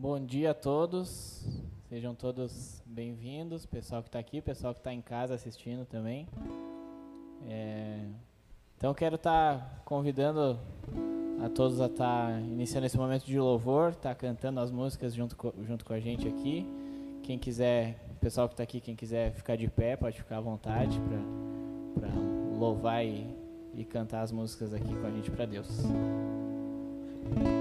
Bom 0.00 0.24
dia 0.24 0.52
a 0.52 0.54
todos, 0.54 1.44
sejam 1.88 2.14
todos 2.14 2.80
bem-vindos, 2.86 3.66
pessoal 3.66 4.00
que 4.00 4.08
está 4.08 4.20
aqui, 4.20 4.40
pessoal 4.40 4.72
que 4.72 4.78
está 4.78 4.94
em 4.94 5.00
casa 5.00 5.34
assistindo 5.34 5.84
também. 5.84 6.28
É, 7.48 8.04
então 8.76 8.94
quero 8.94 9.16
estar 9.16 9.58
tá 9.58 9.80
convidando 9.84 10.56
a 11.44 11.48
todos 11.48 11.80
a 11.80 11.86
estar 11.86 12.30
tá 12.30 12.40
iniciando 12.40 12.86
esse 12.86 12.96
momento 12.96 13.24
de 13.24 13.40
louvor, 13.40 13.90
estar 13.90 14.10
tá 14.10 14.14
cantando 14.14 14.60
as 14.60 14.70
músicas 14.70 15.12
junto 15.12 15.34
com, 15.34 15.52
junto 15.66 15.84
com 15.84 15.92
a 15.92 15.98
gente 15.98 16.28
aqui. 16.28 16.64
Quem 17.24 17.36
quiser, 17.36 17.98
pessoal 18.20 18.46
que 18.46 18.54
está 18.54 18.62
aqui, 18.62 18.80
quem 18.80 18.94
quiser 18.94 19.32
ficar 19.32 19.56
de 19.56 19.66
pé, 19.66 19.96
pode 19.96 20.16
ficar 20.16 20.36
à 20.36 20.40
vontade 20.40 20.96
para 21.98 22.08
louvar 22.56 23.04
e, 23.04 23.26
e 23.74 23.84
cantar 23.84 24.20
as 24.20 24.30
músicas 24.30 24.72
aqui 24.72 24.94
com 24.94 25.06
a 25.08 25.10
gente 25.10 25.28
para 25.28 25.44
Deus. 25.44 25.68
Essa 27.34 27.57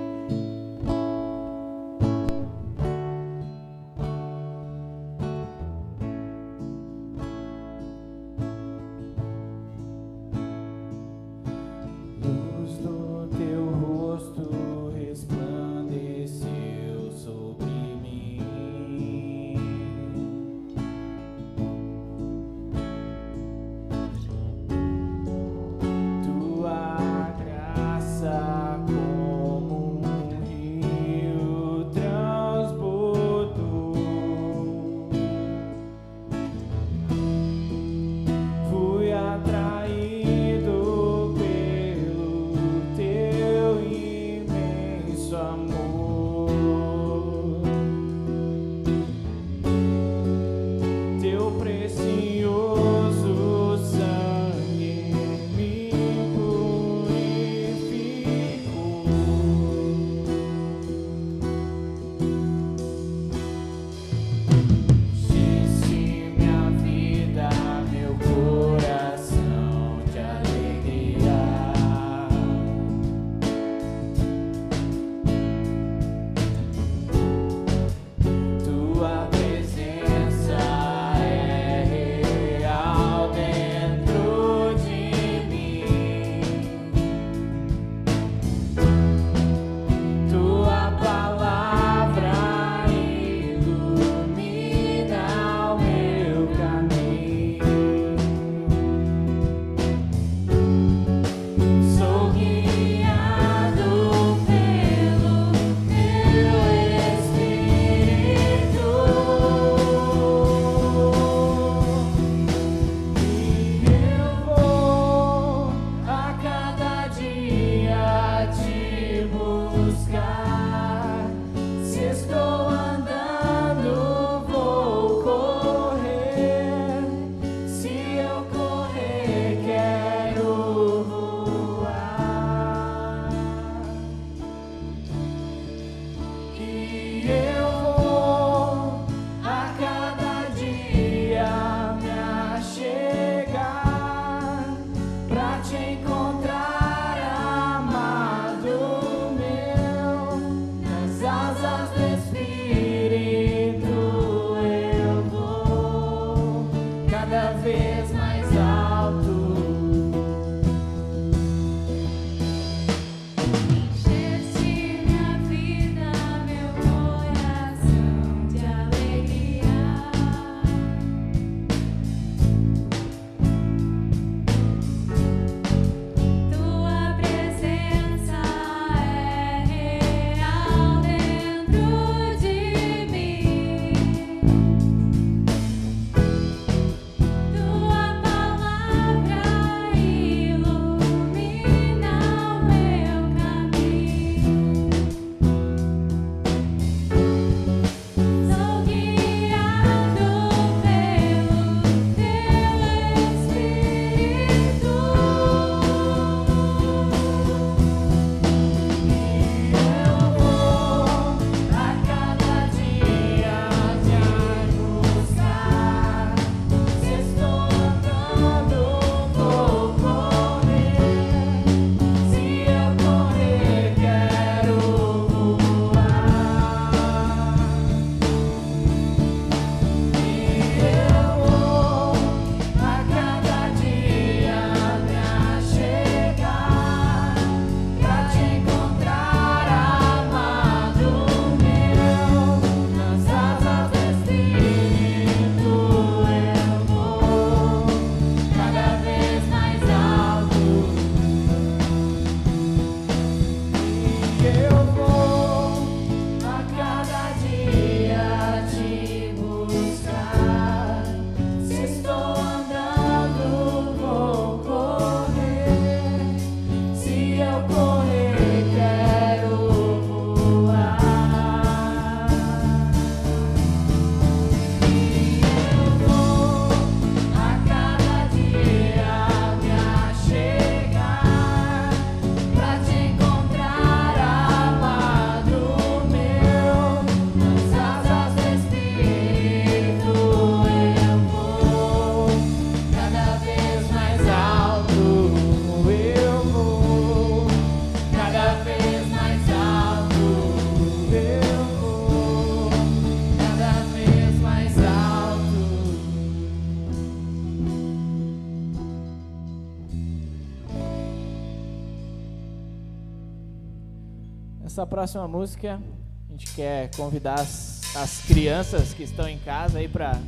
próxima 314.97 315.27
música, 315.27 315.79
a 316.27 316.31
gente 316.31 316.55
quer 316.55 316.89
convidar 316.95 317.35
as, 317.35 317.95
as 317.95 318.21
crianças 318.21 318.95
que 318.95 319.03
estão 319.03 319.29
em 319.29 319.37
casa 319.37 319.77
aí 319.77 319.87
para 319.87 320.19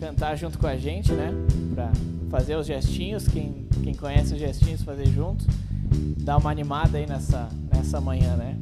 cantar 0.00 0.34
junto 0.34 0.58
com 0.58 0.66
a 0.66 0.76
gente, 0.76 1.12
né? 1.12 1.30
Para 1.72 1.92
fazer 2.28 2.56
os 2.56 2.66
gestinhos, 2.66 3.28
quem, 3.28 3.68
quem 3.84 3.94
conhece 3.94 4.34
os 4.34 4.40
gestinhos, 4.40 4.82
fazer 4.82 5.06
junto. 5.06 5.46
Dar 6.24 6.38
uma 6.38 6.50
animada 6.50 6.98
aí 6.98 7.06
nessa, 7.06 7.48
nessa 7.72 8.00
manhã, 8.00 8.34
né? 8.34 8.58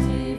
eternity. 0.00 0.29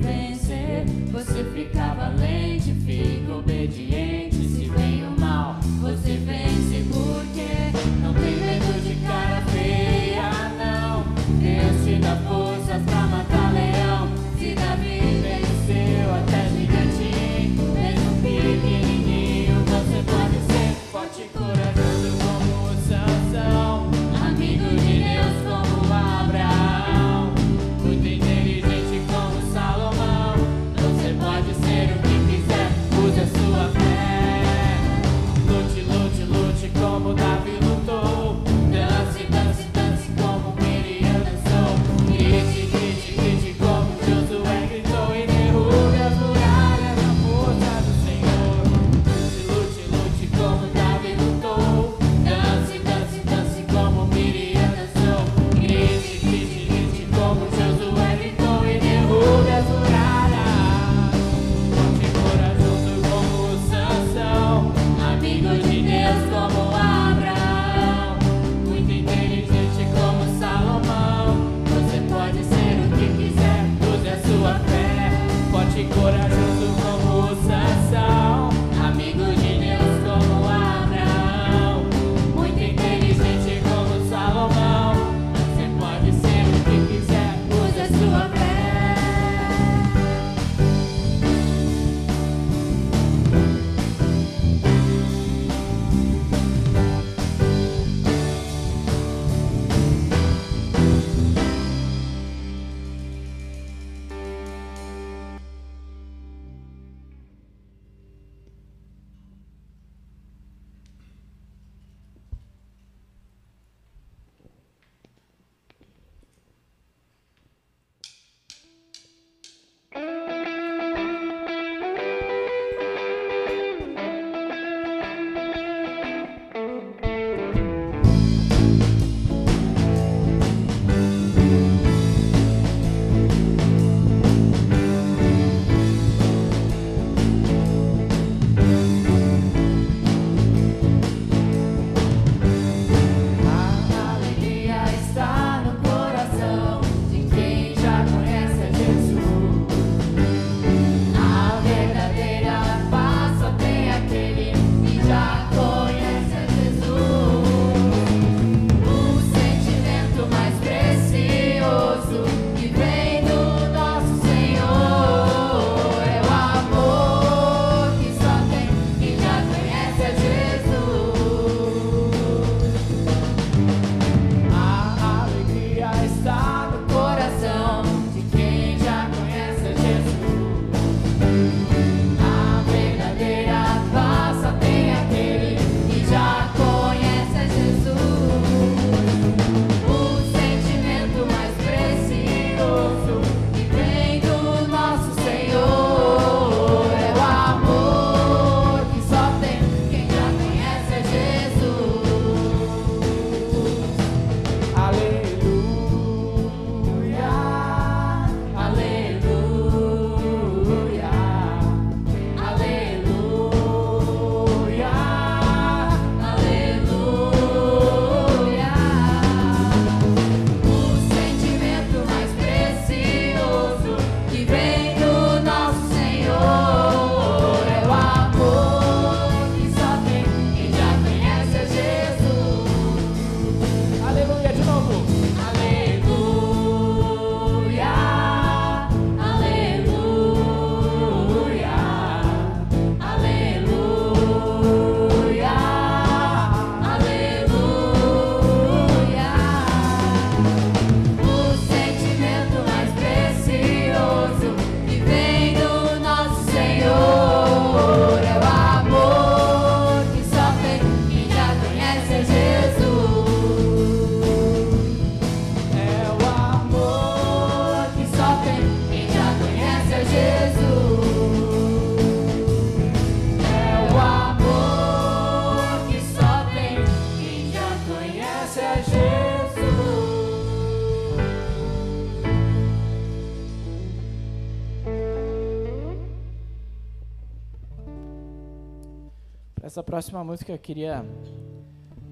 Essa 289.64 289.84
próxima 289.84 290.24
música 290.24 290.52
eu 290.52 290.58
queria 290.58 291.06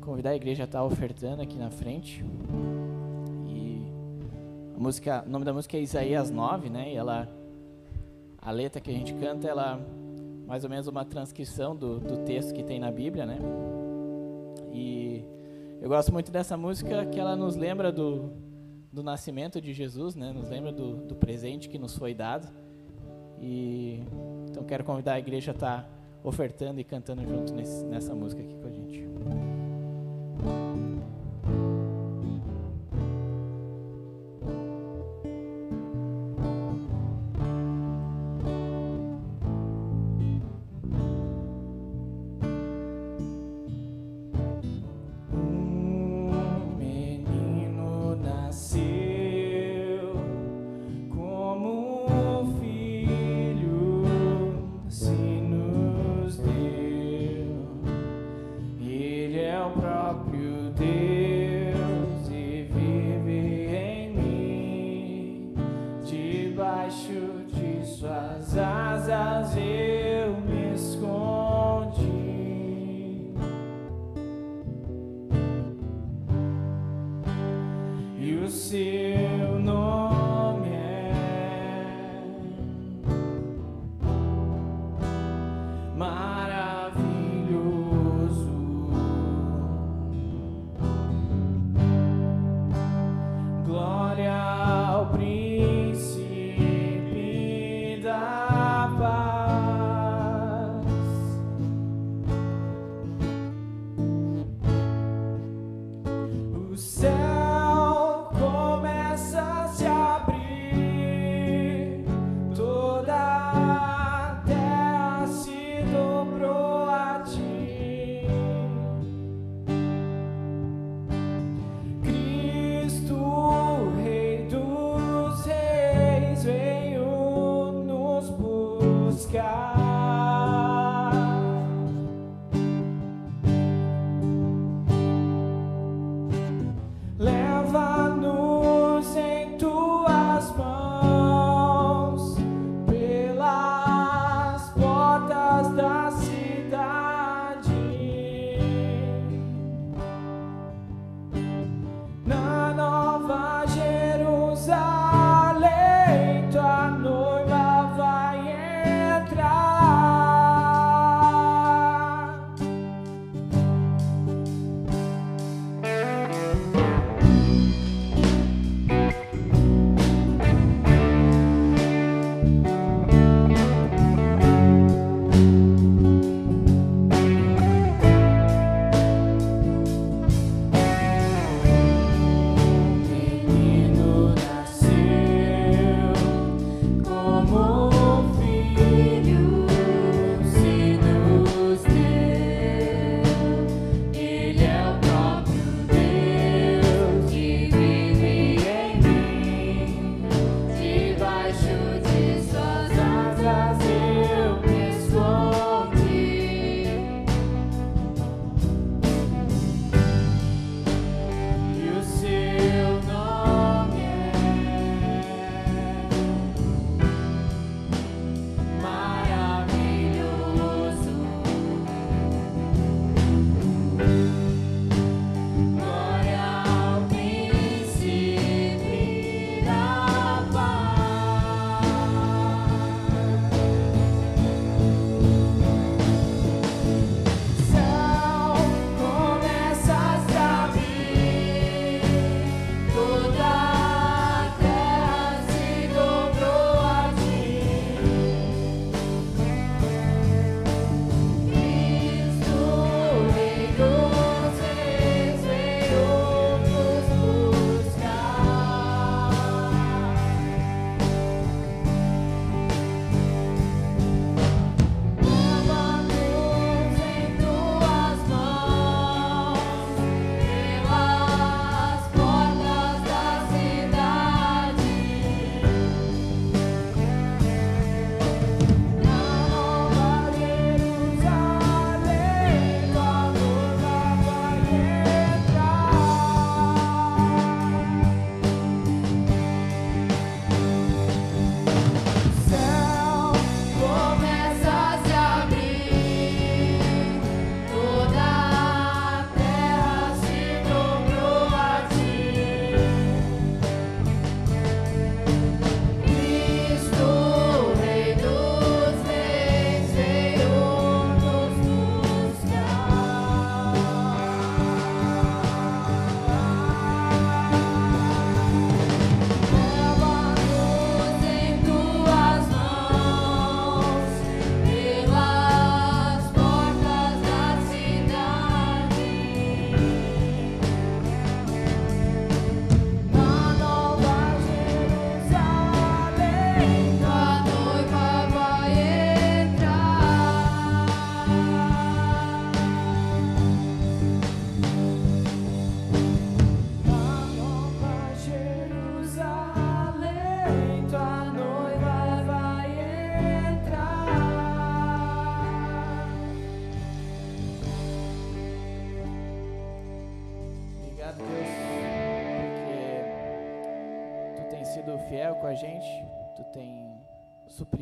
convidar 0.02 0.30
a 0.30 0.36
igreja 0.36 0.64
a 0.64 0.66
estar 0.66 0.84
ofertando 0.84 1.42
aqui 1.42 1.58
na 1.58 1.72
frente. 1.72 2.24
E 3.48 3.88
a 4.76 4.80
música, 4.80 5.24
o 5.26 5.30
nome 5.32 5.44
da 5.44 5.52
música 5.52 5.76
é 5.76 5.82
Isaías 5.82 6.30
9, 6.30 6.70
né? 6.70 6.94
E 6.94 6.96
ela 6.96 7.28
a 8.40 8.52
letra 8.52 8.80
que 8.80 8.92
a 8.92 8.94
gente 8.94 9.16
canta, 9.16 9.48
ela 9.48 9.82
mais 10.46 10.64
ou 10.64 10.70
menos 10.70 10.86
uma 10.86 11.04
transcrição 11.04 11.76
do, 11.76 12.00
do 12.00 12.18
texto 12.18 12.54
que 12.54 12.62
tem 12.62 12.80
na 12.80 12.92
Bíblia, 12.92 13.26
né? 13.26 13.40
E 14.72 15.26
eu 15.82 15.90
gosto 15.90 16.14
muito 16.14 16.32
dessa 16.32 16.56
música 16.56 17.04
que 17.08 17.20
ela 17.20 17.36
nos 17.36 17.56
lembra 17.56 17.92
do, 17.92 18.32
do 18.94 19.02
nascimento 19.02 19.60
de 19.60 19.74
Jesus, 19.74 20.14
né? 20.14 20.32
Nos 20.32 20.52
lembra 20.52 20.72
do, 20.72 20.98
do 20.98 21.16
presente 21.16 21.68
que 21.68 21.80
nos 21.80 21.98
foi 21.98 22.14
dado. 22.14 22.48
E 23.42 24.04
então 24.48 24.64
quero 24.64 24.84
convidar 24.84 25.14
a 25.14 25.20
igreja 25.20 25.50
a 25.50 25.56
estar 25.56 25.99
ofertando 26.24 26.80
e 26.80 26.84
cantando 26.84 27.24
junto 27.26 27.54
nesse, 27.54 27.84
nessa 27.86 28.14
música 28.14 28.42
aqui 28.42 28.56
com 28.56 28.68
a 28.68 28.72
gente. 28.72 29.08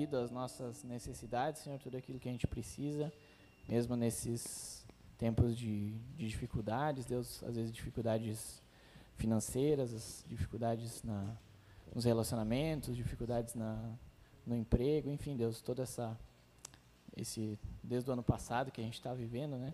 Suprido 0.07 0.17
as 0.17 0.31
nossas 0.31 0.83
necessidades, 0.83 1.61
Senhor, 1.61 1.77
tudo 1.79 1.97
aquilo 1.97 2.19
que 2.19 2.29
a 2.29 2.31
gente 2.31 2.47
precisa, 2.47 3.11
mesmo 3.67 3.95
nesses 3.95 4.85
tempos 5.17 5.57
de, 5.57 5.91
de 6.15 6.27
dificuldades, 6.27 7.05
Deus, 7.05 7.43
às 7.43 7.55
vezes 7.55 7.71
dificuldades 7.71 8.61
financeiras, 9.17 10.23
dificuldades 10.27 11.03
na, 11.03 11.35
nos 11.93 12.05
relacionamentos, 12.05 12.95
dificuldades 12.95 13.53
na, 13.53 13.93
no 14.45 14.55
emprego, 14.55 15.09
enfim, 15.09 15.35
Deus, 15.35 15.61
toda 15.61 15.83
essa 15.83 16.17
esse 17.15 17.57
desde 17.83 18.09
o 18.09 18.13
ano 18.13 18.21
passado 18.23 18.71
que 18.71 18.79
a 18.79 18.83
gente 18.83 18.93
está 18.93 19.13
vivendo, 19.13 19.57
né? 19.57 19.73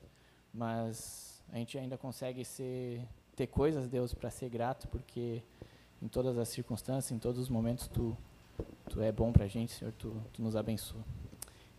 Mas 0.53 1.43
a 1.51 1.57
gente 1.57 1.77
ainda 1.77 1.97
consegue 1.97 2.45
ser 2.45 3.05
ter 3.35 3.47
coisas, 3.47 3.87
Deus, 3.87 4.13
para 4.13 4.29
ser 4.29 4.49
grato, 4.49 4.87
porque 4.87 5.43
em 6.01 6.07
todas 6.07 6.37
as 6.37 6.47
circunstâncias, 6.49 7.11
em 7.11 7.19
todos 7.19 7.41
os 7.41 7.49
momentos, 7.49 7.87
tu 7.87 8.17
tu 8.89 9.01
é 9.01 9.11
bom 9.11 9.31
para 9.31 9.45
a 9.45 9.47
gente, 9.47 9.71
Senhor, 9.73 9.93
tu, 9.93 10.15
tu 10.31 10.41
nos 10.41 10.55
abençoa. 10.55 11.01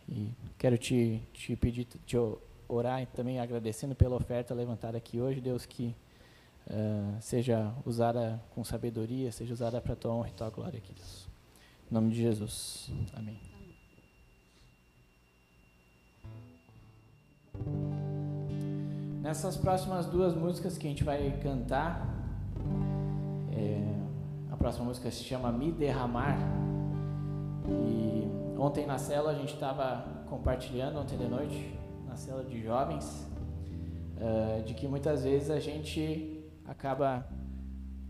E 0.07 0.31
quero 0.57 0.77
te, 0.77 1.21
te 1.33 1.55
pedir, 1.55 1.85
te 2.05 2.17
orar 2.67 3.01
e 3.01 3.05
também 3.05 3.39
agradecendo 3.39 3.95
pela 3.95 4.15
oferta 4.15 4.53
levantada 4.53 4.97
aqui 4.97 5.19
hoje, 5.19 5.41
Deus, 5.41 5.65
que 5.65 5.95
uh, 6.67 7.21
seja 7.21 7.73
usada 7.85 8.41
com 8.53 8.63
sabedoria, 8.63 9.31
seja 9.31 9.53
usada 9.53 9.81
para 9.81 9.93
a 9.93 9.95
tua 9.95 10.13
honra 10.13 10.29
e 10.29 10.31
tua 10.31 10.49
glória 10.49 10.77
aqui, 10.77 10.93
Deus. 10.93 11.27
Em 11.89 11.93
nome 11.93 12.11
de 12.11 12.21
Jesus. 12.21 12.91
Amém. 13.13 13.39
Nessas 19.21 19.57
próximas 19.57 20.05
duas 20.05 20.35
músicas 20.35 20.77
que 20.77 20.85
a 20.85 20.89
gente 20.89 21.03
vai 21.03 21.31
cantar, 21.41 22.07
é, 23.51 24.04
próxima 24.65 24.85
música 24.85 25.11
se 25.11 25.23
chama 25.23 25.51
Me 25.51 25.71
Derramar. 25.71 26.39
E 27.69 28.27
ontem 28.57 28.87
na 28.87 28.97
cela 28.97 29.29
a 29.29 29.35
gente 29.35 29.53
estava 29.53 30.03
compartilhando, 30.27 30.97
ontem 30.97 31.15
de 31.15 31.27
noite, 31.27 31.79
na 32.07 32.15
cela 32.15 32.43
de 32.43 32.63
jovens, 32.63 33.29
uh, 34.17 34.63
de 34.63 34.73
que 34.73 34.87
muitas 34.87 35.23
vezes 35.23 35.51
a 35.51 35.59
gente 35.59 36.43
acaba 36.65 37.27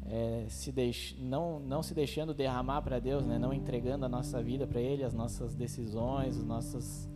é, 0.06 0.46
se 0.48 0.72
deix... 0.72 1.14
não, 1.20 1.60
não 1.60 1.84
se 1.84 1.94
deixando 1.94 2.34
derramar 2.34 2.82
para 2.84 3.00
Deus, 3.00 3.26
né? 3.26 3.38
não 3.38 3.54
entregando 3.54 4.06
a 4.06 4.10
nossa 4.10 4.42
vida 4.42 4.66
para 4.66 4.80
Ele, 4.80 5.04
as 5.04 5.14
nossas 5.14 5.54
decisões, 5.54 6.38
os 6.38 6.46
nossos, 6.46 7.10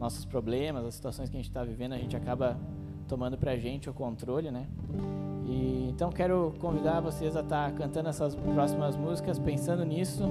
nossos 0.00 0.24
problemas, 0.24 0.84
as 0.84 0.96
situações 0.96 1.30
que 1.30 1.36
a 1.36 1.38
gente 1.38 1.48
está 1.48 1.62
vivendo, 1.62 1.92
a 1.92 1.98
gente 1.98 2.16
acaba 2.16 2.58
tomando 3.06 3.38
para 3.38 3.52
a 3.52 3.56
gente 3.56 3.88
o 3.88 3.94
controle, 3.94 4.50
né? 4.50 4.66
E, 5.50 5.88
então 5.90 6.10
quero 6.10 6.54
convidar 6.60 7.00
vocês 7.00 7.36
a 7.36 7.40
estar 7.40 7.70
tá 7.70 7.76
cantando 7.76 8.08
essas 8.08 8.36
próximas 8.36 8.96
músicas, 8.96 9.36
pensando 9.36 9.84
nisso, 9.84 10.22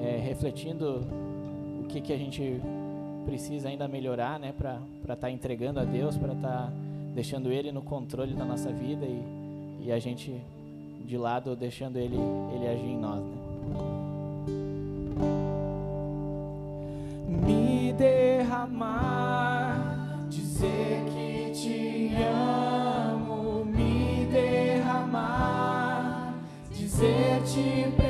é, 0.00 0.16
refletindo 0.16 1.02
o 1.82 1.84
que, 1.86 2.00
que 2.00 2.14
a 2.14 2.16
gente 2.16 2.58
precisa 3.26 3.68
ainda 3.68 3.86
melhorar, 3.86 4.40
né? 4.40 4.54
Para 4.56 4.80
estar 5.02 5.16
tá 5.16 5.30
entregando 5.30 5.78
a 5.78 5.84
Deus, 5.84 6.16
para 6.16 6.32
estar 6.32 6.48
tá 6.48 6.72
deixando 7.14 7.52
Ele 7.52 7.70
no 7.70 7.82
controle 7.82 8.32
da 8.32 8.46
nossa 8.46 8.72
vida 8.72 9.04
e, 9.04 9.22
e 9.84 9.92
a 9.92 9.98
gente 9.98 10.34
de 11.04 11.18
lado 11.18 11.54
deixando 11.54 11.98
Ele, 11.98 12.16
ele 12.54 12.68
agir 12.68 12.86
em 12.86 12.98
nós, 12.98 13.22
né? 13.22 13.36
Me 17.46 17.92
derramar, 17.92 18.96
dizer 20.30 21.04
que 21.12 21.50
te 21.50 22.14
amo, 22.16 22.87
preciso, 27.48 28.07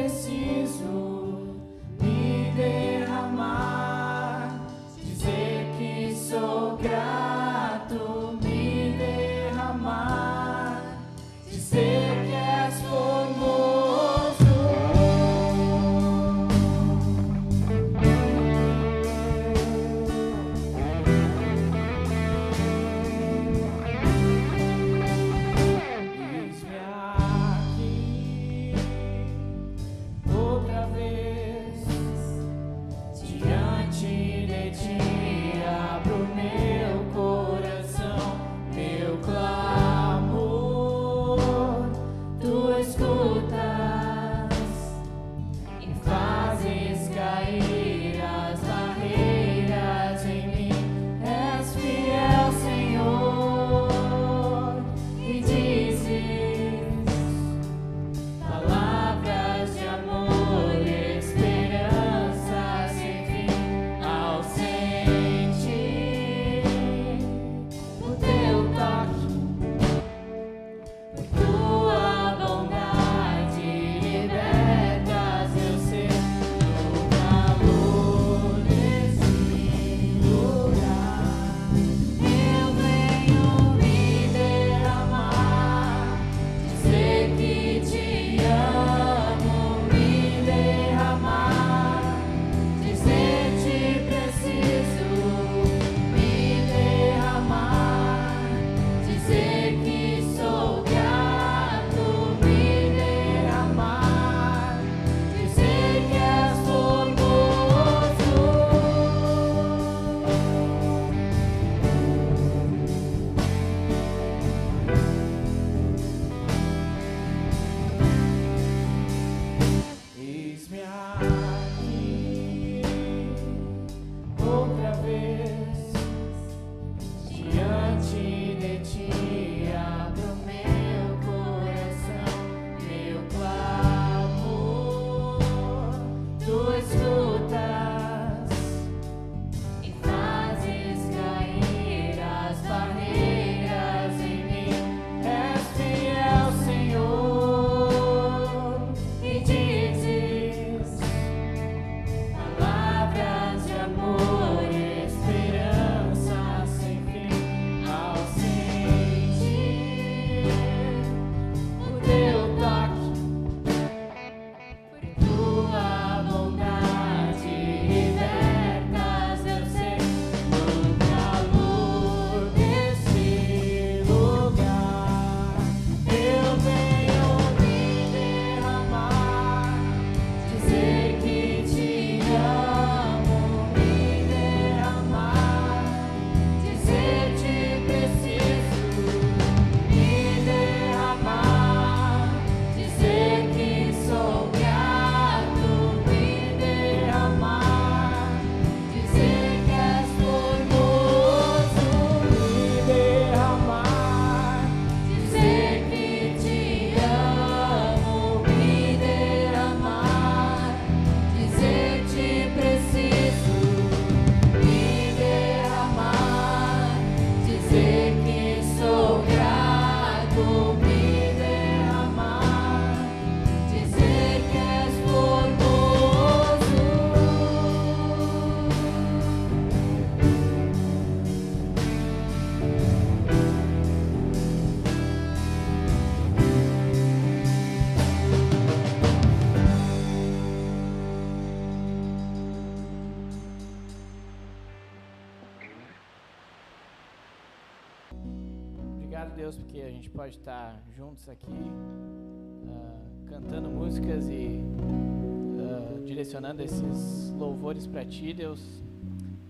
pode 250.08 250.36
estar 250.36 250.80
juntos 250.96 251.28
aqui, 251.28 251.46
uh, 251.50 253.30
cantando 253.30 253.68
músicas 253.68 254.28
e 254.28 254.62
uh, 254.62 256.04
direcionando 256.04 256.62
esses 256.62 257.32
louvores 257.38 257.86
para 257.86 258.04
Ti, 258.04 258.32
Deus, 258.32 258.82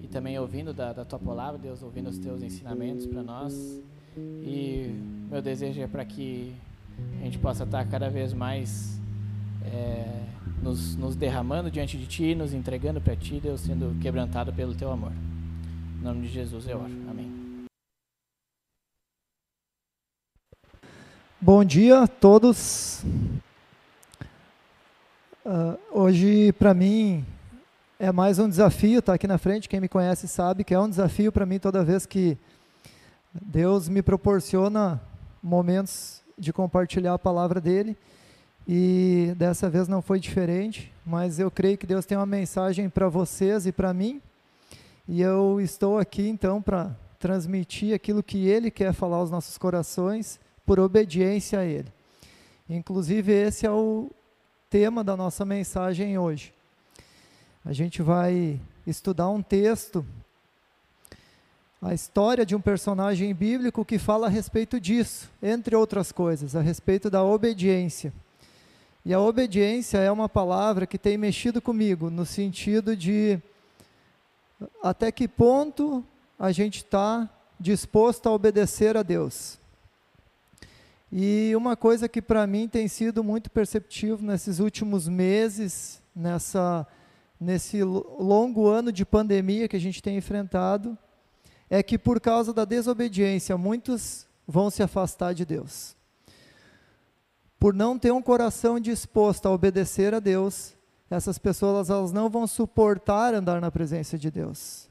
e 0.01 0.07
também 0.07 0.39
ouvindo 0.39 0.73
da, 0.73 0.93
da 0.93 1.05
Tua 1.05 1.19
palavra, 1.19 1.59
Deus, 1.59 1.83
ouvindo 1.83 2.09
os 2.09 2.19
Teus 2.19 2.43
ensinamentos 2.43 3.07
para 3.07 3.23
nós. 3.23 3.81
E 4.17 4.95
meu 5.31 5.41
desejo 5.41 5.81
é 5.81 5.87
para 5.87 6.05
que 6.05 6.55
a 7.21 7.25
gente 7.25 7.39
possa 7.39 7.65
estar 7.65 7.87
cada 7.89 8.09
vez 8.09 8.33
mais 8.33 9.01
é, 9.65 10.23
nos, 10.63 10.97
nos 10.97 11.15
derramando 11.15 11.71
diante 11.71 11.97
de 11.97 12.07
Ti, 12.07 12.35
nos 12.35 12.53
entregando 12.53 13.01
para 13.01 13.15
Ti, 13.15 13.41
Deus, 13.41 13.61
sendo 13.61 13.99
quebrantado 14.01 14.53
pelo 14.53 14.75
Teu 14.75 14.91
amor. 14.91 15.13
Em 16.01 16.03
nome 16.03 16.23
de 16.23 16.29
Jesus 16.29 16.67
eu 16.69 16.79
oro. 16.79 16.93
Amém. 17.09 17.38
Bom 21.41 21.65
dia 21.65 22.01
a 22.01 22.09
todos. 22.09 23.05
Uh, 25.47 25.79
hoje, 25.93 26.53
para 26.55 26.75
mim, 26.75 27.25
é 27.97 28.11
mais 28.11 28.41
um 28.41 28.49
desafio 28.49 28.99
estar 28.99 29.13
tá 29.13 29.15
aqui 29.15 29.29
na 29.29 29.39
frente. 29.39 29.69
Quem 29.69 29.79
me 29.81 29.89
conhece 29.89 30.27
sabe 30.27 30.65
que 30.65 30.75
é 30.75 30.81
um 30.81 30.91
desafio 30.91 31.31
para 31.31 31.47
mim 31.47 31.61
toda 31.61 31.85
vez 31.85 32.05
que 32.05 32.37
Deus 33.33 33.89
me 33.89 34.03
proporciona 34.03 35.01
momentos 35.41 36.23
de 36.37 36.53
compartilhar 36.53 37.15
a 37.15 37.19
palavra 37.21 37.61
dele. 37.61 37.97
E 38.67 39.33
dessa 39.37 39.71
vez 39.71 39.87
não 39.87 40.03
foi 40.03 40.19
diferente, 40.19 40.93
mas 41.07 41.39
eu 41.39 41.53
creio 41.53 41.79
que 41.79 41.87
Deus 41.87 42.05
tem 42.05 42.19
uma 42.19 42.27
mensagem 42.27 42.89
para 42.89 43.09
vocês 43.09 43.65
e 43.65 43.71
para 43.71 43.95
mim. 43.95 44.21
E 45.07 45.23
eu 45.23 45.61
estou 45.61 46.01
aqui 46.01 46.29
então 46.29 46.61
para 46.61 46.97
transmitir 47.17 47.95
aquilo 47.95 48.25
que 48.25 48.49
ele 48.49 48.73
quer 48.73 48.93
falar 48.93 49.19
aos 49.19 49.31
nossos 49.31 49.57
corações 49.57 50.41
por 50.69 50.79
obediência 50.79 51.61
a 51.61 51.65
Ele. 51.65 51.91
Inclusive, 52.69 53.33
esse 53.33 53.65
é 53.65 53.71
o 53.71 54.11
tema 54.69 55.03
da 55.03 55.17
nossa 55.17 55.43
mensagem 55.43 56.19
hoje. 56.19 56.53
A 57.65 57.73
gente 57.73 58.03
vai 58.03 58.61
estudar 58.87 59.31
um 59.31 59.41
texto, 59.41 60.05
a 61.81 61.95
história 61.95 62.45
de 62.45 62.55
um 62.55 62.61
personagem 62.61 63.35
bíblico 63.35 63.83
que 63.83 63.99
fala 63.99 64.27
a 64.27 64.29
respeito 64.29 64.79
disso, 64.79 65.31
entre 65.43 65.75
outras 65.75 66.13
coisas, 66.13 66.55
a 66.55 66.61
respeito 66.61 67.09
da 67.09 67.25
obediência. 67.25 68.13
E 69.07 69.15
a 69.15 69.21
obediência 69.21 69.97
é 69.97 70.13
uma 70.13 70.29
palavra 70.29 70.87
que 70.87 70.99
tem 70.99 71.17
mexido 71.17 71.63
comigo, 71.63 72.11
no 72.11 72.27
sentido 72.27 72.95
de 72.95 73.41
até 74.83 75.11
que 75.11 75.27
ponto 75.27 76.05
a 76.39 76.53
gente 76.53 76.85
está 76.85 77.27
disposto 77.59 78.29
a 78.29 78.33
obedecer 78.33 78.99
a 78.99 79.03
Deus. 79.03 79.59
E 81.11 81.55
uma 81.57 81.75
coisa 81.75 82.09
que 82.09 82.21
para 82.21 82.47
mim 82.47 82.69
tem 82.69 82.87
sido 82.87 83.25
muito 83.25 83.51
perceptível 83.51 84.19
nesses 84.27 84.59
últimos 84.59 85.09
meses, 85.09 86.03
nessa, 86.15 86.87
nesse 87.41 87.83
longo 87.83 88.67
ano 88.67 88.93
de 88.93 89.07
pandemia 89.07 89.69
que 89.69 89.77
a 89.77 89.81
gente 89.81 90.03
tem 90.03 90.19
enfrentado, 90.19 90.97
é 91.71 91.83
que 91.83 91.99
por 91.99 92.21
causa 92.21 92.53
da 92.53 92.65
desobediência, 92.65 93.57
muitos 93.57 94.27
vão 94.47 94.71
se 94.71 94.83
afastar 94.83 95.33
de 95.33 95.47
Deus. 95.47 95.97
Por 97.59 97.75
não 97.75 97.99
ter 97.99 98.13
um 98.13 98.23
coração 98.23 98.79
disposto 98.79 99.47
a 99.47 99.51
obedecer 99.51 100.15
a 100.15 100.21
Deus, 100.21 100.77
essas 101.11 101.39
pessoas 101.39 101.89
elas 101.89 102.13
não 102.13 102.29
vão 102.29 102.47
suportar 102.47 103.35
andar 103.35 103.61
na 103.61 103.71
presença 103.71 104.19
de 104.19 104.31
Deus. 104.31 104.89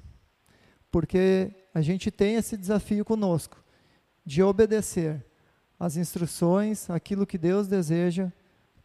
Porque 0.92 1.52
a 1.74 1.82
gente 1.82 2.10
tem 2.10 2.36
esse 2.36 2.58
desafio 2.58 3.06
conosco 3.06 3.64
de 4.26 4.42
obedecer 4.42 5.24
as 5.80 5.98
instruções, 5.98 6.90
aquilo 6.90 7.26
que 7.26 7.38
Deus 7.38 7.68
deseja 7.68 8.32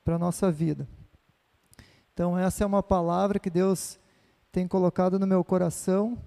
para 0.05 0.17
a 0.17 0.19
nossa 0.19 0.51
vida. 0.51 0.87
Então, 2.13 2.39
essa 2.39 2.65
é 2.65 2.67
uma 2.67 2.83
palavra 2.83 3.39
que 3.39 3.49
Deus 3.49 3.99
tem 4.51 4.69
colocado 4.69 5.19
no 5.19 5.27
meu 5.27 5.43
coração, 5.43 6.19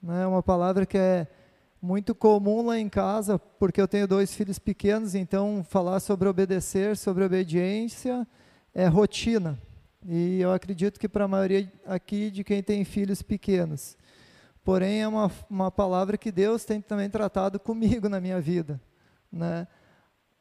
né? 0.00 0.24
uma 0.26 0.42
palavra 0.42 0.86
que 0.86 0.96
é 0.96 1.26
muito 1.80 2.14
comum 2.14 2.66
lá 2.66 2.78
em 2.78 2.88
casa, 2.88 3.38
porque 3.38 3.80
eu 3.80 3.88
tenho 3.88 4.06
dois 4.06 4.32
filhos 4.32 4.58
pequenos, 4.58 5.16
então 5.16 5.64
falar 5.68 5.98
sobre 5.98 6.28
obedecer, 6.28 6.96
sobre 6.96 7.24
obediência, 7.24 8.24
é 8.72 8.86
rotina. 8.86 9.58
E 10.06 10.40
eu 10.40 10.52
acredito 10.52 11.00
que 11.00 11.08
para 11.08 11.24
a 11.24 11.28
maioria 11.28 11.72
aqui 11.84 12.30
de 12.30 12.44
quem 12.44 12.62
tem 12.62 12.84
filhos 12.84 13.20
pequenos. 13.20 13.96
Porém, 14.64 15.02
é 15.02 15.08
uma, 15.08 15.30
uma 15.50 15.70
palavra 15.72 16.16
que 16.16 16.30
Deus 16.30 16.64
tem 16.64 16.80
também 16.80 17.10
tratado 17.10 17.58
comigo 17.58 18.08
na 18.08 18.20
minha 18.20 18.40
vida. 18.40 18.80
Né? 19.30 19.66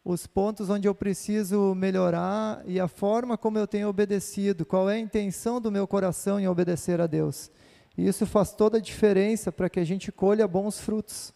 Os 0.03 0.25
pontos 0.25 0.69
onde 0.69 0.87
eu 0.87 0.95
preciso 0.95 1.75
melhorar 1.75 2.63
e 2.65 2.79
a 2.79 2.87
forma 2.87 3.37
como 3.37 3.59
eu 3.59 3.67
tenho 3.67 3.87
obedecido, 3.87 4.65
qual 4.65 4.89
é 4.89 4.95
a 4.95 4.99
intenção 4.99 5.61
do 5.61 5.71
meu 5.71 5.87
coração 5.87 6.39
em 6.39 6.47
obedecer 6.47 6.99
a 6.99 7.07
Deus. 7.07 7.51
E 7.97 8.07
isso 8.07 8.25
faz 8.25 8.51
toda 8.51 8.77
a 8.77 8.81
diferença 8.81 9.51
para 9.51 9.69
que 9.69 9.79
a 9.79 9.83
gente 9.83 10.11
colha 10.11 10.47
bons 10.47 10.79
frutos. 10.79 11.33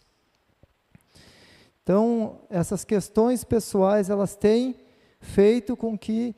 Então, 1.82 2.40
essas 2.50 2.84
questões 2.84 3.44
pessoais, 3.44 4.10
elas 4.10 4.34
têm 4.34 4.74
feito 5.20 5.76
com 5.76 5.96
que 5.96 6.34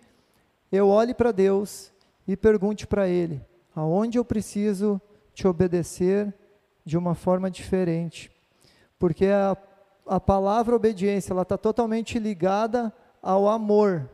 eu 0.71 0.89
olhe 0.89 1.15
para 1.15 1.33
Deus 1.33 1.91
e 2.27 2.37
pergunte 2.37 2.87
para 2.87 3.09
Ele, 3.09 3.41
aonde 3.75 4.19
eu 4.19 4.25
preciso 4.25 5.01
te 5.33 5.49
obedecer 5.49 6.35
de 6.85 6.99
uma 6.99 7.15
forma 7.15 7.51
diferente. 7.51 8.31
Porque 8.99 9.27
a 9.27 9.57
a 10.09 10.19
palavra 10.19 10.75
obediência, 10.75 11.33
ela 11.33 11.43
está 11.43 11.59
totalmente 11.59 12.19
ligada 12.19 12.93
ao 13.23 13.49
amor, 13.49 14.09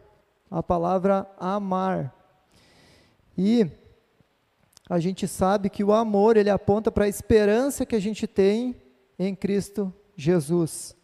a 0.51 0.63
palavra 0.63 1.27
amar. 1.39 2.15
E 3.39 3.71
a 4.89 4.99
gente 4.99 5.27
sabe 5.27 5.71
que 5.71 5.85
o 5.85 5.93
amor, 5.93 6.37
ele 6.37 6.51
aponta 6.51 6.91
para 6.91 7.05
a 7.05 7.09
esperança 7.09 7.87
que 7.87 7.97
a 7.97 8.01
gente 8.01 8.27
tem 8.27 8.77
em 9.19 9.35
Cristo 9.35 9.93
Jesus, 10.17 10.97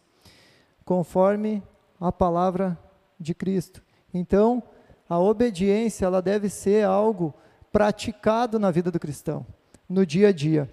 conforme 0.85 1.63
a 1.99 2.11
palavra 2.11 2.77
de 3.19 3.33
Cristo. 3.33 3.81
Então, 4.13 4.61
a 5.07 5.19
obediência, 5.19 6.05
ela 6.05 6.21
deve 6.21 6.49
ser 6.49 6.85
algo 6.85 7.33
praticado 7.71 8.59
na 8.59 8.71
vida 8.71 8.91
do 8.91 8.99
cristão, 8.99 9.45
no 9.87 10.05
dia 10.05 10.29
a 10.29 10.31
dia. 10.31 10.69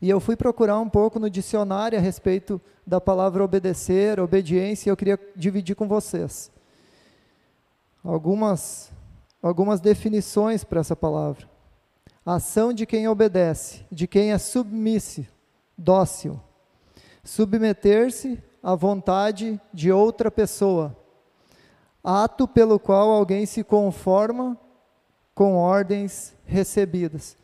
E 0.00 0.10
eu 0.10 0.20
fui 0.20 0.36
procurar 0.36 0.78
um 0.78 0.88
pouco 0.88 1.18
no 1.18 1.30
dicionário 1.30 1.98
a 1.98 2.02
respeito 2.02 2.60
da 2.86 3.00
palavra 3.00 3.42
obedecer, 3.42 4.20
obediência, 4.20 4.88
e 4.88 4.90
eu 4.90 4.96
queria 4.96 5.18
dividir 5.34 5.74
com 5.74 5.88
vocês 5.88 6.50
algumas, 8.06 8.92
algumas 9.42 9.80
definições 9.80 10.62
para 10.62 10.80
essa 10.80 10.94
palavra. 10.94 11.48
Ação 12.24 12.72
de 12.72 12.86
quem 12.86 13.08
obedece, 13.08 13.84
de 13.90 14.06
quem 14.06 14.32
é 14.32 14.38
submisso, 14.38 15.24
dócil. 15.76 16.40
Submeter-se 17.22 18.42
à 18.62 18.74
vontade 18.74 19.60
de 19.72 19.92
outra 19.92 20.30
pessoa. 20.30 20.96
Ato 22.02 22.46
pelo 22.46 22.78
qual 22.78 23.10
alguém 23.10 23.46
se 23.46 23.64
conforma 23.64 24.58
com 25.34 25.56
ordens 25.56 26.34
recebidas. 26.44 27.36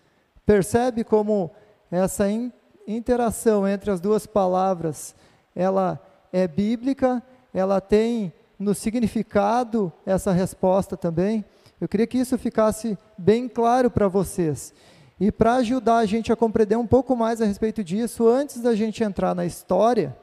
Percebe 0.47 1.05
como 1.05 1.51
essa 1.93 2.29
in, 2.29 2.51
interação 2.87 3.69
entre 3.69 3.91
as 3.91 4.01
duas 4.01 4.27
palavras, 4.27 5.15
ela 5.55 6.01
é 6.33 6.49
bíblica, 6.49 7.23
ela 7.53 7.81
tem 7.81 8.33
no 8.59 8.75
significado 8.75 9.93
essa 10.07 10.33
resposta 10.33 10.97
também. 10.97 11.45
Eu 11.79 11.87
queria 11.87 12.07
que 12.07 12.19
isso 12.19 12.39
ficasse 12.39 12.97
bem 13.19 13.47
claro 13.47 13.91
para 13.91 14.09
vocês. 14.09 14.73
E 15.21 15.31
para 15.31 15.57
ajudar 15.57 15.99
a 15.99 16.07
gente 16.07 16.33
a 16.33 16.37
compreender 16.37 16.77
um 16.77 16.87
pouco 16.87 17.15
mais 17.15 17.41
a 17.43 17.45
respeito 17.45 17.85
disso, 17.85 18.27
antes 18.27 18.61
da 18.61 18.75
gente 18.75 19.05
entrar 19.05 19.35
na 19.35 19.45
história 19.45 20.17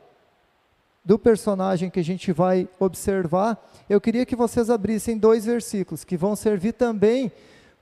do 1.06 1.18
personagem 1.18 1.90
que 1.90 2.00
a 2.00 2.04
gente 2.04 2.32
vai 2.32 2.68
observar, 2.80 3.64
eu 3.90 4.02
queria 4.02 4.26
que 4.26 4.36
vocês 4.36 4.70
abrissem 4.70 5.18
dois 5.18 5.46
versículos 5.46 6.04
que 6.04 6.18
vão 6.18 6.36
servir 6.36 6.74
também 6.74 7.32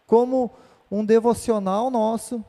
como 0.06 0.52
um 0.92 1.04
devocional 1.04 1.90
nosso, 1.90 2.44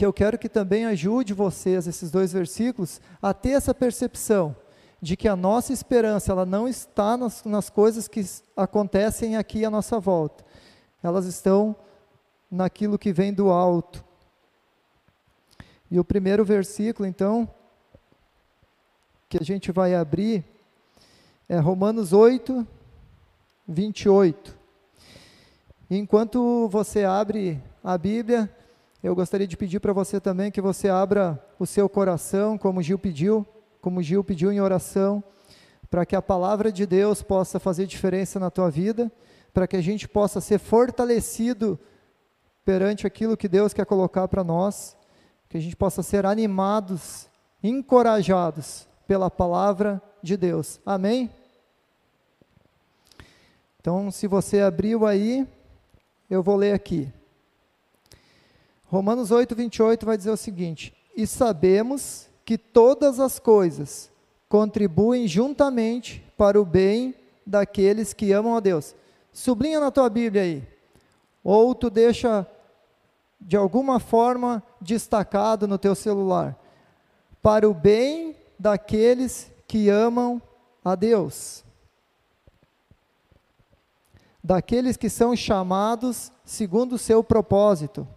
que 0.00 0.06
eu 0.06 0.14
quero 0.14 0.38
que 0.38 0.48
também 0.48 0.86
ajude 0.86 1.34
vocês, 1.34 1.86
esses 1.86 2.10
dois 2.10 2.32
versículos, 2.32 3.02
a 3.20 3.34
ter 3.34 3.50
essa 3.50 3.74
percepção 3.74 4.56
de 4.98 5.14
que 5.14 5.28
a 5.28 5.36
nossa 5.36 5.74
esperança 5.74 6.32
ela 6.32 6.46
não 6.46 6.66
está 6.66 7.18
nas, 7.18 7.44
nas 7.44 7.68
coisas 7.68 8.08
que 8.08 8.24
acontecem 8.56 9.36
aqui 9.36 9.62
à 9.62 9.68
nossa 9.68 10.00
volta, 10.00 10.42
elas 11.02 11.26
estão 11.26 11.76
naquilo 12.50 12.98
que 12.98 13.12
vem 13.12 13.30
do 13.30 13.50
alto. 13.50 14.02
E 15.90 16.00
o 16.00 16.04
primeiro 16.04 16.46
versículo, 16.46 17.06
então, 17.06 17.46
que 19.28 19.36
a 19.36 19.44
gente 19.44 19.70
vai 19.70 19.94
abrir 19.94 20.42
é 21.46 21.58
Romanos 21.58 22.14
8, 22.14 22.66
28. 23.68 24.56
Enquanto 25.90 26.68
você 26.68 27.04
abre 27.04 27.62
a 27.84 27.98
Bíblia, 27.98 28.50
eu 29.02 29.14
gostaria 29.14 29.46
de 29.46 29.56
pedir 29.56 29.80
para 29.80 29.92
você 29.92 30.20
também 30.20 30.50
que 30.50 30.60
você 30.60 30.88
abra 30.88 31.42
o 31.58 31.66
seu 31.66 31.88
coração, 31.88 32.58
como 32.58 32.82
Gil 32.82 32.98
pediu, 32.98 33.46
como 33.80 34.02
Gil 34.02 34.22
pediu 34.22 34.52
em 34.52 34.60
oração, 34.60 35.24
para 35.90 36.04
que 36.04 36.14
a 36.14 36.20
palavra 36.20 36.70
de 36.70 36.84
Deus 36.84 37.22
possa 37.22 37.58
fazer 37.58 37.86
diferença 37.86 38.38
na 38.38 38.50
tua 38.50 38.70
vida, 38.70 39.10
para 39.54 39.66
que 39.66 39.76
a 39.76 39.80
gente 39.80 40.06
possa 40.06 40.40
ser 40.40 40.58
fortalecido 40.58 41.78
perante 42.64 43.06
aquilo 43.06 43.36
que 43.36 43.48
Deus 43.48 43.72
quer 43.72 43.86
colocar 43.86 44.28
para 44.28 44.44
nós, 44.44 44.96
que 45.48 45.56
a 45.56 45.60
gente 45.60 45.74
possa 45.74 46.02
ser 46.02 46.26
animados, 46.26 47.26
encorajados 47.62 48.86
pela 49.06 49.30
palavra 49.30 50.00
de 50.22 50.36
Deus. 50.36 50.78
Amém? 50.84 51.30
Então, 53.80 54.10
se 54.10 54.26
você 54.26 54.60
abriu 54.60 55.06
aí, 55.06 55.48
eu 56.28 56.42
vou 56.42 56.54
ler 56.54 56.74
aqui. 56.74 57.10
Romanos 58.90 59.30
8, 59.30 59.54
28 59.54 60.04
vai 60.04 60.16
dizer 60.16 60.30
o 60.30 60.36
seguinte: 60.36 60.92
E 61.16 61.24
sabemos 61.24 62.28
que 62.44 62.58
todas 62.58 63.20
as 63.20 63.38
coisas 63.38 64.10
contribuem 64.48 65.28
juntamente 65.28 66.24
para 66.36 66.60
o 66.60 66.64
bem 66.64 67.14
daqueles 67.46 68.12
que 68.12 68.32
amam 68.32 68.56
a 68.56 68.60
Deus. 68.60 68.96
Sublinha 69.32 69.78
na 69.78 69.92
tua 69.92 70.10
Bíblia 70.10 70.42
aí. 70.42 70.68
Ou 71.44 71.72
tu 71.72 71.88
deixa 71.88 72.44
de 73.40 73.56
alguma 73.56 74.00
forma 74.00 74.60
destacado 74.80 75.68
no 75.68 75.78
teu 75.78 75.94
celular. 75.94 76.58
Para 77.40 77.70
o 77.70 77.72
bem 77.72 78.34
daqueles 78.58 79.52
que 79.68 79.88
amam 79.88 80.42
a 80.84 80.96
Deus 80.96 81.64
daqueles 84.42 84.96
que 84.96 85.10
são 85.10 85.36
chamados 85.36 86.32
segundo 86.44 86.94
o 86.94 86.98
seu 86.98 87.22
propósito. 87.22 88.08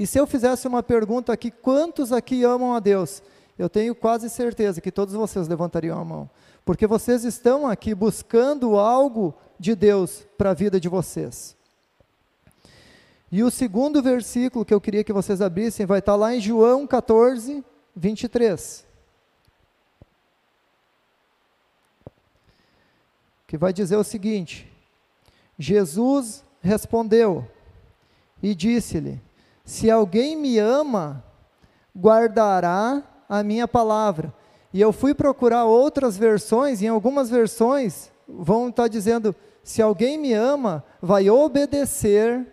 E 0.00 0.06
se 0.06 0.18
eu 0.18 0.26
fizesse 0.26 0.66
uma 0.66 0.82
pergunta 0.82 1.30
aqui, 1.30 1.50
quantos 1.50 2.10
aqui 2.10 2.42
amam 2.42 2.72
a 2.72 2.80
Deus? 2.80 3.22
Eu 3.58 3.68
tenho 3.68 3.94
quase 3.94 4.30
certeza 4.30 4.80
que 4.80 4.90
todos 4.90 5.12
vocês 5.12 5.46
levantariam 5.46 6.00
a 6.00 6.02
mão, 6.02 6.30
porque 6.64 6.86
vocês 6.86 7.22
estão 7.22 7.68
aqui 7.68 7.94
buscando 7.94 8.78
algo 8.78 9.34
de 9.58 9.74
Deus 9.74 10.26
para 10.38 10.52
a 10.52 10.54
vida 10.54 10.80
de 10.80 10.88
vocês. 10.88 11.54
E 13.30 13.42
o 13.42 13.50
segundo 13.50 14.02
versículo 14.02 14.64
que 14.64 14.72
eu 14.72 14.80
queria 14.80 15.04
que 15.04 15.12
vocês 15.12 15.42
abrissem 15.42 15.84
vai 15.84 15.98
estar 15.98 16.16
lá 16.16 16.34
em 16.34 16.40
João 16.40 16.86
14, 16.86 17.62
23. 17.94 18.86
Que 23.46 23.58
vai 23.58 23.70
dizer 23.70 23.96
o 23.96 24.02
seguinte: 24.02 24.66
Jesus 25.58 26.42
respondeu 26.62 27.46
e 28.42 28.54
disse-lhe: 28.54 29.20
Se 29.70 29.88
alguém 29.88 30.34
me 30.34 30.58
ama, 30.58 31.22
guardará 31.96 33.04
a 33.28 33.40
minha 33.44 33.68
palavra. 33.68 34.34
E 34.74 34.80
eu 34.80 34.92
fui 34.92 35.14
procurar 35.14 35.64
outras 35.64 36.16
versões, 36.16 36.82
e 36.82 36.86
em 36.86 36.88
algumas 36.88 37.30
versões 37.30 38.10
vão 38.26 38.68
estar 38.68 38.88
dizendo: 38.88 39.32
Se 39.62 39.80
alguém 39.80 40.18
me 40.18 40.32
ama, 40.32 40.84
vai 41.00 41.30
obedecer 41.30 42.44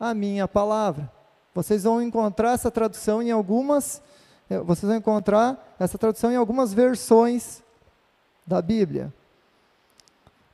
a 0.00 0.12
minha 0.12 0.48
palavra. 0.48 1.08
Vocês 1.54 1.84
vão 1.84 2.02
encontrar 2.02 2.54
essa 2.54 2.72
tradução 2.72 3.22
em 3.22 3.30
algumas, 3.30 4.02
eh, 4.50 4.58
vocês 4.58 4.88
vão 4.88 4.98
encontrar 4.98 5.76
essa 5.78 5.96
tradução 5.96 6.32
em 6.32 6.36
algumas 6.36 6.74
versões 6.74 7.62
da 8.44 8.60
Bíblia. 8.60 9.14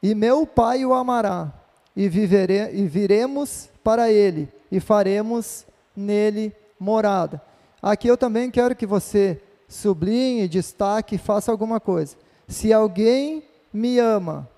E 0.03 0.15
meu 0.15 0.47
Pai 0.47 0.85
o 0.85 0.93
amará, 0.93 1.51
e, 1.97 2.11
vivere, 2.11 2.73
e 2.75 2.87
viremos 2.87 3.71
para 3.83 4.13
ele 4.13 4.51
e 4.71 4.81
faremos 4.81 5.65
nele 6.01 6.53
morada. 6.79 7.41
Aqui 7.83 8.09
eu 8.09 8.17
também 8.17 8.51
quero 8.51 8.75
que 8.75 8.87
você 8.87 9.41
sublinhe, 9.69 10.49
destaque, 10.49 11.17
faça 11.17 11.53
alguma 11.53 11.79
coisa. 11.79 12.17
Se 12.49 12.73
alguém 12.73 13.45
me 13.73 13.99
ama, 13.99 14.49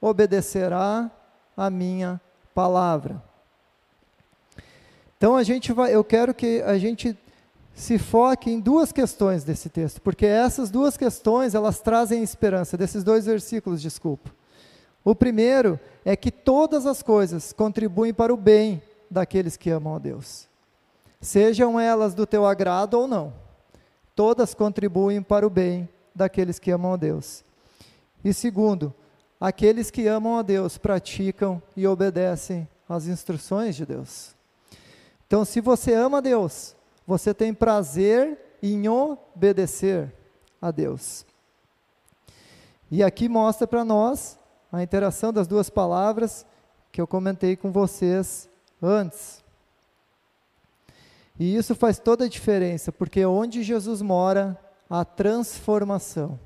obedecerá 0.00 1.10
a 1.56 1.70
minha 1.70 2.20
palavra. 2.54 3.22
Então 5.16 5.34
a 5.34 5.42
gente 5.42 5.72
vai, 5.72 5.94
eu 5.94 6.04
quero 6.04 6.34
que 6.34 6.62
a 6.62 6.78
gente 6.78 7.16
se 7.74 7.98
foque 7.98 8.50
em 8.50 8.60
duas 8.60 8.92
questões 8.92 9.44
desse 9.44 9.68
texto, 9.68 10.00
porque 10.02 10.26
essas 10.26 10.70
duas 10.70 10.96
questões 10.96 11.54
elas 11.54 11.80
trazem 11.80 12.22
esperança 12.22 12.76
desses 12.76 13.04
dois 13.04 13.24
versículos, 13.24 13.80
desculpa. 13.80 14.30
O 15.04 15.14
primeiro 15.14 15.78
é 16.04 16.16
que 16.16 16.30
todas 16.30 16.86
as 16.86 17.02
coisas 17.02 17.52
contribuem 17.52 18.12
para 18.12 18.34
o 18.34 18.36
bem 18.36 18.82
daqueles 19.10 19.56
que 19.56 19.70
amam 19.70 19.94
a 19.94 19.98
Deus. 19.98 20.47
Sejam 21.20 21.78
elas 21.78 22.14
do 22.14 22.26
teu 22.26 22.46
agrado 22.46 22.94
ou 22.94 23.08
não, 23.08 23.32
todas 24.14 24.54
contribuem 24.54 25.22
para 25.22 25.46
o 25.46 25.50
bem 25.50 25.88
daqueles 26.14 26.58
que 26.58 26.70
amam 26.70 26.92
a 26.92 26.96
Deus. 26.96 27.44
E 28.24 28.32
segundo, 28.32 28.94
aqueles 29.40 29.90
que 29.90 30.06
amam 30.06 30.38
a 30.38 30.42
Deus 30.42 30.78
praticam 30.78 31.62
e 31.76 31.86
obedecem 31.86 32.68
às 32.88 33.06
instruções 33.06 33.76
de 33.76 33.84
Deus. 33.84 34.34
Então, 35.26 35.44
se 35.44 35.60
você 35.60 35.92
ama 35.92 36.18
a 36.18 36.22
Deus, 36.22 36.74
você 37.06 37.34
tem 37.34 37.52
prazer 37.52 38.38
em 38.62 38.88
obedecer 38.88 40.12
a 40.60 40.70
Deus. 40.70 41.24
E 42.90 43.02
aqui 43.02 43.28
mostra 43.28 43.66
para 43.66 43.84
nós 43.84 44.38
a 44.72 44.82
interação 44.82 45.32
das 45.32 45.46
duas 45.46 45.68
palavras 45.68 46.46
que 46.90 47.00
eu 47.00 47.06
comentei 47.06 47.56
com 47.56 47.70
vocês 47.70 48.48
antes. 48.82 49.44
E 51.38 51.54
isso 51.54 51.74
faz 51.74 51.98
toda 51.98 52.24
a 52.24 52.28
diferença, 52.28 52.90
porque 52.90 53.24
onde 53.24 53.62
Jesus 53.62 54.02
mora, 54.02 54.58
há 54.90 55.04
transformação. 55.04 56.38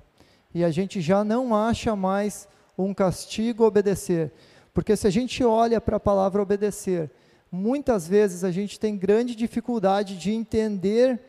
E 0.54 0.62
a 0.62 0.70
gente 0.70 1.00
já 1.00 1.24
não 1.24 1.54
acha 1.54 1.96
mais 1.96 2.46
um 2.76 2.92
castigo 2.92 3.64
obedecer. 3.64 4.32
Porque 4.74 4.96
se 4.96 5.06
a 5.06 5.10
gente 5.10 5.42
olha 5.42 5.80
para 5.80 5.96
a 5.96 6.00
palavra 6.00 6.42
obedecer, 6.42 7.10
muitas 7.50 8.06
vezes 8.06 8.44
a 8.44 8.50
gente 8.50 8.78
tem 8.78 8.96
grande 8.96 9.34
dificuldade 9.34 10.16
de 10.16 10.32
entender 10.32 11.20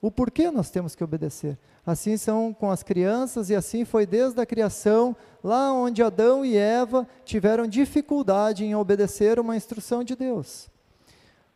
o 0.00 0.10
porquê 0.10 0.50
nós 0.50 0.70
temos 0.70 0.94
que 0.94 1.04
obedecer. 1.04 1.56
Assim 1.86 2.16
são 2.16 2.52
com 2.52 2.70
as 2.70 2.82
crianças 2.82 3.50
e 3.50 3.54
assim 3.54 3.84
foi 3.84 4.04
desde 4.04 4.40
a 4.40 4.46
criação, 4.46 5.16
lá 5.42 5.72
onde 5.72 6.02
Adão 6.02 6.44
e 6.44 6.56
Eva 6.56 7.06
tiveram 7.24 7.66
dificuldade 7.66 8.64
em 8.64 8.74
obedecer 8.74 9.38
uma 9.38 9.56
instrução 9.56 10.02
de 10.02 10.16
Deus. 10.16 10.71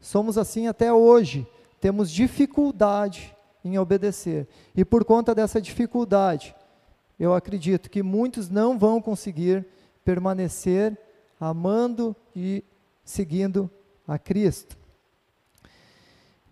Somos 0.06 0.38
assim 0.38 0.68
até 0.68 0.92
hoje, 0.92 1.44
temos 1.80 2.12
dificuldade 2.12 3.34
em 3.64 3.76
obedecer. 3.76 4.46
E 4.72 4.84
por 4.84 5.04
conta 5.04 5.34
dessa 5.34 5.60
dificuldade, 5.60 6.54
eu 7.18 7.34
acredito 7.34 7.90
que 7.90 8.04
muitos 8.04 8.48
não 8.48 8.78
vão 8.78 9.02
conseguir 9.02 9.66
permanecer 10.04 10.96
amando 11.40 12.14
e 12.36 12.62
seguindo 13.04 13.68
a 14.06 14.16
Cristo. 14.16 14.78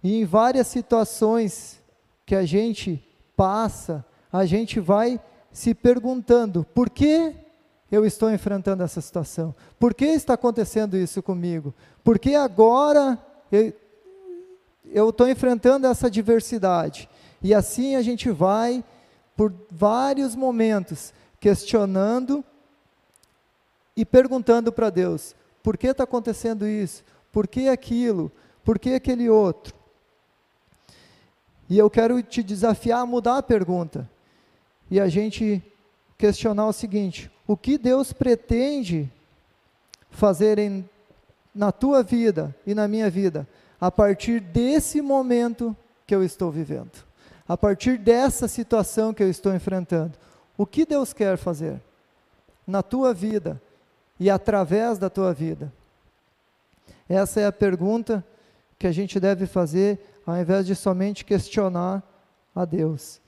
E 0.03 0.21
em 0.21 0.25
várias 0.25 0.67
situações 0.67 1.81
que 2.27 2.35
a 2.35 2.45
gente 2.45 3.01
passa, 3.37 4.05
a 4.33 4.45
gente 4.45 4.81
vai 4.81 5.21
se 5.53 5.77
perguntando: 5.77 6.67
por 6.75 6.90
que 6.90 7.33
eu 7.88 8.05
estou 8.05 8.33
enfrentando 8.33 8.83
essa 8.83 9.01
situação? 9.01 9.55
Por 9.79 9.95
que 9.95 10.07
está 10.07 10.35
acontecendo 10.35 10.97
isso 10.97 11.23
comigo? 11.23 11.73
Por 12.03 12.19
que 12.19 12.35
agora 12.35 13.17
eu 13.50 15.11
estou 15.11 15.28
enfrentando 15.28 15.87
essa 15.87 16.07
adversidade? 16.07 17.09
E 17.42 17.54
assim 17.54 17.96
a 17.96 18.02
gente 18.02 18.30
vai 18.30 18.83
por 19.37 19.52
vários 19.70 20.35
momentos 20.35 21.12
questionando 21.38 22.44
e 23.96 24.04
perguntando 24.04 24.72
para 24.72 24.90
Deus: 24.90 25.35
por 25.62 25.76
que 25.76 25.88
está 25.88 26.04
acontecendo 26.04 26.66
isso? 26.66 27.04
Por 27.33 27.46
que 27.46 27.68
aquilo? 27.68 28.30
Por 28.64 28.78
que 28.78 28.94
aquele 28.94 29.28
outro? 29.28 29.74
E 31.68 31.78
eu 31.78 31.90
quero 31.90 32.22
te 32.22 32.42
desafiar 32.42 33.00
a 33.00 33.07
mudar 33.07 33.38
a 33.38 33.42
pergunta 33.42 34.09
e 34.90 35.00
a 35.00 35.09
gente 35.09 35.62
questionar 36.16 36.66
o 36.66 36.72
seguinte: 36.72 37.30
o 37.46 37.57
que 37.57 37.76
Deus 37.76 38.12
pretende 38.12 39.11
fazer 40.11 40.59
em, 40.59 40.88
na 41.55 41.71
tua 41.71 42.03
vida 42.03 42.55
e 42.67 42.75
na 42.75 42.88
minha 42.88 43.09
vida 43.09 43.47
a 43.81 43.90
partir 43.90 44.40
desse 44.40 45.01
momento 45.01 45.77
que 46.07 46.14
eu 46.14 46.23
estou 46.25 46.51
vivendo? 46.51 47.05
A 47.47 47.57
partir 47.57 47.99
dessa 47.99 48.49
situação 48.49 49.12
que 49.12 49.23
eu 49.23 49.29
estou 49.29 49.55
enfrentando, 49.55 50.12
o 50.57 50.64
que 50.64 50.87
Deus 50.87 51.12
quer 51.12 51.37
fazer 51.37 51.81
na 52.66 52.83
tua 52.83 53.12
vida 53.12 53.61
e 54.18 54.31
através 54.31 54.99
da 54.99 55.11
tua 55.11 55.35
vida? 55.35 55.72
Essa 57.09 57.41
é 57.41 57.47
a 57.47 57.53
pergunta 57.53 58.24
que 58.78 58.87
a 58.87 58.93
gente 58.93 59.20
deve 59.20 59.47
fazer 59.47 59.99
ao 60.26 60.37
invés 60.37 60.66
de 60.66 60.74
somente 60.74 61.24
questionar 61.24 62.03
a 62.55 62.64
Deus. 62.64 63.20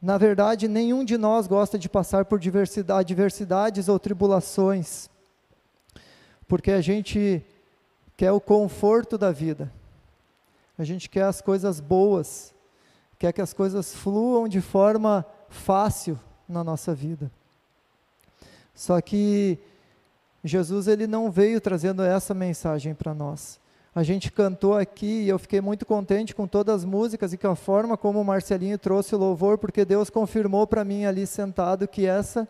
Na 0.00 0.16
verdade, 0.16 0.68
nenhum 0.68 1.04
de 1.04 1.18
nós 1.18 1.46
gosta 1.46 1.78
de 1.78 1.88
passar 1.88 2.24
por 2.24 2.38
diversidade, 2.38 3.12
adversidades 3.12 3.88
ou 3.88 3.98
tribulações, 3.98 5.10
porque 6.48 6.72
a 6.72 6.80
gente 6.80 7.44
quer 8.16 8.32
o 8.32 8.40
conforto 8.40 9.16
da 9.16 9.30
vida, 9.30 9.70
a 10.78 10.82
gente 10.82 11.08
quer 11.08 11.24
as 11.24 11.40
coisas 11.40 11.78
boas, 11.78 12.54
quer 13.18 13.32
que 13.32 13.42
as 13.42 13.52
coisas 13.52 13.94
fluam 13.94 14.48
de 14.48 14.60
forma 14.60 15.24
fácil 15.48 16.18
na 16.48 16.64
nossa 16.64 16.94
vida. 16.94 17.30
Só 18.74 19.00
que 19.00 19.58
Jesus 20.42 20.88
ele 20.88 21.06
não 21.06 21.30
veio 21.30 21.60
trazendo 21.60 22.02
essa 22.02 22.32
mensagem 22.32 22.94
para 22.94 23.12
nós. 23.12 23.60
A 23.94 24.02
gente 24.02 24.30
cantou 24.30 24.76
aqui 24.76 25.22
e 25.22 25.28
eu 25.28 25.38
fiquei 25.38 25.60
muito 25.60 25.84
contente 25.84 26.34
com 26.34 26.46
todas 26.46 26.76
as 26.76 26.84
músicas 26.84 27.32
e 27.32 27.36
com 27.36 27.48
a 27.48 27.56
forma 27.56 27.96
como 27.96 28.20
o 28.20 28.24
Marcelinho 28.24 28.78
trouxe 28.78 29.14
o 29.14 29.18
louvor, 29.18 29.58
porque 29.58 29.84
Deus 29.84 30.08
confirmou 30.08 30.66
para 30.66 30.84
mim 30.84 31.04
ali 31.04 31.26
sentado 31.26 31.88
que 31.88 32.06
essa 32.06 32.46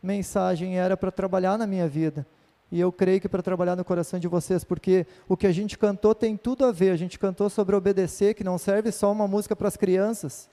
mensagem 0.00 0.78
era 0.78 0.96
para 0.96 1.10
trabalhar 1.10 1.58
na 1.58 1.66
minha 1.66 1.88
vida. 1.88 2.24
E 2.72 2.80
eu 2.80 2.90
creio 2.90 3.20
que 3.20 3.28
para 3.28 3.42
trabalhar 3.42 3.76
no 3.76 3.84
coração 3.84 4.18
de 4.18 4.26
vocês, 4.26 4.64
porque 4.64 5.06
o 5.28 5.36
que 5.36 5.46
a 5.46 5.52
gente 5.52 5.76
cantou 5.76 6.14
tem 6.14 6.38
tudo 6.38 6.64
a 6.64 6.72
ver. 6.72 6.88
A 6.88 6.96
gente 6.96 7.18
cantou 7.18 7.50
sobre 7.50 7.76
obedecer, 7.76 8.32
que 8.32 8.42
não 8.42 8.56
serve 8.56 8.90
só 8.90 9.12
uma 9.12 9.28
música 9.28 9.54
para 9.54 9.68
as 9.68 9.76
crianças, 9.76 10.48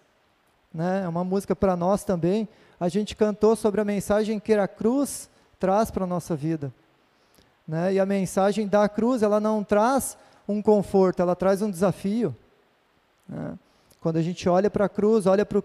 né? 0.74 1.04
é 1.06 1.08
uma 1.08 1.24
música 1.24 1.56
para 1.56 1.78
nós 1.78 2.04
também. 2.04 2.46
A 2.78 2.90
gente 2.90 3.16
cantou 3.16 3.56
sobre 3.56 3.80
a 3.80 3.86
mensagem 3.86 4.38
que 4.38 4.54
a 4.54 4.68
cruz 4.68 5.30
traz 5.58 5.90
para 5.90 6.04
a 6.04 6.08
nossa 6.08 6.36
vida. 6.36 6.74
Né? 7.66 7.94
E 7.94 8.00
a 8.02 8.06
mensagem 8.06 8.68
da 8.68 8.90
cruz, 8.90 9.24
ela 9.24 9.40
não 9.40 9.64
traz 9.64 10.18
um 10.46 10.62
conforto, 10.62 11.22
ela 11.22 11.38
traz 11.38 11.62
um 11.62 11.72
desafio. 11.72 12.36
Né? 13.30 13.58
Quando 14.02 14.18
a 14.18 14.22
gente 14.22 14.50
olha 14.50 14.70
para 14.70 14.86
a 14.86 14.90
cruz, 14.90 15.26
olha 15.26 15.46
para 15.46 15.58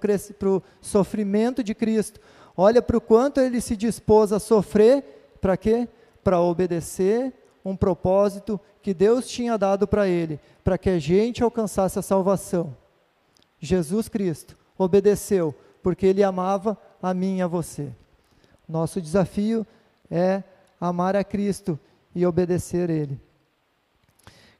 o 0.48 0.62
sofrimento 0.80 1.64
de 1.64 1.74
Cristo, 1.74 2.20
olha 2.56 2.80
para 2.80 2.96
o 2.96 3.00
quanto 3.00 3.40
ele 3.40 3.60
se 3.60 3.76
dispôs 3.76 4.32
a 4.32 4.38
sofrer, 4.38 5.02
para 5.40 5.56
quê? 5.56 5.88
Para 6.24 6.40
obedecer 6.40 7.32
um 7.64 7.76
propósito 7.76 8.60
que 8.82 8.92
Deus 8.92 9.28
tinha 9.28 9.56
dado 9.56 9.86
para 9.86 10.08
ele, 10.08 10.40
para 10.64 10.76
que 10.76 10.90
a 10.90 10.98
gente 10.98 11.42
alcançasse 11.44 11.98
a 11.98 12.02
salvação. 12.02 12.76
Jesus 13.60 14.08
Cristo 14.08 14.56
obedeceu, 14.76 15.54
porque 15.82 16.06
ele 16.06 16.22
amava 16.22 16.76
a 17.00 17.14
mim 17.14 17.38
e 17.38 17.42
a 17.42 17.46
você. 17.46 17.92
Nosso 18.68 19.00
desafio 19.00 19.66
é 20.10 20.42
amar 20.80 21.16
a 21.16 21.24
Cristo 21.24 21.78
e 22.14 22.24
obedecer 22.26 22.88
Ele. 22.90 23.20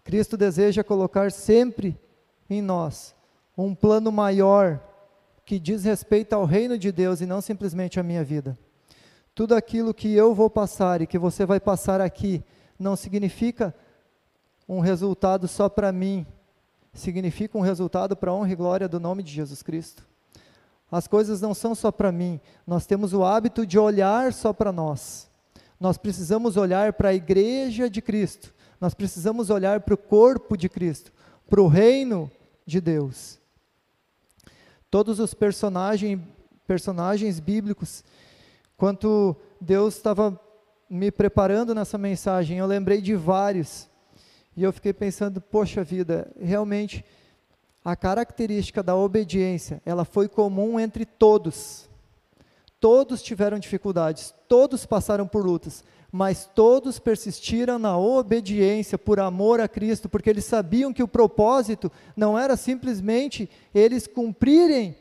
Cristo 0.02 0.36
deseja 0.36 0.84
colocar 0.84 1.32
sempre 1.32 1.98
em 2.48 2.60
nós 2.60 3.14
um 3.56 3.74
plano 3.74 4.12
maior 4.12 4.80
que 5.46 5.58
diz 5.58 5.84
respeito 5.84 6.32
ao 6.34 6.44
reino 6.44 6.76
de 6.76 6.90
Deus 6.90 7.20
e 7.20 7.26
não 7.26 7.40
simplesmente 7.40 7.98
à 7.98 8.02
minha 8.02 8.24
vida. 8.24 8.58
Tudo 9.34 9.54
aquilo 9.54 9.92
que 9.92 10.12
eu 10.14 10.34
vou 10.34 10.48
passar 10.48 11.02
e 11.02 11.06
que 11.06 11.18
você 11.18 11.44
vai 11.44 11.58
passar 11.58 12.00
aqui 12.00 12.42
não 12.78 12.96
significa 12.96 13.74
um 14.68 14.80
resultado 14.80 15.48
só 15.48 15.68
para 15.68 15.92
mim, 15.92 16.26
significa 16.92 17.58
um 17.58 17.60
resultado 17.60 18.16
para 18.16 18.30
a 18.30 18.34
honra 18.34 18.52
e 18.52 18.56
glória 18.56 18.88
do 18.88 19.00
nome 19.00 19.22
de 19.22 19.32
Jesus 19.32 19.62
Cristo. 19.62 20.06
As 20.90 21.08
coisas 21.08 21.40
não 21.40 21.52
são 21.54 21.74
só 21.74 21.90
para 21.90 22.12
mim, 22.12 22.40
nós 22.66 22.86
temos 22.86 23.12
o 23.12 23.24
hábito 23.24 23.66
de 23.66 23.78
olhar 23.78 24.32
só 24.32 24.52
para 24.52 24.70
nós. 24.70 25.28
Nós 25.80 25.98
precisamos 25.98 26.56
olhar 26.56 26.92
para 26.92 27.08
a 27.08 27.14
igreja 27.14 27.90
de 27.90 28.00
Cristo 28.00 28.54
nós 28.84 28.92
precisamos 28.92 29.48
olhar 29.48 29.80
para 29.80 29.94
o 29.94 29.96
corpo 29.96 30.58
de 30.58 30.68
Cristo, 30.68 31.10
para 31.48 31.62
o 31.62 31.68
reino 31.68 32.30
de 32.66 32.82
Deus. 32.82 33.38
Todos 34.90 35.18
os 35.18 35.32
personagem, 35.32 36.22
personagens 36.66 37.40
bíblicos, 37.40 38.04
quanto 38.76 39.36
Deus 39.60 39.96
estava 39.96 40.38
me 40.88 41.10
preparando 41.10 41.74
nessa 41.74 41.98
mensagem, 41.98 42.58
eu 42.58 42.66
lembrei 42.66 43.00
de 43.00 43.14
vários. 43.14 43.88
E 44.56 44.62
eu 44.62 44.72
fiquei 44.72 44.92
pensando, 44.92 45.40
poxa 45.40 45.82
vida, 45.82 46.30
realmente 46.40 47.04
a 47.84 47.94
característica 47.94 48.82
da 48.82 48.96
obediência, 48.96 49.82
ela 49.84 50.04
foi 50.04 50.28
comum 50.28 50.78
entre 50.78 51.04
todos. 51.04 51.88
Todos 52.80 53.22
tiveram 53.22 53.58
dificuldades, 53.58 54.32
todos 54.48 54.86
passaram 54.86 55.26
por 55.26 55.44
lutas, 55.44 55.84
mas 56.12 56.48
todos 56.54 56.98
persistiram 56.98 57.78
na 57.78 57.98
obediência 57.98 58.96
por 58.96 59.18
amor 59.18 59.60
a 59.60 59.66
Cristo, 59.66 60.08
porque 60.08 60.30
eles 60.30 60.44
sabiam 60.44 60.92
que 60.92 61.02
o 61.02 61.08
propósito 61.08 61.90
não 62.16 62.38
era 62.38 62.56
simplesmente 62.56 63.50
eles 63.74 64.06
cumprirem 64.06 64.96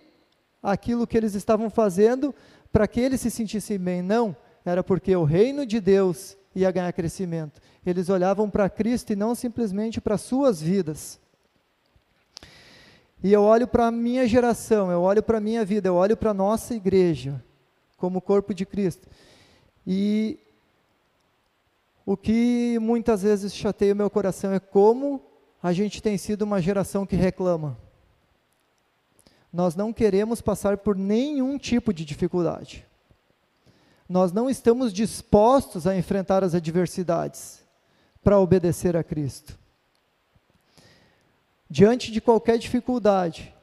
aquilo 0.61 1.05
que 1.05 1.17
eles 1.17 1.35
estavam 1.35 1.69
fazendo 1.69 2.33
para 2.73 2.87
que 2.87 2.99
eles 2.99 3.21
se 3.21 3.29
sentissem 3.29 3.77
bem, 3.77 4.01
não, 4.01 4.35
era 4.65 4.83
porque 4.83 5.15
o 5.15 5.23
reino 5.23 5.63
de 5.63 5.79
Deus 5.79 6.35
ia 6.55 6.71
ganhar 6.71 6.91
crescimento. 6.91 7.61
Eles 7.85 8.09
olhavam 8.09 8.49
para 8.49 8.67
Cristo 8.67 9.13
e 9.13 9.15
não 9.15 9.35
simplesmente 9.35 10.01
para 10.01 10.17
suas 10.17 10.59
vidas. 10.59 11.19
E 13.23 13.31
eu 13.31 13.43
olho 13.43 13.67
para 13.67 13.87
a 13.87 13.91
minha 13.91 14.27
geração, 14.27 14.91
eu 14.91 15.01
olho 15.01 15.21
para 15.21 15.37
a 15.37 15.41
minha 15.41 15.63
vida, 15.63 15.87
eu 15.87 15.95
olho 15.95 16.17
para 16.17 16.31
a 16.31 16.33
nossa 16.33 16.73
igreja, 16.73 17.41
como 17.95 18.19
corpo 18.19 18.55
de 18.55 18.65
Cristo. 18.65 19.07
E 19.85 20.39
o 22.03 22.17
que 22.17 22.79
muitas 22.81 23.21
vezes 23.21 23.53
chateia 23.53 23.93
o 23.93 23.95
meu 23.95 24.09
coração 24.09 24.51
é 24.51 24.59
como 24.59 25.21
a 25.61 25.71
gente 25.71 26.01
tem 26.01 26.17
sido 26.17 26.41
uma 26.41 26.59
geração 26.59 27.05
que 27.05 27.15
reclama. 27.15 27.77
Nós 29.53 29.75
não 29.75 29.93
queremos 29.93 30.41
passar 30.41 30.77
por 30.77 30.95
nenhum 30.95 31.59
tipo 31.59 31.93
de 31.93 32.03
dificuldade. 32.03 32.83
Nós 34.09 34.31
não 34.31 34.49
estamos 34.49 34.91
dispostos 34.91 35.85
a 35.85 35.95
enfrentar 35.95 36.43
as 36.43 36.55
adversidades 36.55 37.61
para 38.23 38.39
obedecer 38.39 38.97
a 38.97 39.03
Cristo. 39.03 39.57
Diante 41.69 42.11
de 42.11 42.19
qualquer 42.19 42.57
dificuldade, 42.57 43.53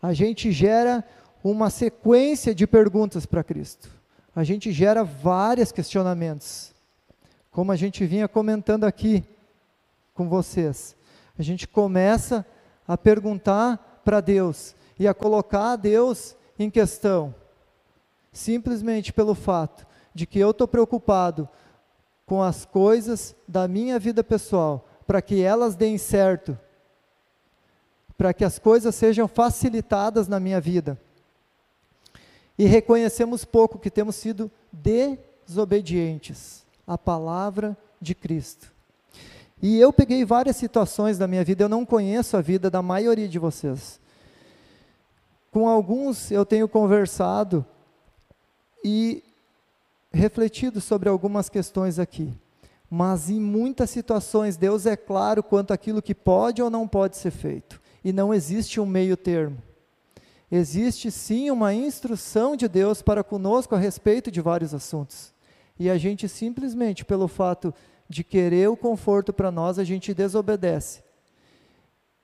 a 0.00 0.14
gente 0.14 0.50
gera 0.50 1.04
uma 1.42 1.68
sequência 1.68 2.54
de 2.54 2.66
perguntas 2.66 3.26
para 3.26 3.44
Cristo. 3.44 3.90
A 4.34 4.42
gente 4.42 4.72
gera 4.72 5.04
vários 5.04 5.70
questionamentos 5.70 6.74
como 7.54 7.70
a 7.70 7.76
gente 7.76 8.04
vinha 8.04 8.26
comentando 8.26 8.82
aqui 8.82 9.22
com 10.12 10.28
vocês. 10.28 10.96
A 11.38 11.42
gente 11.42 11.68
começa 11.68 12.44
a 12.86 12.98
perguntar 12.98 14.00
para 14.04 14.20
Deus 14.20 14.74
e 14.98 15.08
a 15.08 15.14
colocar 15.14 15.72
a 15.72 15.76
Deus 15.76 16.36
em 16.58 16.70
questão, 16.70 17.34
simplesmente 18.32 19.12
pelo 19.12 19.34
fato 19.34 19.86
de 20.14 20.26
que 20.26 20.38
eu 20.38 20.50
estou 20.50 20.68
preocupado 20.68 21.48
com 22.26 22.42
as 22.42 22.64
coisas 22.64 23.34
da 23.46 23.66
minha 23.68 23.98
vida 23.98 24.22
pessoal, 24.22 24.88
para 25.06 25.20
que 25.20 25.42
elas 25.42 25.74
deem 25.74 25.98
certo, 25.98 26.58
para 28.16 28.32
que 28.32 28.44
as 28.44 28.58
coisas 28.58 28.94
sejam 28.94 29.26
facilitadas 29.26 30.28
na 30.28 30.38
minha 30.38 30.60
vida. 30.60 30.98
E 32.56 32.64
reconhecemos 32.66 33.44
pouco 33.44 33.78
que 33.78 33.90
temos 33.90 34.14
sido 34.14 34.50
desobedientes 34.72 36.64
a 36.86 36.96
palavra 36.96 37.76
de 38.00 38.14
Cristo. 38.14 38.72
E 39.60 39.78
eu 39.78 39.92
peguei 39.92 40.24
várias 40.24 40.56
situações 40.56 41.18
da 41.18 41.26
minha 41.26 41.42
vida, 41.42 41.64
eu 41.64 41.68
não 41.68 41.84
conheço 41.84 42.36
a 42.36 42.40
vida 42.40 42.70
da 42.70 42.82
maioria 42.82 43.28
de 43.28 43.38
vocês. 43.38 44.00
Com 45.54 45.68
alguns 45.68 46.32
eu 46.32 46.44
tenho 46.44 46.68
conversado 46.68 47.64
e 48.84 49.22
refletido 50.12 50.80
sobre 50.80 51.08
algumas 51.08 51.48
questões 51.48 52.00
aqui. 52.00 52.34
Mas 52.90 53.30
em 53.30 53.38
muitas 53.38 53.88
situações, 53.90 54.56
Deus 54.56 54.84
é 54.84 54.96
claro 54.96 55.44
quanto 55.44 55.72
aquilo 55.72 56.02
que 56.02 56.12
pode 56.12 56.60
ou 56.60 56.68
não 56.68 56.88
pode 56.88 57.16
ser 57.16 57.30
feito. 57.30 57.80
E 58.02 58.12
não 58.12 58.34
existe 58.34 58.80
um 58.80 58.84
meio 58.84 59.16
termo. 59.16 59.56
Existe 60.50 61.08
sim 61.08 61.52
uma 61.52 61.72
instrução 61.72 62.56
de 62.56 62.66
Deus 62.66 63.00
para 63.00 63.22
conosco 63.22 63.76
a 63.76 63.78
respeito 63.78 64.32
de 64.32 64.40
vários 64.40 64.74
assuntos. 64.74 65.32
E 65.78 65.88
a 65.88 65.96
gente 65.96 66.28
simplesmente, 66.28 67.04
pelo 67.04 67.28
fato 67.28 67.72
de 68.08 68.24
querer 68.24 68.68
o 68.68 68.76
conforto 68.76 69.32
para 69.32 69.52
nós, 69.52 69.78
a 69.78 69.84
gente 69.84 70.12
desobedece. 70.12 71.04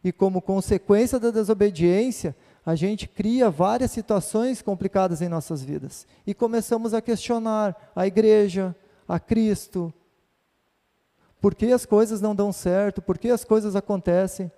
E 0.03 0.11
como 0.11 0.43
consequência 0.43 1.21
da 1.21 1.31
desobediência, 1.31 2.35
a 2.65 2.75
gente 2.75 3.09
cria 3.09 3.51
várias 3.51 3.91
situações 3.91 4.61
complicadas 4.61 5.23
em 5.23 5.29
nossas 5.29 5.63
vidas. 5.63 6.07
E 6.27 6.35
começamos 6.35 6.93
a 6.93 7.01
questionar 7.01 7.91
a 7.97 8.07
igreja, 8.07 8.77
a 9.09 9.19
Cristo. 9.19 9.93
Por 11.41 11.55
que 11.55 11.73
as 11.73 11.87
coisas 11.87 12.21
não 12.21 12.35
dão 12.35 12.53
certo? 12.53 13.01
Por 13.01 13.17
que 13.17 13.31
as 13.31 13.45
coisas 13.45 13.75
acontecem? 13.75 14.53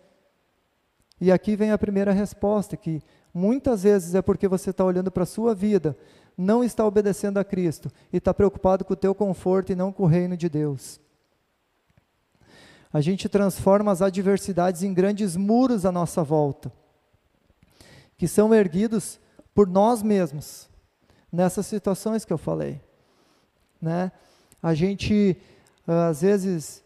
E 1.21 1.31
aqui 1.31 1.55
vem 1.55 1.71
a 1.71 1.79
primeira 1.79 2.11
resposta, 2.11 2.77
que 2.77 3.01
muitas 3.33 3.85
vezes 3.85 4.17
é 4.17 4.23
porque 4.23 4.49
você 4.49 4.71
está 4.71 4.85
olhando 4.85 5.11
para 5.11 5.23
a 5.23 5.27
sua 5.27 5.55
vida, 5.55 5.97
não 6.37 6.65
está 6.65 6.85
obedecendo 6.85 7.39
a 7.39 7.45
Cristo 7.45 7.91
e 8.13 8.17
está 8.17 8.35
preocupado 8.35 8.85
com 8.85 8.95
o 8.95 8.97
teu 8.97 9.15
conforto 9.15 9.71
e 9.71 9.77
não 9.77 9.93
com 9.93 10.03
o 10.03 10.07
reino 10.07 10.37
de 10.37 10.49
Deus. 10.49 11.01
A 12.93 13.01
gente 13.01 13.29
transforma 13.29 13.93
as 13.93 14.03
adversidades 14.03 14.83
em 14.83 14.93
grandes 14.93 15.37
muros 15.37 15.87
à 15.87 15.93
nossa 15.93 16.25
volta 16.25 16.73
que 18.23 18.29
são 18.29 18.55
erguidos 18.55 19.19
por 19.53 19.67
nós 19.67 20.01
mesmos, 20.01 20.71
nessas 21.33 21.67
situações 21.67 22.25
que 22.25 22.33
eu 22.33 22.39
falei. 22.39 22.81
Né? 23.81 24.13
A 24.63 24.75
gente, 24.75 25.37
às 25.85 26.23
vezes, 26.23 26.85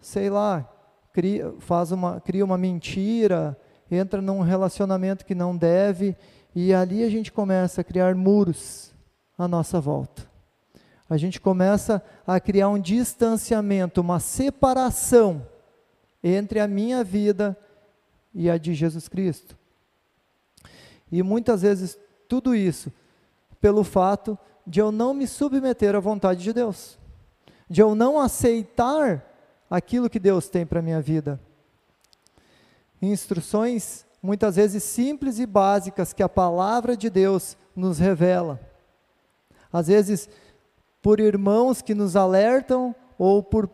sei 0.00 0.30
lá, 0.30 0.66
cria, 1.12 1.52
faz 1.58 1.92
uma, 1.92 2.22
cria 2.22 2.42
uma 2.42 2.56
mentira, 2.56 3.54
entra 3.90 4.22
num 4.22 4.40
relacionamento 4.40 5.26
que 5.26 5.34
não 5.34 5.54
deve, 5.54 6.16
e 6.54 6.72
ali 6.72 7.04
a 7.04 7.10
gente 7.10 7.30
começa 7.30 7.82
a 7.82 7.84
criar 7.84 8.14
muros 8.14 8.90
à 9.36 9.46
nossa 9.46 9.78
volta. 9.78 10.26
A 11.06 11.18
gente 11.18 11.38
começa 11.38 12.02
a 12.26 12.40
criar 12.40 12.70
um 12.70 12.80
distanciamento, 12.80 14.00
uma 14.00 14.20
separação 14.20 15.46
entre 16.24 16.60
a 16.60 16.66
minha 16.66 17.04
vida 17.04 17.54
e 18.32 18.48
a 18.48 18.56
de 18.56 18.72
Jesus 18.72 19.06
Cristo. 19.06 19.58
E 21.10 21.22
muitas 21.22 21.62
vezes 21.62 21.98
tudo 22.28 22.54
isso 22.54 22.92
pelo 23.60 23.82
fato 23.82 24.38
de 24.66 24.80
eu 24.80 24.92
não 24.92 25.14
me 25.14 25.26
submeter 25.26 25.94
à 25.94 26.00
vontade 26.00 26.42
de 26.42 26.52
Deus, 26.52 26.98
de 27.68 27.80
eu 27.80 27.94
não 27.94 28.20
aceitar 28.20 29.24
aquilo 29.70 30.10
que 30.10 30.18
Deus 30.18 30.48
tem 30.48 30.66
para 30.66 30.80
a 30.80 30.82
minha 30.82 31.00
vida. 31.00 31.40
Instruções 33.00 34.04
muitas 34.22 34.56
vezes 34.56 34.82
simples 34.82 35.38
e 35.38 35.46
básicas 35.46 36.12
que 36.12 36.22
a 36.22 36.28
palavra 36.28 36.96
de 36.96 37.08
Deus 37.08 37.56
nos 37.74 37.98
revela. 37.98 38.60
Às 39.72 39.86
vezes, 39.86 40.28
por 41.00 41.20
irmãos 41.20 41.80
que 41.80 41.94
nos 41.94 42.16
alertam 42.16 42.94
ou 43.18 43.42
por 43.42 43.70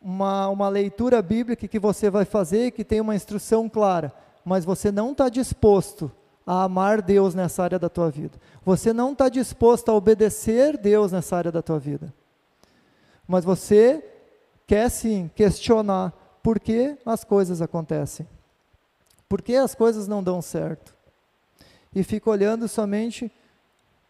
uma, 0.00 0.48
uma 0.48 0.68
leitura 0.68 1.20
bíblica 1.22 1.66
que 1.66 1.78
você 1.78 2.10
vai 2.10 2.24
fazer 2.24 2.70
que 2.72 2.84
tem 2.84 3.00
uma 3.00 3.14
instrução 3.14 3.68
clara, 3.68 4.12
mas 4.44 4.64
você 4.64 4.92
não 4.92 5.12
está 5.12 5.28
disposto 5.28 6.12
a 6.46 6.62
amar 6.62 7.02
Deus 7.02 7.34
nessa 7.34 7.64
área 7.64 7.78
da 7.78 7.88
tua 7.88 8.08
vida. 8.08 8.38
Você 8.64 8.92
não 8.92 9.12
está 9.12 9.28
disposto 9.28 9.90
a 9.90 9.94
obedecer 9.94 10.78
Deus 10.78 11.10
nessa 11.10 11.36
área 11.36 11.50
da 11.50 11.60
tua 11.60 11.78
vida. 11.78 12.14
Mas 13.26 13.44
você 13.44 14.04
quer 14.66 14.88
sim 14.88 15.28
questionar 15.34 16.12
por 16.42 16.60
que 16.60 16.96
as 17.04 17.24
coisas 17.24 17.60
acontecem. 17.60 18.28
Por 19.28 19.42
que 19.42 19.56
as 19.56 19.74
coisas 19.74 20.06
não 20.06 20.22
dão 20.22 20.40
certo? 20.40 20.94
E 21.92 22.04
fica 22.04 22.30
olhando 22.30 22.68
somente 22.68 23.32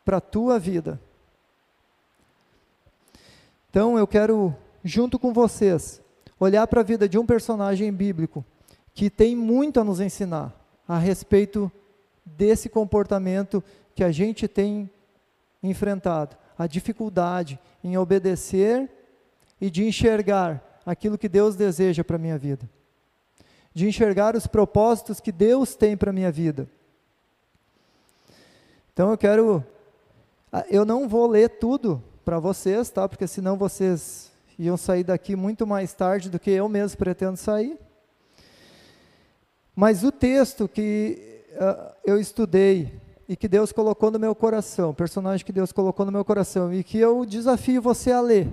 para 0.05 0.19
a 0.19 0.21
tua 0.21 0.59
vida. 0.59 1.01
Então 3.71 3.99
eu 3.99 4.07
quero, 4.07 4.55
junto 4.85 5.19
com 5.19 5.33
vocês, 5.33 6.03
olhar 6.39 6.67
para 6.67 6.81
a 6.81 6.85
vida 6.85 7.09
de 7.09 7.19
um 7.19 7.25
personagem 7.25 7.91
bíblico 7.91 8.45
que 8.93 9.09
tem 9.09 9.35
muito 9.35 9.81
a 9.81 9.85
nos 9.85 10.01
ensinar 10.01 10.55
a 10.87 10.99
respeito 10.99 11.71
desse 12.27 12.69
comportamento 12.69 13.63
que 13.95 14.03
a 14.03 14.11
gente 14.11 14.49
tem 14.49 14.91
enfrentado, 15.63 16.37
a 16.59 16.67
dificuldade 16.67 17.59
em 17.83 17.97
obedecer 17.97 18.91
e 19.61 19.71
de 19.71 19.85
enxergar 19.85 20.81
aquilo 20.85 21.17
que 21.17 21.29
Deus 21.29 21.57
deseja 21.57 22.03
para 22.03 22.17
a 22.17 22.19
minha 22.19 22.37
vida, 22.37 22.69
de 23.73 23.87
enxergar 23.87 24.35
os 24.35 24.47
propósitos 24.47 25.21
que 25.21 25.33
Deus 25.33 25.75
tem 25.75 25.97
para 25.97 26.11
a 26.11 26.13
minha 26.13 26.31
vida. 26.33 26.69
Então 28.93 29.11
eu 29.11 29.19
quero, 29.19 29.65
ah, 30.53 30.65
eu 30.69 30.85
não 30.85 31.09
vou 31.09 31.27
ler 31.27 31.59
tudo 31.59 32.03
para 32.25 32.39
vocês, 32.39 32.91
tá? 32.91 33.09
Porque 33.09 33.27
senão 33.27 33.57
vocês 33.57 34.33
iam 34.59 34.77
sair 34.77 35.05
daqui 35.05 35.37
muito 35.37 35.67
mais 35.67 35.93
tarde 35.93 36.31
do 36.31 36.39
que 36.39 36.51
eu 36.51 36.69
mesmo 36.69 36.99
pretendo 36.99 37.37
sair. 37.37 37.79
Mas 39.75 40.03
o 40.03 40.11
texto 40.11 40.67
que 40.67 41.36
eu 42.05 42.19
estudei 42.21 42.93
e 43.29 43.37
que 43.37 43.49
Deus 43.49 43.73
colocou 43.73 44.11
no 44.11 44.19
meu 44.19 44.35
coração, 44.35 44.95
personagem 44.95 45.45
que 45.45 45.53
Deus 45.53 45.73
colocou 45.73 46.07
no 46.07 46.13
meu 46.13 46.25
coração 46.25 46.73
e 46.73 46.85
que 46.85 46.99
eu 46.99 47.25
desafio 47.25 47.83
você 47.83 48.13
a 48.13 48.21
ler. 48.21 48.49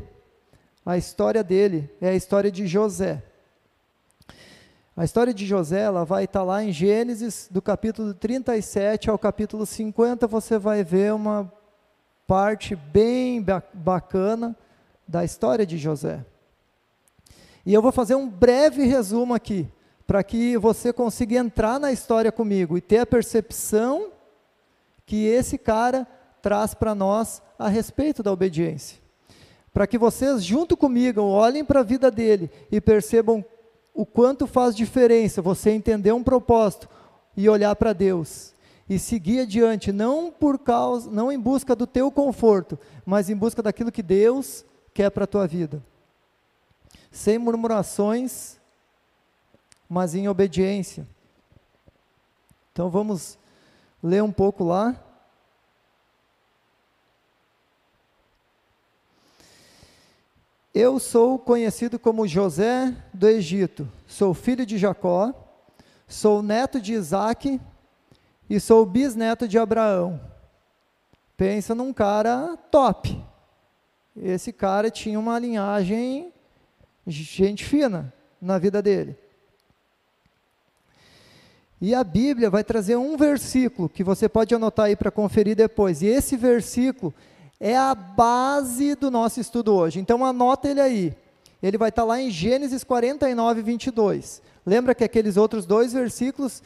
A 0.85 0.97
história 0.97 1.43
dele 1.43 1.89
é 2.01 2.09
a 2.09 2.15
história 2.15 2.51
de 2.51 2.67
José. 2.67 3.23
A 4.95 5.03
história 5.03 5.33
de 5.33 5.45
José, 5.45 5.81
ela 5.81 6.05
vai 6.05 6.25
estar 6.25 6.43
lá 6.43 6.63
em 6.63 6.71
Gênesis, 6.71 7.47
do 7.49 7.61
capítulo 7.61 8.13
37 8.13 9.09
ao 9.09 9.17
capítulo 9.17 9.65
50, 9.65 10.27
você 10.27 10.57
vai 10.57 10.83
ver 10.83 11.13
uma 11.13 11.51
parte 12.27 12.75
bem 12.75 13.43
bacana 13.73 14.55
da 15.07 15.23
história 15.23 15.65
de 15.65 15.77
José. 15.77 16.23
E 17.65 17.73
eu 17.73 17.81
vou 17.81 17.91
fazer 17.91 18.15
um 18.15 18.29
breve 18.29 18.83
resumo 18.85 19.33
aqui 19.33 19.67
para 20.05 20.23
que 20.23 20.57
você 20.57 20.91
consiga 20.91 21.37
entrar 21.37 21.79
na 21.79 21.91
história 21.91 22.31
comigo 22.31 22.77
e 22.77 22.81
ter 22.81 22.99
a 22.99 23.05
percepção 23.05 24.11
que 25.05 25.25
esse 25.25 25.57
cara 25.57 26.07
traz 26.41 26.73
para 26.73 26.93
nós 26.93 27.41
a 27.57 27.67
respeito 27.67 28.21
da 28.21 28.31
obediência. 28.31 28.99
Para 29.73 29.87
que 29.87 29.97
vocês, 29.97 30.43
junto 30.43 30.77
comigo, 30.77 31.21
olhem 31.21 31.65
para 31.65 31.79
a 31.79 31.83
vida 31.83 32.11
dele 32.11 32.49
e 32.71 32.79
percebam 32.79 33.43
o 33.93 34.05
quanto 34.05 34.45
faz 34.45 34.75
diferença 34.75 35.41
você 35.41 35.71
entender 35.71 36.11
um 36.11 36.23
propósito 36.23 36.89
e 37.35 37.49
olhar 37.49 37.75
para 37.75 37.93
Deus 37.93 38.53
e 38.89 38.99
seguir 38.99 39.41
adiante, 39.41 39.91
não 39.91 40.31
por 40.31 40.59
causa, 40.59 41.09
não 41.09 41.31
em 41.31 41.39
busca 41.39 41.75
do 41.75 41.87
teu 41.87 42.11
conforto, 42.11 42.77
mas 43.05 43.29
em 43.29 43.35
busca 43.35 43.61
daquilo 43.61 43.91
que 43.91 44.03
Deus 44.03 44.65
quer 44.93 45.09
para 45.09 45.23
a 45.23 45.27
tua 45.27 45.47
vida. 45.47 45.81
Sem 47.09 47.37
murmurações, 47.37 48.57
mas 49.93 50.15
em 50.15 50.27
obediência. 50.27 51.07
Então 52.71 52.89
vamos 52.89 53.37
ler 54.01 54.23
um 54.23 54.31
pouco 54.31 54.63
lá. 54.63 54.99
Eu 60.73 60.99
sou 60.99 61.37
conhecido 61.37 61.99
como 61.99 62.27
José 62.27 62.91
do 63.13 63.29
Egito, 63.29 63.87
sou 64.07 64.33
filho 64.33 64.65
de 64.65 64.79
Jacó, 64.79 65.31
sou 66.07 66.41
neto 66.41 66.81
de 66.81 66.93
Isaac 66.93 67.61
e 68.49 68.59
sou 68.59 68.83
bisneto 68.87 69.47
de 69.47 69.59
Abraão. 69.59 70.19
Pensa 71.37 71.75
num 71.75 71.93
cara 71.93 72.57
top. 72.71 73.23
Esse 74.15 74.51
cara 74.51 74.89
tinha 74.89 75.19
uma 75.19 75.37
linhagem, 75.37 76.33
gente 77.05 77.63
fina 77.63 78.11
na 78.41 78.57
vida 78.57 78.81
dele. 78.81 79.22
E 81.85 81.93
a 81.93 82.01
Bíblia 82.01 82.49
vai 82.49 82.63
trazer 82.63 82.95
um 82.95 83.17
versículo 83.17 83.89
que 83.89 84.05
você 84.05 84.29
pode 84.29 84.55
anotar 84.55 84.85
aí 84.85 84.95
para 84.95 85.11
conferir 85.11 85.53
depois. 85.53 86.01
E 86.01 86.05
esse 86.05 86.37
versículo 86.37 87.13
é 87.59 87.75
a 87.75 87.93
base 87.93 88.95
do 88.95 89.11
nosso 89.11 89.41
estudo 89.41 89.75
hoje. 89.75 89.99
Então 89.99 90.23
anota 90.23 90.69
ele 90.69 90.79
aí. 90.79 91.13
Ele 91.61 91.77
vai 91.77 91.89
estar 91.89 92.03
tá 92.03 92.07
lá 92.07 92.21
em 92.21 92.31
Gênesis 92.31 92.85
49, 92.85 93.61
22. 93.61 94.41
Lembra 94.65 94.95
que 94.95 95.03
aqueles 95.03 95.35
outros 95.35 95.65
dois 95.65 95.91
versículos 95.91 96.63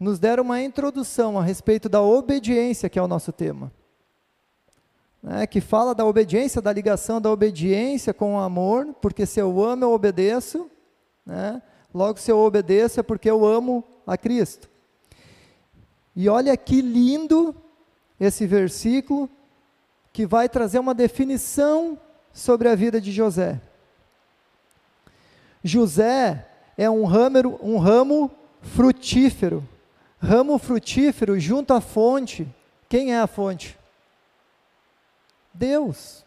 nos 0.00 0.18
deram 0.18 0.42
uma 0.42 0.60
introdução 0.60 1.38
a 1.38 1.44
respeito 1.44 1.88
da 1.88 2.02
obediência, 2.02 2.88
que 2.88 2.98
é 2.98 3.02
o 3.02 3.06
nosso 3.06 3.30
tema. 3.30 3.70
Né, 5.22 5.46
que 5.46 5.60
fala 5.60 5.94
da 5.94 6.04
obediência, 6.04 6.60
da 6.60 6.72
ligação 6.72 7.20
da 7.20 7.30
obediência 7.30 8.12
com 8.12 8.34
o 8.34 8.40
amor, 8.40 8.92
porque 9.00 9.26
se 9.26 9.38
eu 9.38 9.62
amo, 9.62 9.84
eu 9.84 9.92
obedeço. 9.92 10.68
Né? 11.24 11.62
Logo, 11.94 12.18
se 12.18 12.32
eu 12.32 12.38
obedeço, 12.40 12.98
é 12.98 13.04
porque 13.04 13.30
eu 13.30 13.46
amo 13.46 13.84
a 14.06 14.16
Cristo. 14.16 14.68
E 16.14 16.28
olha 16.28 16.56
que 16.56 16.80
lindo 16.80 17.54
esse 18.18 18.46
versículo 18.46 19.28
que 20.12 20.26
vai 20.26 20.48
trazer 20.48 20.78
uma 20.78 20.94
definição 20.94 21.98
sobre 22.32 22.68
a 22.68 22.74
vida 22.74 23.00
de 23.00 23.12
José. 23.12 23.60
José 25.62 26.46
é 26.78 26.88
um 26.88 27.04
ramo, 27.04 27.58
um 27.62 27.78
ramo 27.78 28.30
frutífero. 28.62 29.66
Ramo 30.18 30.58
frutífero 30.58 31.38
junto 31.38 31.74
à 31.74 31.80
fonte. 31.80 32.48
Quem 32.88 33.12
é 33.12 33.20
a 33.20 33.26
fonte? 33.26 33.78
Deus. 35.52 36.24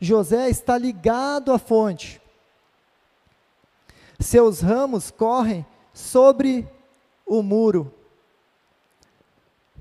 José 0.00 0.48
está 0.48 0.76
ligado 0.76 1.52
à 1.52 1.58
fonte. 1.58 2.20
Seus 4.18 4.60
ramos 4.60 5.10
correm 5.10 5.64
sobre 5.92 6.66
o 7.26 7.42
muro. 7.42 7.92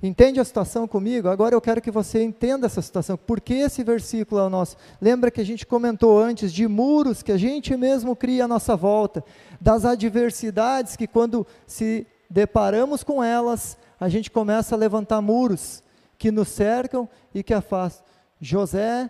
Entende 0.03 0.39
a 0.39 0.45
situação 0.45 0.87
comigo? 0.87 1.27
Agora 1.27 1.53
eu 1.53 1.61
quero 1.61 1.79
que 1.79 1.91
você 1.91 2.23
entenda 2.23 2.65
essa 2.65 2.81
situação. 2.81 3.15
Por 3.15 3.39
que 3.39 3.53
esse 3.53 3.83
versículo 3.83 4.41
é 4.41 4.45
o 4.45 4.49
nosso? 4.49 4.75
Lembra 4.99 5.29
que 5.29 5.39
a 5.39 5.45
gente 5.45 5.63
comentou 5.63 6.19
antes 6.19 6.51
de 6.51 6.67
muros 6.67 7.21
que 7.21 7.31
a 7.31 7.37
gente 7.37 7.77
mesmo 7.77 8.15
cria 8.15 8.45
à 8.45 8.47
nossa 8.47 8.75
volta, 8.75 9.23
das 9.59 9.85
adversidades 9.85 10.95
que 10.95 11.05
quando 11.05 11.45
se 11.67 12.07
deparamos 12.27 13.03
com 13.03 13.23
elas, 13.23 13.77
a 13.99 14.09
gente 14.09 14.31
começa 14.31 14.73
a 14.73 14.77
levantar 14.77 15.21
muros 15.21 15.83
que 16.17 16.31
nos 16.31 16.47
cercam 16.47 17.07
e 17.31 17.43
que 17.43 17.53
afastam. 17.53 18.03
José, 18.39 19.07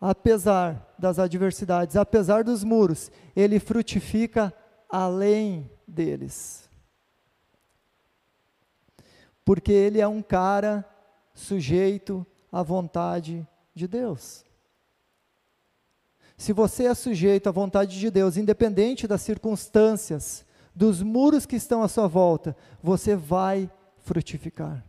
apesar 0.00 0.94
das 0.96 1.18
adversidades, 1.18 1.96
apesar 1.96 2.44
dos 2.44 2.62
muros, 2.62 3.10
ele 3.34 3.58
frutifica 3.58 4.54
além 4.88 5.68
deles 5.86 6.64
porque 9.44 9.72
ele 9.72 10.00
é 10.00 10.08
um 10.08 10.22
cara 10.22 10.84
sujeito 11.34 12.26
à 12.50 12.62
vontade 12.62 13.46
de 13.74 13.86
Deus. 13.86 14.44
Se 16.36 16.52
você 16.52 16.86
é 16.86 16.94
sujeito 16.94 17.48
à 17.48 17.52
vontade 17.52 17.98
de 17.98 18.10
Deus, 18.10 18.36
independente 18.36 19.06
das 19.06 19.22
circunstâncias, 19.22 20.44
dos 20.74 21.02
muros 21.02 21.46
que 21.46 21.56
estão 21.56 21.82
à 21.82 21.88
sua 21.88 22.08
volta, 22.08 22.56
você 22.82 23.14
vai 23.14 23.70
frutificar. 23.98 24.84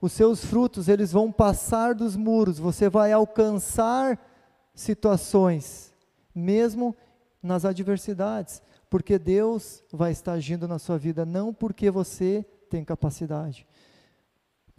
Os 0.00 0.12
seus 0.12 0.42
frutos, 0.42 0.88
eles 0.88 1.12
vão 1.12 1.30
passar 1.30 1.94
dos 1.94 2.16
muros, 2.16 2.58
você 2.58 2.88
vai 2.88 3.12
alcançar 3.12 4.18
situações, 4.74 5.92
mesmo 6.34 6.96
nas 7.42 7.66
adversidades, 7.66 8.62
porque 8.90 9.18
Deus 9.18 9.82
vai 9.90 10.12
estar 10.12 10.32
agindo 10.32 10.68
na 10.68 10.78
sua 10.78 10.98
vida, 10.98 11.24
não 11.24 11.54
porque 11.54 11.90
você 11.90 12.44
tem 12.68 12.84
capacidade 12.84 13.66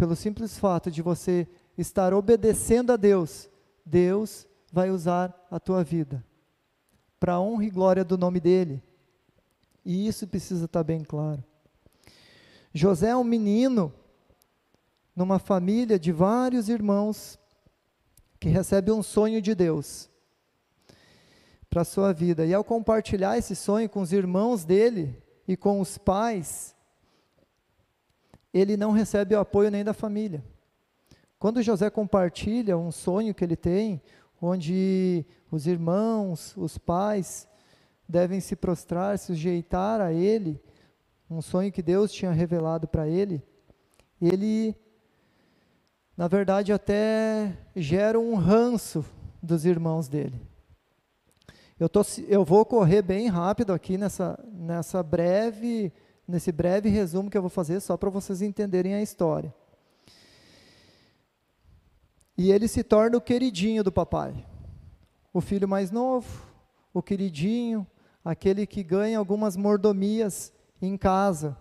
pelo 0.01 0.15
simples 0.15 0.57
fato 0.57 0.89
de 0.89 0.99
você 0.99 1.47
estar 1.77 2.11
obedecendo 2.11 2.91
a 2.91 2.97
Deus, 2.97 3.47
Deus 3.85 4.47
vai 4.73 4.89
usar 4.89 5.31
a 5.51 5.59
tua 5.59 5.83
vida 5.83 6.25
para 7.19 7.39
honra 7.39 7.65
e 7.65 7.69
glória 7.69 8.03
do 8.03 8.17
nome 8.17 8.39
dele. 8.39 8.83
E 9.85 10.07
isso 10.07 10.27
precisa 10.27 10.65
estar 10.65 10.83
bem 10.83 11.03
claro. 11.03 11.43
José 12.73 13.09
é 13.09 13.15
um 13.15 13.23
menino 13.23 13.93
numa 15.15 15.37
família 15.37 15.99
de 15.99 16.11
vários 16.11 16.67
irmãos 16.67 17.37
que 18.39 18.49
recebe 18.49 18.91
um 18.91 19.03
sonho 19.03 19.39
de 19.39 19.53
Deus 19.53 20.09
para 21.71 21.83
a 21.83 21.85
sua 21.85 22.11
vida. 22.11 22.45
E 22.45 22.53
ao 22.53 22.65
compartilhar 22.65 23.37
esse 23.37 23.55
sonho 23.55 23.89
com 23.89 24.01
os 24.01 24.11
irmãos 24.11 24.65
dele 24.65 25.17
e 25.47 25.55
com 25.55 25.79
os 25.79 25.97
pais, 25.97 26.75
ele 28.53 28.75
não 28.75 28.91
recebe 28.91 29.33
o 29.33 29.39
apoio 29.39 29.71
nem 29.71 29.81
da 29.81 29.93
família. 29.93 30.43
Quando 31.39 31.63
José 31.63 31.89
compartilha 31.89 32.77
um 32.77 32.91
sonho 32.91 33.33
que 33.33 33.43
ele 33.43 33.55
tem, 33.55 34.01
onde 34.41 35.25
os 35.49 35.65
irmãos, 35.65 36.53
os 36.57 36.77
pais 36.77 37.47
devem 38.07 38.41
se 38.41 38.53
prostrar, 38.53 39.17
se 39.17 39.27
sujeitar 39.27 40.01
a 40.01 40.11
ele, 40.11 40.61
um 41.29 41.41
sonho 41.41 41.71
que 41.71 41.81
Deus 41.81 42.11
tinha 42.11 42.33
revelado 42.33 42.85
para 42.85 43.07
ele, 43.07 43.41
ele, 44.21 44.75
na 46.17 46.27
verdade, 46.27 46.73
até 46.73 47.57
gera 47.77 48.19
um 48.19 48.35
ranço 48.35 49.05
dos 49.41 49.65
irmãos 49.65 50.09
dele. 50.09 50.50
Eu, 51.81 51.89
tô, 51.89 52.01
eu 52.27 52.45
vou 52.45 52.63
correr 52.63 53.01
bem 53.01 53.27
rápido 53.27 53.73
aqui 53.73 53.97
nessa, 53.97 54.37
nessa 54.53 55.01
breve 55.01 55.91
nesse 56.27 56.51
breve 56.51 56.89
resumo 56.89 57.27
que 57.27 57.35
eu 57.35 57.41
vou 57.41 57.49
fazer, 57.49 57.79
só 57.79 57.97
para 57.97 58.11
vocês 58.11 58.43
entenderem 58.43 58.93
a 58.93 59.01
história. 59.01 59.51
E 62.37 62.51
ele 62.51 62.67
se 62.67 62.83
torna 62.83 63.17
o 63.17 63.21
queridinho 63.21 63.83
do 63.83 63.91
papai. 63.91 64.45
O 65.33 65.41
filho 65.41 65.67
mais 65.67 65.89
novo, 65.89 66.45
o 66.93 67.01
queridinho, 67.01 67.87
aquele 68.23 68.67
que 68.67 68.83
ganha 68.83 69.17
algumas 69.17 69.57
mordomias 69.57 70.53
em 70.79 70.95
casa. 70.95 71.57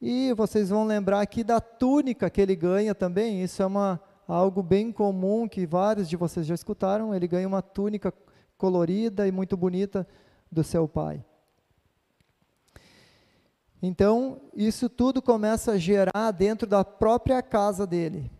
E 0.00 0.32
vocês 0.32 0.70
vão 0.70 0.86
lembrar 0.86 1.20
aqui 1.20 1.44
da 1.44 1.60
túnica 1.60 2.30
que 2.30 2.40
ele 2.40 2.56
ganha 2.56 2.94
também, 2.94 3.42
isso 3.42 3.62
é 3.62 3.66
uma, 3.66 4.00
algo 4.26 4.62
bem 4.62 4.90
comum 4.90 5.46
que 5.46 5.66
vários 5.66 6.08
de 6.08 6.16
vocês 6.16 6.46
já 6.46 6.54
escutaram. 6.54 7.14
Ele 7.14 7.28
ganha 7.28 7.46
uma 7.46 7.60
túnica 7.60 8.10
colorida 8.56 9.26
e 9.26 9.32
muito 9.32 9.56
bonita 9.56 10.06
do 10.50 10.62
seu 10.62 10.88
pai. 10.88 11.24
Então, 13.82 14.40
isso 14.54 14.88
tudo 14.88 15.20
começa 15.20 15.72
a 15.72 15.78
gerar 15.78 16.30
dentro 16.30 16.66
da 16.66 16.84
própria 16.84 17.42
casa 17.42 17.86
dele 17.86 18.30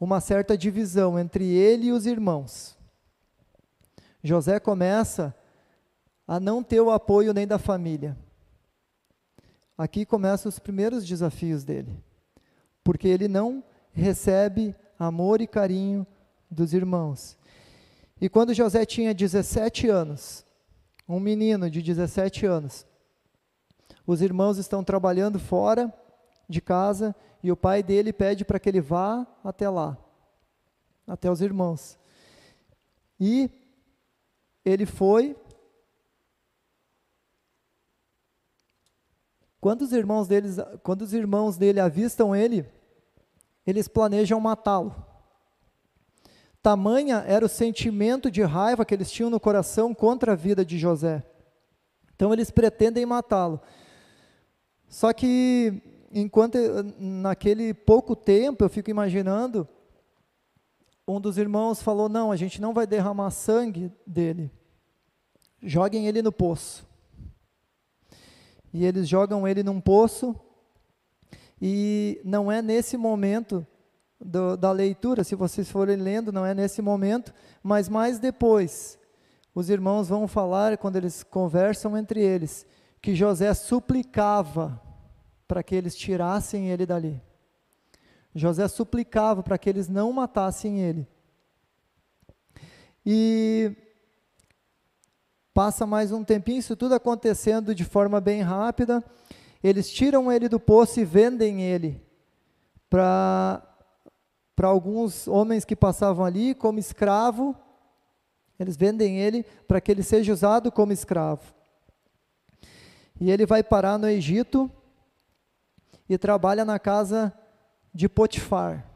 uma 0.00 0.20
certa 0.20 0.56
divisão 0.58 1.18
entre 1.18 1.44
ele 1.44 1.86
e 1.86 1.92
os 1.92 2.04
irmãos. 2.04 2.76
José 4.22 4.58
começa 4.58 5.34
a 6.26 6.40
não 6.40 6.62
ter 6.62 6.80
o 6.80 6.90
apoio 6.90 7.32
nem 7.32 7.46
da 7.46 7.58
família. 7.58 8.16
Aqui 9.78 10.04
começam 10.04 10.48
os 10.48 10.58
primeiros 10.58 11.06
desafios 11.06 11.62
dele, 11.62 12.02
porque 12.82 13.06
ele 13.06 13.28
não 13.28 13.62
recebe 13.92 14.74
amor 14.98 15.40
e 15.40 15.46
carinho 15.46 16.06
dos 16.50 16.72
irmãos. 16.72 17.36
E 18.20 18.28
quando 18.28 18.54
José 18.54 18.86
tinha 18.86 19.14
17 19.14 19.88
anos, 19.88 20.44
um 21.08 21.20
menino 21.20 21.70
de 21.70 21.82
17 21.82 22.46
anos, 22.46 22.86
os 24.06 24.22
irmãos 24.22 24.56
estão 24.56 24.82
trabalhando 24.82 25.38
fora 25.38 25.92
de 26.48 26.60
casa 26.60 27.14
e 27.42 27.52
o 27.52 27.56
pai 27.56 27.82
dele 27.82 28.12
pede 28.12 28.44
para 28.44 28.58
que 28.58 28.68
ele 28.68 28.80
vá 28.80 29.26
até 29.44 29.68
lá, 29.68 29.98
até 31.06 31.30
os 31.30 31.40
irmãos. 31.40 31.98
E 33.20 33.50
ele 34.64 34.86
foi. 34.86 35.36
Quando 39.60 39.82
os 39.82 39.92
irmãos, 39.92 40.26
deles, 40.26 40.56
quando 40.82 41.02
os 41.02 41.12
irmãos 41.12 41.56
dele 41.56 41.80
avistam 41.80 42.34
ele, 42.34 42.64
eles 43.66 43.88
planejam 43.88 44.40
matá-lo. 44.40 44.94
Tamanha 46.66 47.22
era 47.28 47.46
o 47.46 47.48
sentimento 47.48 48.28
de 48.28 48.42
raiva 48.42 48.84
que 48.84 48.92
eles 48.92 49.08
tinham 49.08 49.30
no 49.30 49.38
coração 49.38 49.94
contra 49.94 50.32
a 50.32 50.34
vida 50.34 50.64
de 50.64 50.76
José. 50.76 51.22
Então 52.16 52.32
eles 52.32 52.50
pretendem 52.50 53.06
matá-lo. 53.06 53.60
Só 54.88 55.12
que, 55.12 55.80
enquanto 56.10 56.58
naquele 56.98 57.72
pouco 57.72 58.16
tempo, 58.16 58.64
eu 58.64 58.68
fico 58.68 58.90
imaginando, 58.90 59.68
um 61.06 61.20
dos 61.20 61.38
irmãos 61.38 61.80
falou: 61.80 62.08
Não, 62.08 62.32
a 62.32 62.36
gente 62.36 62.60
não 62.60 62.74
vai 62.74 62.84
derramar 62.84 63.30
sangue 63.30 63.92
dele, 64.04 64.50
joguem 65.62 66.08
ele 66.08 66.20
no 66.20 66.32
poço. 66.32 66.84
E 68.74 68.84
eles 68.84 69.08
jogam 69.08 69.46
ele 69.46 69.62
num 69.62 69.80
poço, 69.80 70.34
e 71.62 72.20
não 72.24 72.50
é 72.50 72.60
nesse 72.60 72.96
momento 72.96 73.64
do, 74.20 74.56
da 74.56 74.72
leitura, 74.72 75.24
se 75.24 75.34
vocês 75.34 75.70
forem 75.70 75.96
lendo, 75.96 76.32
não 76.32 76.44
é 76.44 76.54
nesse 76.54 76.80
momento, 76.80 77.32
mas 77.62 77.88
mais 77.88 78.18
depois, 78.18 78.98
os 79.54 79.70
irmãos 79.70 80.08
vão 80.08 80.26
falar, 80.26 80.76
quando 80.78 80.96
eles 80.96 81.22
conversam 81.22 81.96
entre 81.96 82.20
eles, 82.20 82.66
que 83.00 83.14
José 83.14 83.52
suplicava 83.54 84.80
para 85.46 85.62
que 85.62 85.74
eles 85.74 85.94
tirassem 85.94 86.70
ele 86.70 86.84
dali. 86.84 87.22
José 88.34 88.68
suplicava 88.68 89.42
para 89.42 89.56
que 89.56 89.68
eles 89.68 89.88
não 89.88 90.12
matassem 90.12 90.80
ele. 90.80 91.06
E 93.04 93.74
passa 95.54 95.86
mais 95.86 96.12
um 96.12 96.22
tempinho, 96.22 96.58
isso 96.58 96.76
tudo 96.76 96.94
acontecendo 96.94 97.74
de 97.74 97.84
forma 97.84 98.20
bem 98.20 98.42
rápida. 98.42 99.02
Eles 99.62 99.90
tiram 99.90 100.30
ele 100.30 100.48
do 100.48 100.60
poço 100.60 101.00
e 101.00 101.04
vendem 101.04 101.62
ele 101.62 102.02
para 102.90 103.75
para 104.56 104.68
alguns 104.68 105.28
homens 105.28 105.66
que 105.66 105.76
passavam 105.76 106.24
ali 106.24 106.54
como 106.54 106.78
escravo. 106.78 107.54
Eles 108.58 108.74
vendem 108.74 109.20
ele 109.20 109.44
para 109.68 109.82
que 109.82 109.92
ele 109.92 110.02
seja 110.02 110.32
usado 110.32 110.72
como 110.72 110.94
escravo. 110.94 111.54
E 113.20 113.30
ele 113.30 113.44
vai 113.44 113.62
parar 113.62 113.98
no 113.98 114.08
Egito 114.08 114.70
e 116.08 116.16
trabalha 116.16 116.64
na 116.64 116.78
casa 116.78 117.32
de 117.92 118.08
Potifar. 118.08 118.90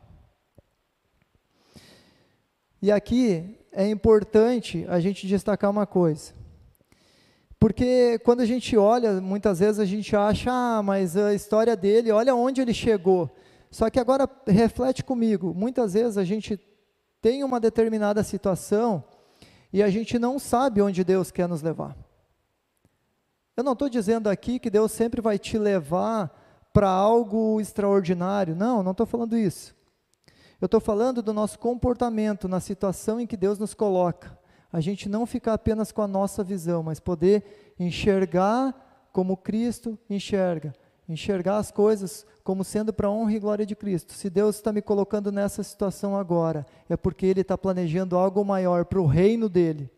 E 2.80 2.90
aqui 2.90 3.58
é 3.70 3.86
importante 3.86 4.86
a 4.88 4.98
gente 4.98 5.26
destacar 5.26 5.70
uma 5.70 5.86
coisa. 5.86 6.32
Porque 7.58 8.18
quando 8.24 8.40
a 8.40 8.46
gente 8.46 8.74
olha, 8.78 9.20
muitas 9.20 9.58
vezes 9.58 9.78
a 9.78 9.84
gente 9.84 10.16
acha, 10.16 10.50
ah, 10.50 10.82
mas 10.82 11.14
a 11.14 11.34
história 11.34 11.76
dele, 11.76 12.10
olha 12.10 12.34
onde 12.34 12.62
ele 12.62 12.72
chegou. 12.72 13.30
Só 13.70 13.88
que 13.88 14.00
agora 14.00 14.28
reflete 14.46 15.04
comigo, 15.04 15.54
muitas 15.54 15.94
vezes 15.94 16.18
a 16.18 16.24
gente 16.24 16.58
tem 17.20 17.44
uma 17.44 17.60
determinada 17.60 18.22
situação 18.22 19.04
e 19.72 19.82
a 19.82 19.88
gente 19.88 20.18
não 20.18 20.38
sabe 20.38 20.82
onde 20.82 21.04
Deus 21.04 21.30
quer 21.30 21.48
nos 21.48 21.62
levar. 21.62 21.96
Eu 23.56 23.62
não 23.62 23.72
estou 23.72 23.88
dizendo 23.88 24.28
aqui 24.28 24.58
que 24.58 24.70
Deus 24.70 24.90
sempre 24.90 25.20
vai 25.20 25.38
te 25.38 25.58
levar 25.58 26.34
para 26.72 26.88
algo 26.88 27.60
extraordinário. 27.60 28.56
Não, 28.56 28.82
não 28.82 28.92
estou 28.92 29.06
falando 29.06 29.36
isso. 29.36 29.74
Eu 30.60 30.66
estou 30.66 30.80
falando 30.80 31.22
do 31.22 31.32
nosso 31.32 31.58
comportamento 31.58 32.48
na 32.48 32.60
situação 32.60 33.20
em 33.20 33.26
que 33.26 33.36
Deus 33.36 33.58
nos 33.58 33.74
coloca. 33.74 34.38
A 34.72 34.80
gente 34.80 35.08
não 35.08 35.26
ficar 35.26 35.54
apenas 35.54 35.90
com 35.92 36.02
a 36.02 36.08
nossa 36.08 36.44
visão, 36.44 36.82
mas 36.82 37.00
poder 37.00 37.74
enxergar 37.78 39.08
como 39.12 39.36
Cristo 39.36 39.98
enxerga. 40.08 40.72
Enxergar 41.10 41.58
as 41.58 41.70
coisas 41.70 42.24
como 42.42 42.64
sendo 42.64 42.92
para 42.92 43.08
a 43.08 43.10
honra 43.10 43.32
e 43.32 43.38
glória 43.38 43.66
de 43.66 43.76
Cristo. 43.76 44.14
Se 44.14 44.30
Deus 44.30 44.56
está 44.56 44.72
me 44.72 44.80
colocando 44.80 45.30
nessa 45.30 45.62
situação 45.62 46.16
agora, 46.16 46.64
é 46.88 46.96
porque 46.96 47.26
Ele 47.26 47.42
está 47.42 47.58
planejando 47.58 48.16
algo 48.16 48.44
maior 48.44 48.86
para 48.86 49.00
o 49.00 49.06
reino 49.06 49.48
dele. 49.48 49.90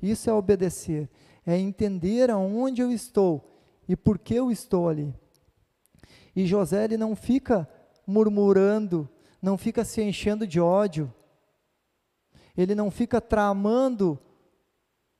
Isso 0.00 0.30
é 0.30 0.32
obedecer 0.32 1.08
é 1.46 1.58
entender 1.58 2.30
aonde 2.30 2.80
eu 2.80 2.90
estou 2.90 3.60
e 3.88 3.94
por 3.94 4.18
que 4.18 4.34
eu 4.34 4.50
estou 4.50 4.88
ali. 4.88 5.14
E 6.34 6.46
José 6.46 6.84
ele 6.84 6.96
não 6.96 7.14
fica 7.14 7.68
murmurando, 8.06 9.08
não 9.40 9.56
fica 9.58 9.84
se 9.84 10.02
enchendo 10.02 10.46
de 10.46 10.60
ódio, 10.60 11.12
ele 12.56 12.74
não 12.74 12.90
fica 12.90 13.20
tramando, 13.20 14.18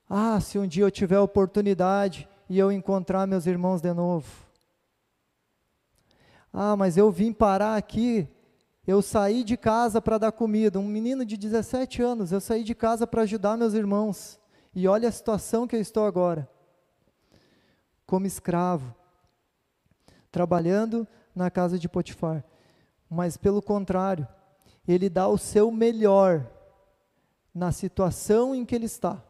ah, 0.09 0.41
se 0.41 0.59
um 0.59 0.67
dia 0.67 0.85
eu 0.85 0.91
tiver 0.91 1.19
oportunidade 1.19 2.29
e 2.49 2.59
eu 2.59 2.73
encontrar 2.73 3.27
meus 3.27 3.47
irmãos 3.47 3.81
de 3.81 3.93
novo. 3.93 4.44
Ah, 6.57 6.77
mas 6.77 6.97
eu 6.97 7.11
vim 7.11 7.33
parar 7.33 7.75
aqui, 7.75 8.29
eu 8.87 9.03
saí 9.03 9.43
de 9.43 9.57
casa 9.57 10.01
para 10.01 10.19
dar 10.19 10.31
comida, 10.31 10.79
um 10.79 10.87
menino 10.87 11.25
de 11.25 11.37
17 11.37 12.01
anos, 12.01 12.31
eu 12.31 12.41
saí 12.41 12.63
de 12.63 12.77
casa 12.77 13.09
para 13.09 13.23
ajudar 13.23 13.57
meus 13.57 13.75
irmãos. 13.75 14.39
E 14.73 14.87
olha 14.87 15.09
a 15.09 15.13
situação 15.13 15.67
que 15.67 15.75
eu 15.75 15.81
estou 15.81 16.07
agora. 16.07 16.49
Como 18.07 18.25
escravo, 18.25 18.95
trabalhando 20.31 21.09
na 21.35 21.51
casa 21.51 21.77
de 21.77 21.89
Potifar. 21.89 22.45
Mas 23.11 23.37
pelo 23.37 23.61
contrário, 23.61 24.29
ele 24.87 25.09
dá 25.09 25.27
o 25.27 25.37
seu 25.37 25.73
melhor 25.73 26.49
na 27.53 27.73
situação 27.73 28.55
em 28.55 28.65
que 28.65 28.77
ele 28.77 28.87
está. 28.87 29.21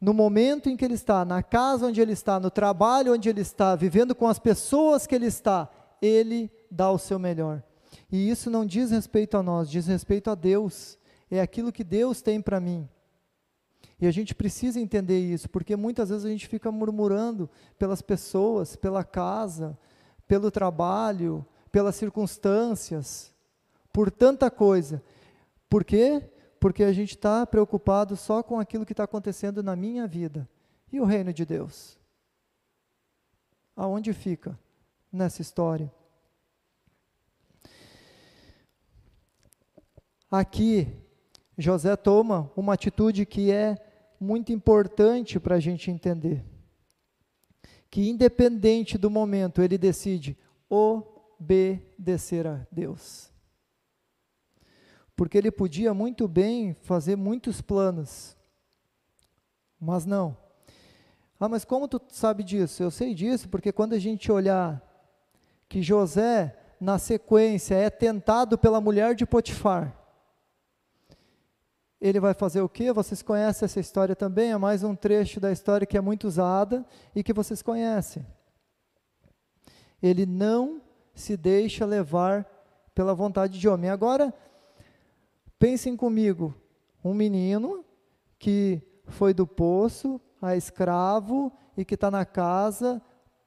No 0.00 0.14
momento 0.14 0.68
em 0.68 0.76
que 0.76 0.84
ele 0.84 0.94
está, 0.94 1.24
na 1.24 1.42
casa 1.42 1.86
onde 1.86 2.00
ele 2.00 2.12
está, 2.12 2.38
no 2.38 2.50
trabalho 2.50 3.12
onde 3.12 3.28
ele 3.28 3.40
está, 3.40 3.74
vivendo 3.74 4.14
com 4.14 4.28
as 4.28 4.38
pessoas 4.38 5.04
que 5.04 5.16
ele 5.16 5.26
está, 5.26 5.68
ele 6.02 6.50
dá 6.68 6.90
o 6.90 6.98
seu 6.98 7.18
melhor. 7.18 7.62
E 8.10 8.28
isso 8.28 8.50
não 8.50 8.66
diz 8.66 8.90
respeito 8.90 9.36
a 9.36 9.42
nós, 9.42 9.70
diz 9.70 9.86
respeito 9.86 10.28
a 10.28 10.34
Deus. 10.34 10.98
É 11.30 11.40
aquilo 11.40 11.72
que 11.72 11.84
Deus 11.84 12.20
tem 12.20 12.42
para 12.42 12.60
mim. 12.60 12.88
E 14.00 14.06
a 14.06 14.10
gente 14.10 14.34
precisa 14.34 14.80
entender 14.80 15.20
isso, 15.20 15.48
porque 15.48 15.76
muitas 15.76 16.08
vezes 16.08 16.24
a 16.24 16.28
gente 16.28 16.48
fica 16.48 16.72
murmurando 16.72 17.48
pelas 17.78 18.02
pessoas, 18.02 18.74
pela 18.74 19.04
casa, 19.04 19.78
pelo 20.26 20.50
trabalho, 20.50 21.46
pelas 21.70 21.94
circunstâncias, 21.94 23.32
por 23.92 24.10
tanta 24.10 24.50
coisa. 24.50 25.02
Por 25.68 25.84
quê? 25.84 26.22
Porque 26.58 26.82
a 26.82 26.92
gente 26.92 27.10
está 27.10 27.46
preocupado 27.46 28.16
só 28.16 28.42
com 28.42 28.58
aquilo 28.58 28.84
que 28.84 28.92
está 28.92 29.04
acontecendo 29.04 29.62
na 29.62 29.76
minha 29.76 30.06
vida. 30.06 30.48
E 30.92 31.00
o 31.00 31.04
reino 31.04 31.32
de 31.32 31.46
Deus? 31.46 31.98
Aonde 33.76 34.12
fica 34.12 34.58
nessa 35.12 35.42
história? 35.42 35.92
Aqui, 40.30 40.88
José 41.58 41.94
toma 41.94 42.50
uma 42.56 42.72
atitude 42.72 43.26
que 43.26 43.52
é 43.52 43.76
muito 44.18 44.52
importante 44.52 45.38
para 45.38 45.56
a 45.56 45.60
gente 45.60 45.90
entender. 45.90 46.42
Que 47.90 48.08
independente 48.08 48.96
do 48.96 49.10
momento, 49.10 49.60
ele 49.60 49.76
decide 49.76 50.38
obedecer 50.70 52.46
a 52.46 52.66
Deus. 52.70 53.30
Porque 55.14 55.36
ele 55.36 55.50
podia 55.50 55.92
muito 55.92 56.26
bem 56.26 56.72
fazer 56.72 57.16
muitos 57.16 57.60
planos, 57.60 58.34
mas 59.78 60.06
não. 60.06 60.36
Ah, 61.38 61.48
mas 61.48 61.64
como 61.64 61.88
tu 61.88 62.00
sabe 62.08 62.42
disso? 62.42 62.82
Eu 62.82 62.90
sei 62.90 63.12
disso 63.12 63.48
porque 63.48 63.72
quando 63.72 63.92
a 63.92 63.98
gente 63.98 64.30
olhar 64.30 64.80
que 65.72 65.80
José, 65.80 66.54
na 66.78 66.98
sequência, 66.98 67.74
é 67.74 67.88
tentado 67.88 68.58
pela 68.58 68.78
mulher 68.78 69.14
de 69.14 69.24
Potifar, 69.24 69.96
ele 71.98 72.20
vai 72.20 72.34
fazer 72.34 72.60
o 72.60 72.68
quê? 72.68 72.92
Vocês 72.92 73.22
conhecem 73.22 73.64
essa 73.64 73.80
história 73.80 74.14
também, 74.14 74.52
é 74.52 74.58
mais 74.58 74.84
um 74.84 74.94
trecho 74.94 75.40
da 75.40 75.50
história 75.50 75.86
que 75.86 75.96
é 75.96 76.00
muito 76.02 76.28
usada 76.28 76.84
e 77.14 77.22
que 77.22 77.32
vocês 77.32 77.62
conhecem. 77.62 78.26
Ele 80.02 80.26
não 80.26 80.82
se 81.14 81.38
deixa 81.38 81.86
levar 81.86 82.46
pela 82.94 83.14
vontade 83.14 83.58
de 83.58 83.66
homem. 83.66 83.88
Agora, 83.88 84.34
pensem 85.58 85.96
comigo, 85.96 86.54
um 87.02 87.14
menino 87.14 87.82
que 88.38 88.82
foi 89.06 89.32
do 89.32 89.46
poço 89.46 90.20
a 90.42 90.54
escravo 90.54 91.50
e 91.78 91.82
que 91.82 91.94
está 91.94 92.10
na 92.10 92.26
casa 92.26 93.00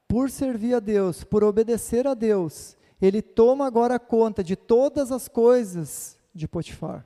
por 0.08 0.30
servir 0.30 0.76
a 0.76 0.80
Deus, 0.80 1.24
por 1.24 1.44
obedecer 1.44 2.08
a 2.08 2.14
Deus. 2.14 2.78
Ele 3.02 3.22
toma 3.22 3.66
agora 3.66 4.00
conta 4.00 4.44
de 4.44 4.56
todas 4.56 5.12
as 5.12 5.28
coisas 5.28 6.18
de 6.34 6.48
Potifar. 6.48 7.06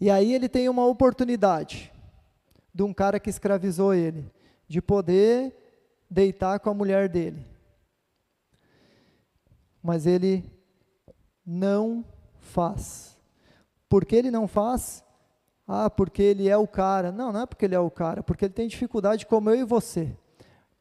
E 0.00 0.10
aí 0.10 0.32
ele 0.32 0.48
tem 0.48 0.68
uma 0.68 0.86
oportunidade 0.86 1.92
de 2.74 2.82
um 2.82 2.94
cara 2.94 3.20
que 3.20 3.28
escravizou 3.28 3.92
ele, 3.92 4.30
de 4.66 4.80
poder 4.80 5.54
deitar 6.08 6.58
com 6.60 6.70
a 6.70 6.74
mulher 6.74 7.08
dele. 7.08 7.44
Mas 9.82 10.06
ele 10.06 10.44
não 11.44 12.04
faz. 12.38 13.18
Por 13.88 14.04
que 14.04 14.16
ele 14.16 14.30
não 14.30 14.46
faz? 14.46 15.04
Ah, 15.66 15.90
porque 15.90 16.22
ele 16.22 16.48
é 16.48 16.56
o 16.56 16.66
cara. 16.66 17.12
Não, 17.12 17.32
não 17.32 17.42
é 17.42 17.46
porque 17.46 17.64
ele 17.64 17.74
é 17.74 17.80
o 17.80 17.90
cara, 17.90 18.22
porque 18.22 18.44
ele 18.44 18.54
tem 18.54 18.68
dificuldade 18.68 19.26
como 19.26 19.50
eu 19.50 19.56
e 19.56 19.64
você. 19.64 20.16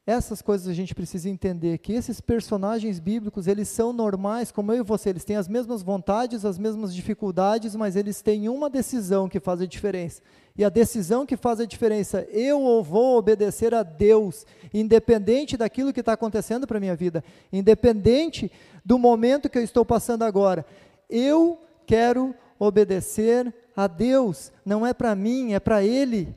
Essas 0.09 0.41
coisas 0.41 0.67
a 0.67 0.73
gente 0.73 0.95
precisa 0.95 1.29
entender 1.29 1.77
que 1.77 1.93
esses 1.93 2.19
personagens 2.19 2.99
bíblicos, 2.99 3.45
eles 3.45 3.67
são 3.67 3.93
normais 3.93 4.51
como 4.51 4.73
eu 4.73 4.79
e 4.79 4.83
você, 4.83 5.11
eles 5.11 5.23
têm 5.23 5.35
as 5.35 5.47
mesmas 5.47 5.83
vontades, 5.83 6.43
as 6.43 6.57
mesmas 6.57 6.95
dificuldades, 6.95 7.75
mas 7.75 7.95
eles 7.95 8.19
têm 8.19 8.49
uma 8.49 8.71
decisão 8.71 9.29
que 9.29 9.39
faz 9.39 9.61
a 9.61 9.67
diferença. 9.67 10.23
E 10.57 10.65
a 10.65 10.69
decisão 10.69 11.27
que 11.27 11.37
faz 11.37 11.59
a 11.59 11.65
diferença, 11.65 12.27
eu 12.31 12.59
ou 12.59 12.83
vou 12.83 13.19
obedecer 13.19 13.71
a 13.75 13.83
Deus, 13.83 14.47
independente 14.73 15.55
daquilo 15.55 15.93
que 15.93 15.99
está 15.99 16.13
acontecendo 16.13 16.65
para 16.65 16.77
a 16.77 16.81
minha 16.81 16.95
vida, 16.95 17.23
independente 17.53 18.51
do 18.83 18.97
momento 18.97 19.47
que 19.47 19.59
eu 19.59 19.63
estou 19.63 19.85
passando 19.85 20.23
agora. 20.23 20.65
Eu 21.07 21.61
quero 21.85 22.33
obedecer 22.57 23.53
a 23.77 23.85
Deus, 23.85 24.51
não 24.65 24.87
é 24.87 24.91
para 24.91 25.13
mim, 25.13 25.53
é 25.53 25.59
para 25.59 25.83
Ele 25.83 26.35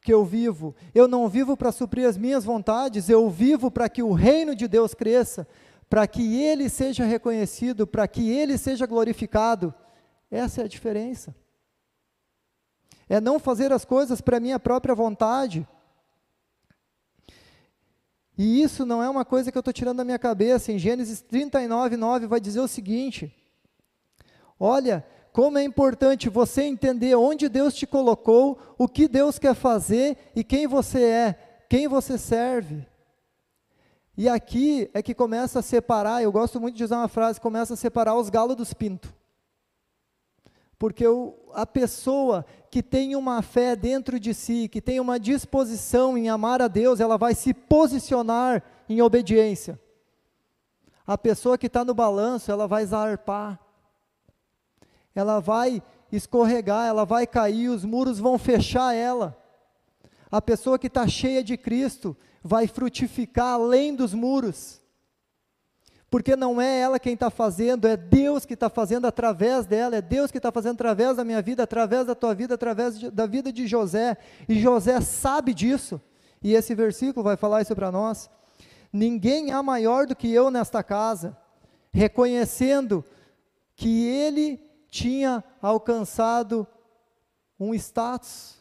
que 0.00 0.12
eu 0.12 0.24
vivo. 0.24 0.74
Eu 0.94 1.06
não 1.06 1.28
vivo 1.28 1.56
para 1.56 1.72
suprir 1.72 2.08
as 2.08 2.16
minhas 2.16 2.44
vontades, 2.44 3.08
eu 3.08 3.28
vivo 3.28 3.70
para 3.70 3.88
que 3.88 4.02
o 4.02 4.12
reino 4.12 4.54
de 4.54 4.66
Deus 4.66 4.94
cresça, 4.94 5.46
para 5.88 6.06
que 6.06 6.40
ele 6.40 6.68
seja 6.68 7.04
reconhecido, 7.04 7.86
para 7.86 8.06
que 8.08 8.30
ele 8.30 8.56
seja 8.56 8.86
glorificado. 8.86 9.74
Essa 10.30 10.62
é 10.62 10.64
a 10.64 10.68
diferença. 10.68 11.34
É 13.08 13.20
não 13.20 13.40
fazer 13.40 13.72
as 13.72 13.84
coisas 13.84 14.20
para 14.20 14.38
minha 14.38 14.58
própria 14.58 14.94
vontade. 14.94 15.66
E 18.38 18.62
isso 18.62 18.86
não 18.86 19.02
é 19.02 19.10
uma 19.10 19.24
coisa 19.24 19.50
que 19.50 19.58
eu 19.58 19.60
estou 19.60 19.72
tirando 19.72 19.98
da 19.98 20.04
minha 20.04 20.18
cabeça. 20.18 20.72
Em 20.72 20.78
Gênesis 20.78 21.20
39, 21.20 21.96
9 21.96 22.26
vai 22.26 22.40
dizer 22.40 22.60
o 22.60 22.68
seguinte: 22.68 23.34
Olha, 24.58 25.04
como 25.32 25.58
é 25.58 25.62
importante 25.62 26.28
você 26.28 26.62
entender 26.62 27.14
onde 27.14 27.48
Deus 27.48 27.74
te 27.74 27.86
colocou, 27.86 28.58
o 28.76 28.88
que 28.88 29.06
Deus 29.06 29.38
quer 29.38 29.54
fazer 29.54 30.16
e 30.34 30.42
quem 30.42 30.66
você 30.66 31.02
é, 31.02 31.34
quem 31.68 31.86
você 31.86 32.18
serve. 32.18 32.86
E 34.16 34.28
aqui 34.28 34.90
é 34.92 35.02
que 35.02 35.14
começa 35.14 35.60
a 35.60 35.62
separar, 35.62 36.22
eu 36.22 36.32
gosto 36.32 36.60
muito 36.60 36.76
de 36.76 36.84
usar 36.84 36.98
uma 36.98 37.08
frase, 37.08 37.40
começa 37.40 37.74
a 37.74 37.76
separar 37.76 38.16
os 38.16 38.28
galos 38.28 38.56
dos 38.56 38.74
pintos. 38.74 39.10
Porque 40.78 41.06
o, 41.06 41.34
a 41.52 41.64
pessoa 41.64 42.44
que 42.70 42.82
tem 42.82 43.14
uma 43.14 43.40
fé 43.40 43.76
dentro 43.76 44.18
de 44.18 44.34
si, 44.34 44.68
que 44.68 44.80
tem 44.80 44.98
uma 44.98 45.18
disposição 45.18 46.18
em 46.18 46.28
amar 46.28 46.60
a 46.60 46.68
Deus, 46.68 47.00
ela 47.00 47.16
vai 47.16 47.34
se 47.34 47.54
posicionar 47.54 48.62
em 48.88 49.00
obediência. 49.00 49.78
A 51.06 51.16
pessoa 51.16 51.58
que 51.58 51.66
está 51.66 51.84
no 51.84 51.94
balanço, 51.94 52.50
ela 52.50 52.66
vai 52.66 52.84
zarpar 52.84 53.58
ela 55.14 55.40
vai 55.40 55.82
escorregar, 56.12 56.86
ela 56.86 57.04
vai 57.04 57.26
cair, 57.26 57.68
os 57.68 57.84
muros 57.84 58.18
vão 58.18 58.38
fechar 58.38 58.94
ela. 58.94 59.36
A 60.30 60.40
pessoa 60.40 60.78
que 60.78 60.86
está 60.86 61.06
cheia 61.06 61.42
de 61.42 61.56
Cristo 61.56 62.16
vai 62.42 62.66
frutificar 62.66 63.54
além 63.54 63.94
dos 63.94 64.14
muros. 64.14 64.80
Porque 66.10 66.34
não 66.34 66.60
é 66.60 66.80
ela 66.80 66.98
quem 66.98 67.14
está 67.14 67.30
fazendo, 67.30 67.86
é 67.86 67.96
Deus 67.96 68.44
que 68.44 68.54
está 68.54 68.68
fazendo 68.68 69.06
através 69.06 69.64
dela, 69.64 69.96
é 69.96 70.02
Deus 70.02 70.30
que 70.30 70.38
está 70.38 70.50
fazendo 70.50 70.74
através 70.74 71.16
da 71.16 71.24
minha 71.24 71.40
vida, 71.40 71.62
através 71.62 72.06
da 72.06 72.16
tua 72.16 72.34
vida, 72.34 72.54
através 72.54 72.98
de, 72.98 73.10
da 73.10 73.26
vida 73.26 73.52
de 73.52 73.66
José. 73.66 74.16
E 74.48 74.58
José 74.58 75.00
sabe 75.00 75.54
disso. 75.54 76.00
E 76.42 76.54
esse 76.54 76.74
versículo 76.74 77.22
vai 77.22 77.36
falar 77.36 77.62
isso 77.62 77.76
para 77.76 77.92
nós. 77.92 78.28
Ninguém 78.92 79.52
há 79.52 79.62
maior 79.62 80.04
do 80.06 80.16
que 80.16 80.32
eu 80.32 80.50
nesta 80.50 80.82
casa, 80.82 81.36
reconhecendo 81.92 83.04
que 83.76 84.04
ele 84.06 84.60
tinha 84.90 85.42
alcançado 85.62 86.66
um 87.58 87.72
status, 87.74 88.58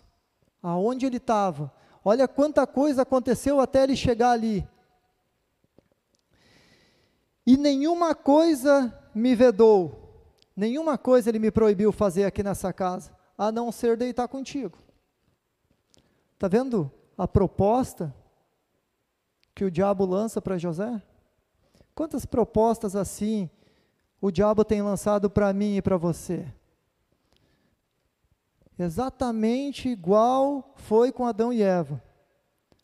aonde 0.62 1.06
ele 1.06 1.18
estava. 1.18 1.74
Olha 2.04 2.28
quanta 2.28 2.66
coisa 2.68 3.02
aconteceu 3.02 3.60
até 3.60 3.84
ele 3.84 3.96
chegar 3.96 4.32
ali. 4.32 4.68
E 7.46 7.58
nenhuma 7.58 8.14
coisa 8.14 8.94
me 9.14 9.36
vedou, 9.36 10.24
nenhuma 10.56 10.98
coisa 10.98 11.30
ele 11.30 11.40
me 11.40 11.50
proibiu 11.50 11.92
fazer 11.92 12.26
aqui 12.26 12.44
nessa 12.44 12.72
casa, 12.72 13.12
a 13.38 13.52
não 13.52 13.72
ser 13.72 13.98
deitar 13.98 14.28
contigo. 14.28 14.78
Está 16.36 16.48
vendo 16.48 16.92
a 17.18 17.28
proposta 17.28 18.14
que 19.56 19.66
o 19.66 19.72
diabo 19.72 20.06
lança 20.06 20.42
para 20.42 20.58
José? 20.58 21.02
Quantas 21.96 22.26
propostas 22.26 22.96
assim 22.96 23.50
o 24.22 24.32
diabo 24.32 24.66
tem 24.66 24.82
lançado 24.82 25.30
para 25.30 25.54
mim 25.54 25.78
e 25.78 25.82
para 25.82 25.98
você? 25.98 26.46
Exatamente 28.78 29.90
igual 29.90 30.74
foi 30.76 31.12
com 31.12 31.26
Adão 31.26 31.52
e 31.52 31.62
Eva. 31.62 32.02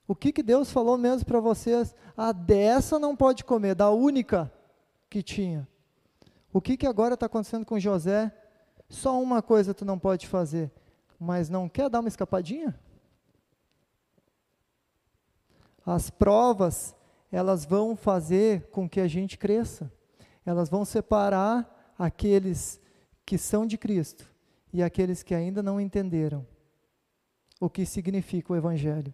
O 0.08 0.14
que, 0.14 0.32
que 0.32 0.44
Deus 0.44 0.72
falou 0.72 0.98
mesmo 0.98 1.26
para 1.26 1.40
vocês? 1.40 1.96
A 2.16 2.30
ah, 2.30 2.32
dessa 2.32 3.00
não 3.00 3.16
pode 3.16 3.44
comer, 3.44 3.76
da 3.76 3.90
única 3.90 4.52
que 5.10 5.24
tinha. 5.24 5.68
O 6.54 6.62
que, 6.62 6.78
que 6.78 6.86
agora 6.86 7.16
está 7.16 7.26
acontecendo 7.26 7.66
com 7.66 7.80
José? 7.80 8.32
Só 8.88 9.20
uma 9.22 9.42
coisa 9.42 9.74
tu 9.74 9.84
não 9.84 9.98
pode 9.98 10.28
fazer, 10.28 10.72
mas 11.20 11.50
não 11.50 11.68
quer 11.68 11.90
dar 11.90 12.02
uma 12.02 12.08
escapadinha? 12.08 12.80
As 15.86 16.10
provas, 16.10 16.96
elas 17.32 17.66
vão 17.66 17.96
fazer 17.96 18.68
com 18.68 18.88
que 18.88 19.00
a 19.00 19.08
gente 19.08 19.38
cresça. 19.38 19.92
Elas 20.46 20.70
vão 20.70 20.86
separar 20.86 21.94
aqueles 21.98 22.80
que 23.26 23.38
são 23.38 23.66
de 23.66 23.78
Cristo 23.78 24.32
e 24.72 24.84
aqueles 24.84 25.24
que 25.24 25.34
ainda 25.34 25.64
não 25.64 25.80
entenderam 25.80 26.46
o 27.60 27.70
que 27.70 27.86
significa 27.86 28.54
o 28.54 28.56
Evangelho. 28.56 29.14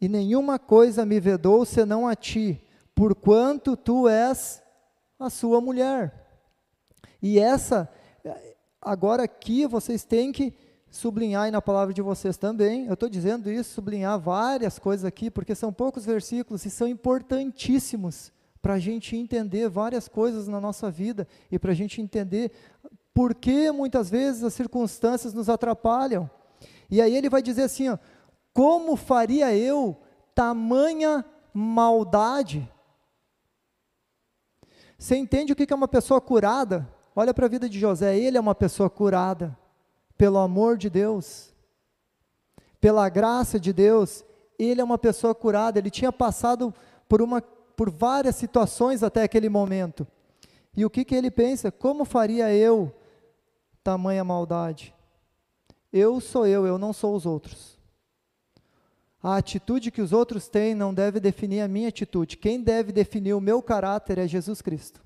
E 0.00 0.08
nenhuma 0.08 0.58
coisa 0.58 1.06
me 1.06 1.18
vedou 1.18 1.64
senão 1.64 2.06
a 2.06 2.14
ti, 2.14 2.62
porquanto 2.94 3.76
tu 3.76 4.08
és 4.08 4.62
a 5.18 5.30
sua 5.30 5.60
mulher. 5.60 6.26
E 7.22 7.38
essa, 7.38 7.90
agora 8.80 9.22
aqui 9.22 9.66
vocês 9.66 10.04
têm 10.04 10.32
que 10.32 10.52
sublinhar 10.96 11.44
aí 11.44 11.50
na 11.50 11.62
palavra 11.62 11.92
de 11.92 12.02
vocês 12.02 12.36
também. 12.36 12.86
Eu 12.86 12.94
estou 12.94 13.08
dizendo 13.08 13.50
isso, 13.50 13.74
sublinhar 13.74 14.18
várias 14.18 14.78
coisas 14.78 15.04
aqui, 15.04 15.30
porque 15.30 15.54
são 15.54 15.72
poucos 15.72 16.04
versículos 16.04 16.64
e 16.64 16.70
são 16.70 16.88
importantíssimos 16.88 18.32
para 18.60 18.74
a 18.74 18.78
gente 18.78 19.14
entender 19.16 19.68
várias 19.68 20.08
coisas 20.08 20.48
na 20.48 20.60
nossa 20.60 20.90
vida 20.90 21.28
e 21.50 21.58
para 21.58 21.72
a 21.72 21.74
gente 21.74 22.00
entender 22.00 22.50
por 23.14 23.34
que 23.34 23.70
muitas 23.70 24.10
vezes 24.10 24.42
as 24.42 24.54
circunstâncias 24.54 25.32
nos 25.32 25.48
atrapalham. 25.48 26.28
E 26.90 27.00
aí 27.00 27.14
ele 27.14 27.28
vai 27.28 27.42
dizer 27.42 27.62
assim: 27.62 27.88
ó, 27.88 27.98
como 28.52 28.96
faria 28.96 29.54
eu 29.54 29.96
tamanha 30.34 31.24
maldade? 31.52 32.68
Você 34.98 35.14
entende 35.14 35.52
o 35.52 35.56
que 35.56 35.70
é 35.70 35.76
uma 35.76 35.86
pessoa 35.86 36.20
curada? 36.20 36.88
Olha 37.14 37.32
para 37.32 37.46
a 37.46 37.50
vida 37.50 37.68
de 37.68 37.78
José, 37.78 38.18
ele 38.18 38.36
é 38.36 38.40
uma 38.40 38.54
pessoa 38.54 38.88
curada 38.90 39.56
pelo 40.16 40.38
amor 40.38 40.76
de 40.76 40.88
Deus, 40.88 41.54
pela 42.80 43.08
graça 43.08 43.58
de 43.58 43.72
Deus, 43.72 44.24
ele 44.58 44.80
é 44.80 44.84
uma 44.84 44.98
pessoa 44.98 45.34
curada, 45.34 45.78
ele 45.78 45.90
tinha 45.90 46.12
passado 46.12 46.72
por, 47.08 47.20
uma, 47.20 47.42
por 47.42 47.90
várias 47.90 48.36
situações 48.36 49.02
até 49.02 49.22
aquele 49.22 49.48
momento. 49.48 50.06
E 50.76 50.84
o 50.84 50.90
que, 50.90 51.04
que 51.04 51.14
ele 51.14 51.30
pensa? 51.30 51.70
Como 51.70 52.04
faria 52.04 52.52
eu 52.52 52.92
tamanha 53.82 54.24
maldade? 54.24 54.94
Eu 55.92 56.20
sou 56.20 56.46
eu, 56.46 56.66
eu 56.66 56.76
não 56.78 56.92
sou 56.92 57.14
os 57.14 57.24
outros. 57.24 57.78
A 59.22 59.36
atitude 59.36 59.90
que 59.90 60.02
os 60.02 60.12
outros 60.12 60.48
têm 60.48 60.74
não 60.74 60.92
deve 60.92 61.18
definir 61.18 61.60
a 61.60 61.68
minha 61.68 61.88
atitude. 61.88 62.36
Quem 62.36 62.60
deve 62.60 62.92
definir 62.92 63.32
o 63.32 63.40
meu 63.40 63.62
caráter 63.62 64.18
é 64.18 64.28
Jesus 64.28 64.60
Cristo. 64.60 65.05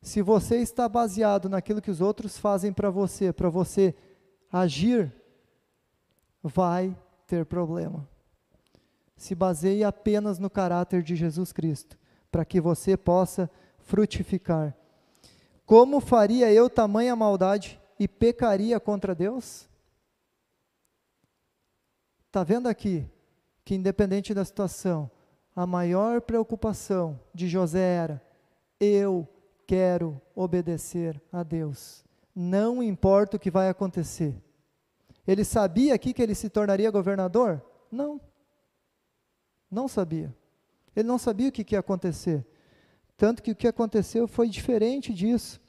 Se 0.00 0.22
você 0.22 0.58
está 0.58 0.88
baseado 0.88 1.48
naquilo 1.48 1.82
que 1.82 1.90
os 1.90 2.00
outros 2.00 2.38
fazem 2.38 2.72
para 2.72 2.90
você, 2.90 3.32
para 3.32 3.48
você 3.48 3.94
agir, 4.50 5.12
vai 6.42 6.96
ter 7.26 7.44
problema. 7.44 8.08
Se 9.16 9.34
baseie 9.34 9.82
apenas 9.82 10.38
no 10.38 10.48
caráter 10.48 11.02
de 11.02 11.16
Jesus 11.16 11.52
Cristo, 11.52 11.98
para 12.30 12.44
que 12.44 12.60
você 12.60 12.96
possa 12.96 13.50
frutificar. 13.78 14.76
Como 15.66 16.00
faria 16.00 16.52
eu 16.52 16.70
tamanha 16.70 17.16
maldade 17.16 17.80
e 17.98 18.06
pecaria 18.06 18.78
contra 18.78 19.14
Deus? 19.14 19.68
Está 22.26 22.44
vendo 22.44 22.68
aqui 22.68 23.06
que, 23.64 23.74
independente 23.74 24.32
da 24.32 24.44
situação, 24.44 25.10
a 25.54 25.66
maior 25.66 26.20
preocupação 26.20 27.18
de 27.34 27.48
José 27.48 27.96
era: 27.96 28.22
eu 28.78 29.28
quero 29.68 30.18
obedecer 30.34 31.20
a 31.30 31.42
Deus. 31.42 32.02
Não 32.34 32.82
importa 32.82 33.36
o 33.36 33.38
que 33.38 33.50
vai 33.50 33.68
acontecer. 33.68 34.34
Ele 35.26 35.44
sabia 35.44 35.94
aqui 35.94 36.14
que 36.14 36.22
ele 36.22 36.34
se 36.34 36.48
tornaria 36.48 36.90
governador? 36.90 37.62
Não. 37.92 38.18
Não 39.70 39.86
sabia. 39.86 40.34
Ele 40.96 41.06
não 41.06 41.18
sabia 41.18 41.50
o 41.50 41.52
que, 41.52 41.62
que 41.62 41.74
ia 41.74 41.80
acontecer. 41.80 42.46
Tanto 43.14 43.42
que 43.42 43.50
o 43.50 43.54
que 43.54 43.68
aconteceu 43.68 44.26
foi 44.26 44.48
diferente 44.48 45.12
disso. 45.12 45.60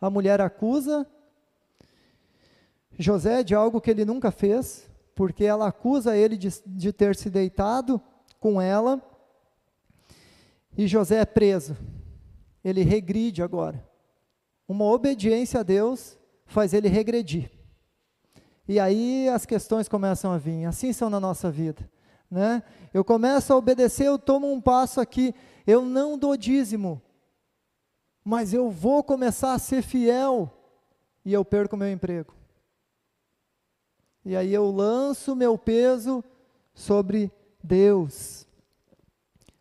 A 0.00 0.08
mulher 0.08 0.40
acusa 0.40 1.06
José 2.98 3.42
de 3.42 3.54
algo 3.54 3.80
que 3.80 3.90
ele 3.90 4.06
nunca 4.06 4.30
fez, 4.30 4.88
porque 5.14 5.44
ela 5.44 5.66
acusa 5.66 6.16
ele 6.16 6.38
de, 6.38 6.48
de 6.64 6.94
ter 6.94 7.14
se 7.14 7.28
deitado 7.28 8.00
com 8.38 8.58
ela, 8.58 9.02
e 10.78 10.86
José 10.86 11.18
é 11.18 11.26
preso 11.26 11.76
ele 12.64 12.82
regride 12.82 13.42
agora. 13.42 13.86
Uma 14.68 14.84
obediência 14.84 15.60
a 15.60 15.62
Deus 15.62 16.18
faz 16.46 16.72
ele 16.72 16.88
regredir. 16.88 17.50
E 18.68 18.78
aí 18.78 19.28
as 19.28 19.44
questões 19.44 19.88
começam 19.88 20.32
a 20.32 20.38
vir. 20.38 20.64
Assim 20.64 20.92
são 20.92 21.10
na 21.10 21.18
nossa 21.18 21.50
vida. 21.50 21.88
Né? 22.30 22.62
Eu 22.94 23.04
começo 23.04 23.52
a 23.52 23.56
obedecer, 23.56 24.06
eu 24.06 24.18
tomo 24.18 24.52
um 24.52 24.60
passo 24.60 25.00
aqui, 25.00 25.34
eu 25.66 25.84
não 25.84 26.16
dou 26.16 26.36
dízimo, 26.36 27.02
mas 28.24 28.54
eu 28.54 28.70
vou 28.70 29.02
começar 29.02 29.54
a 29.54 29.58
ser 29.58 29.82
fiel 29.82 30.48
e 31.24 31.32
eu 31.32 31.44
perco 31.44 31.76
meu 31.76 31.90
emprego. 31.90 32.32
E 34.24 34.36
aí 34.36 34.52
eu 34.52 34.70
lanço 34.70 35.34
meu 35.34 35.58
peso 35.58 36.22
sobre 36.72 37.32
Deus. 37.62 38.46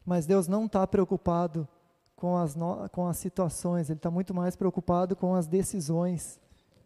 Mas 0.06 0.26
Deus 0.26 0.48
não 0.48 0.66
está 0.66 0.86
preocupado 0.86 1.68
com 2.20 2.36
as, 2.36 2.54
no, 2.54 2.90
com 2.90 3.08
as 3.08 3.16
situações, 3.16 3.90
ele 3.90 3.98
está 3.98 4.12
muito 4.12 4.34
mais 4.34 4.54
preocupado 4.54 5.16
com 5.16 5.34
as 5.34 5.48
decisões 5.48 6.38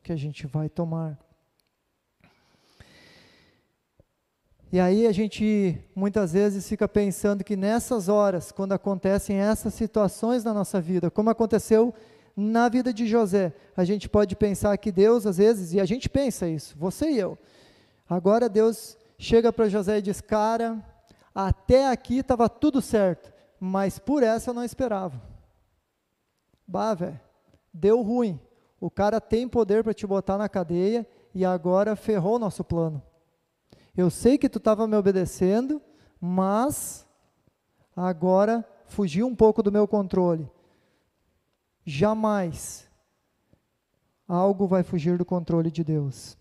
que 0.03 0.11
a 0.11 0.15
gente 0.15 0.45
vai 0.45 0.69
tomar. 0.69 1.17
E 4.71 4.79
aí 4.79 5.07
a 5.07 5.11
gente 5.11 5.83
muitas 5.95 6.33
vezes 6.33 6.69
fica 6.69 6.87
pensando 6.87 7.43
que 7.43 7.55
nessas 7.55 8.09
horas, 8.09 8.51
quando 8.51 8.73
acontecem 8.73 9.37
essas 9.37 9.73
situações 9.73 10.43
na 10.43 10.53
nossa 10.53 10.79
vida, 10.79 11.09
como 11.09 11.31
aconteceu 11.31 11.91
na 12.37 12.69
vida 12.69 12.93
de 12.93 13.07
José, 13.07 13.53
a 13.75 13.83
gente 13.83 14.07
pode 14.07 14.35
pensar 14.35 14.77
que 14.77 14.91
Deus, 14.91 15.25
às 15.25 15.37
vezes, 15.37 15.73
e 15.73 15.79
a 15.79 15.85
gente 15.85 16.07
pensa 16.09 16.47
isso, 16.47 16.75
você 16.77 17.09
e 17.09 17.17
eu. 17.17 17.39
Agora 18.07 18.47
Deus 18.47 18.95
chega 19.17 19.51
para 19.51 19.67
José 19.67 19.97
e 19.97 20.01
diz: 20.03 20.21
Cara, 20.21 20.77
até 21.33 21.89
aqui 21.89 22.19
estava 22.19 22.47
tudo 22.47 22.83
certo 22.83 23.32
mas 23.65 23.97
por 23.97 24.23
essa 24.23 24.49
eu 24.49 24.53
não 24.53 24.65
esperava. 24.65 25.21
Bah, 26.67 26.93
velho, 26.93 27.17
deu 27.73 28.01
ruim. 28.01 28.37
O 28.77 28.91
cara 28.91 29.21
tem 29.21 29.47
poder 29.47 29.85
para 29.85 29.93
te 29.93 30.05
botar 30.05 30.37
na 30.37 30.49
cadeia 30.49 31.07
e 31.33 31.45
agora 31.45 31.95
ferrou 31.95 32.35
o 32.35 32.39
nosso 32.39 32.61
plano. 32.61 33.01
Eu 33.95 34.09
sei 34.09 34.37
que 34.37 34.49
tu 34.49 34.57
estava 34.57 34.85
me 34.85 34.97
obedecendo, 34.97 35.81
mas 36.19 37.07
agora 37.95 38.67
fugir 38.85 39.23
um 39.23 39.33
pouco 39.33 39.63
do 39.63 39.71
meu 39.71 39.87
controle. 39.87 40.51
Jamais 41.85 42.85
algo 44.27 44.67
vai 44.67 44.83
fugir 44.83 45.17
do 45.17 45.23
controle 45.23 45.71
de 45.71 45.85
Deus. 45.85 46.37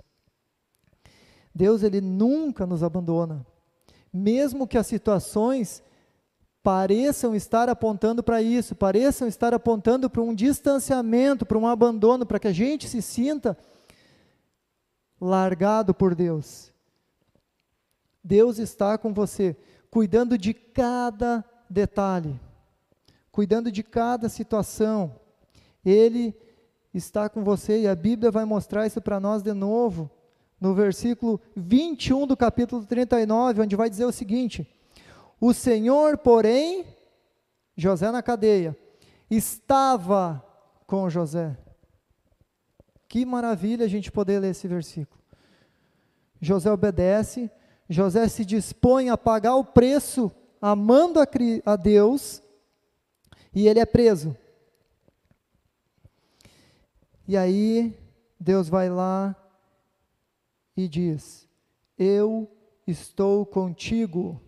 Deus 1.54 1.84
ele 1.84 2.00
nunca 2.00 2.66
nos 2.66 2.82
abandona. 2.82 3.46
Mesmo 4.12 4.66
que 4.66 4.76
as 4.76 4.88
situações 4.88 5.84
pareçam 6.62 7.34
estar 7.34 7.68
apontando 7.68 8.22
para 8.22 8.40
isso, 8.40 8.74
pareçam 8.74 9.26
estar 9.26 9.52
apontando 9.52 10.08
para 10.08 10.22
um 10.22 10.34
distanciamento, 10.34 11.44
para 11.44 11.58
um 11.58 11.66
abandono, 11.66 12.24
para 12.24 12.38
que 12.38 12.48
a 12.48 12.52
gente 12.52 12.88
se 12.88 13.02
sinta 13.02 13.58
largado 15.20 15.92
por 15.92 16.14
Deus. 16.14 16.72
Deus 18.22 18.58
está 18.58 18.96
com 18.96 19.12
você, 19.12 19.56
cuidando 19.90 20.38
de 20.38 20.54
cada 20.54 21.44
detalhe, 21.68 22.38
cuidando 23.32 23.72
de 23.72 23.82
cada 23.82 24.28
situação. 24.28 25.16
Ele 25.84 26.32
está 26.94 27.28
com 27.28 27.42
você 27.42 27.80
e 27.80 27.88
a 27.88 27.94
Bíblia 27.96 28.30
vai 28.30 28.44
mostrar 28.44 28.86
isso 28.86 29.00
para 29.00 29.18
nós 29.18 29.42
de 29.42 29.52
novo, 29.52 30.08
no 30.60 30.74
versículo 30.74 31.40
21 31.56 32.24
do 32.28 32.36
capítulo 32.36 32.84
39, 32.86 33.62
onde 33.62 33.74
vai 33.74 33.90
dizer 33.90 34.04
o 34.04 34.12
seguinte: 34.12 34.68
O 35.42 35.52
Senhor, 35.52 36.18
porém, 36.18 36.86
José 37.76 38.12
na 38.12 38.22
cadeia, 38.22 38.78
estava 39.28 40.40
com 40.86 41.10
José. 41.10 41.58
Que 43.08 43.26
maravilha 43.26 43.84
a 43.84 43.88
gente 43.88 44.12
poder 44.12 44.38
ler 44.38 44.52
esse 44.52 44.68
versículo. 44.68 45.20
José 46.40 46.70
obedece, 46.70 47.50
José 47.88 48.28
se 48.28 48.44
dispõe 48.44 49.10
a 49.10 49.18
pagar 49.18 49.56
o 49.56 49.64
preço, 49.64 50.30
amando 50.60 51.18
a, 51.18 51.26
a 51.66 51.74
Deus, 51.74 52.40
e 53.52 53.66
ele 53.66 53.80
é 53.80 53.84
preso. 53.84 54.36
E 57.26 57.36
aí, 57.36 57.98
Deus 58.38 58.68
vai 58.68 58.88
lá 58.88 59.34
e 60.76 60.86
diz: 60.86 61.48
Eu 61.98 62.48
estou 62.86 63.44
contigo. 63.44 64.40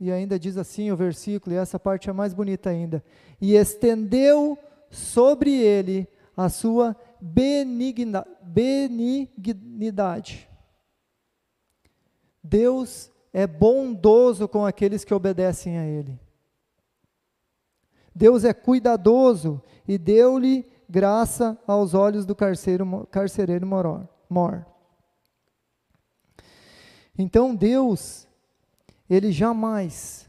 E 0.00 0.12
ainda 0.12 0.38
diz 0.38 0.56
assim 0.56 0.90
o 0.90 0.96
versículo, 0.96 1.54
e 1.54 1.58
essa 1.58 1.78
parte 1.78 2.08
é 2.08 2.12
mais 2.12 2.32
bonita 2.32 2.70
ainda: 2.70 3.04
E 3.40 3.54
estendeu 3.54 4.56
sobre 4.90 5.54
ele 5.54 6.08
a 6.36 6.48
sua 6.48 6.96
benigna, 7.20 8.26
benignidade. 8.42 10.48
Deus 12.42 13.10
é 13.32 13.46
bondoso 13.46 14.48
com 14.48 14.64
aqueles 14.64 15.04
que 15.04 15.12
obedecem 15.12 15.78
a 15.78 15.84
Ele. 15.84 16.18
Deus 18.14 18.44
é 18.44 18.54
cuidadoso 18.54 19.62
e 19.86 19.98
deu-lhe 19.98 20.66
graça 20.88 21.58
aos 21.66 21.92
olhos 21.92 22.24
do 22.24 22.34
carcereiro, 22.34 23.06
carcereiro 23.10 23.66
mor. 23.66 24.66
Então 27.16 27.54
Deus, 27.54 28.27
Ele 29.08 29.32
jamais 29.32 30.28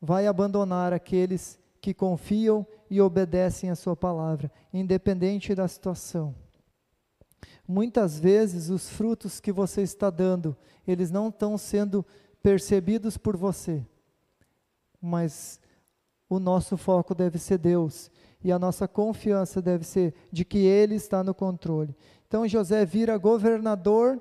vai 0.00 0.26
abandonar 0.26 0.92
aqueles 0.92 1.58
que 1.80 1.94
confiam 1.94 2.66
e 2.90 3.00
obedecem 3.00 3.70
a 3.70 3.76
Sua 3.76 3.96
palavra, 3.96 4.50
independente 4.72 5.54
da 5.54 5.66
situação. 5.66 6.34
Muitas 7.66 8.18
vezes 8.18 8.70
os 8.70 8.88
frutos 8.88 9.40
que 9.40 9.52
você 9.52 9.82
está 9.82 10.10
dando, 10.10 10.56
eles 10.86 11.10
não 11.10 11.28
estão 11.28 11.58
sendo 11.58 12.04
percebidos 12.42 13.16
por 13.16 13.36
você, 13.36 13.84
mas 15.00 15.60
o 16.28 16.38
nosso 16.38 16.76
foco 16.76 17.14
deve 17.14 17.38
ser 17.38 17.58
Deus 17.58 18.10
e 18.42 18.52
a 18.52 18.58
nossa 18.58 18.86
confiança 18.86 19.60
deve 19.60 19.84
ser 19.84 20.14
de 20.30 20.44
que 20.44 20.58
Ele 20.58 20.94
está 20.94 21.22
no 21.22 21.34
controle. 21.34 21.94
Então 22.26 22.46
José 22.46 22.84
vira 22.84 23.16
governador, 23.16 24.20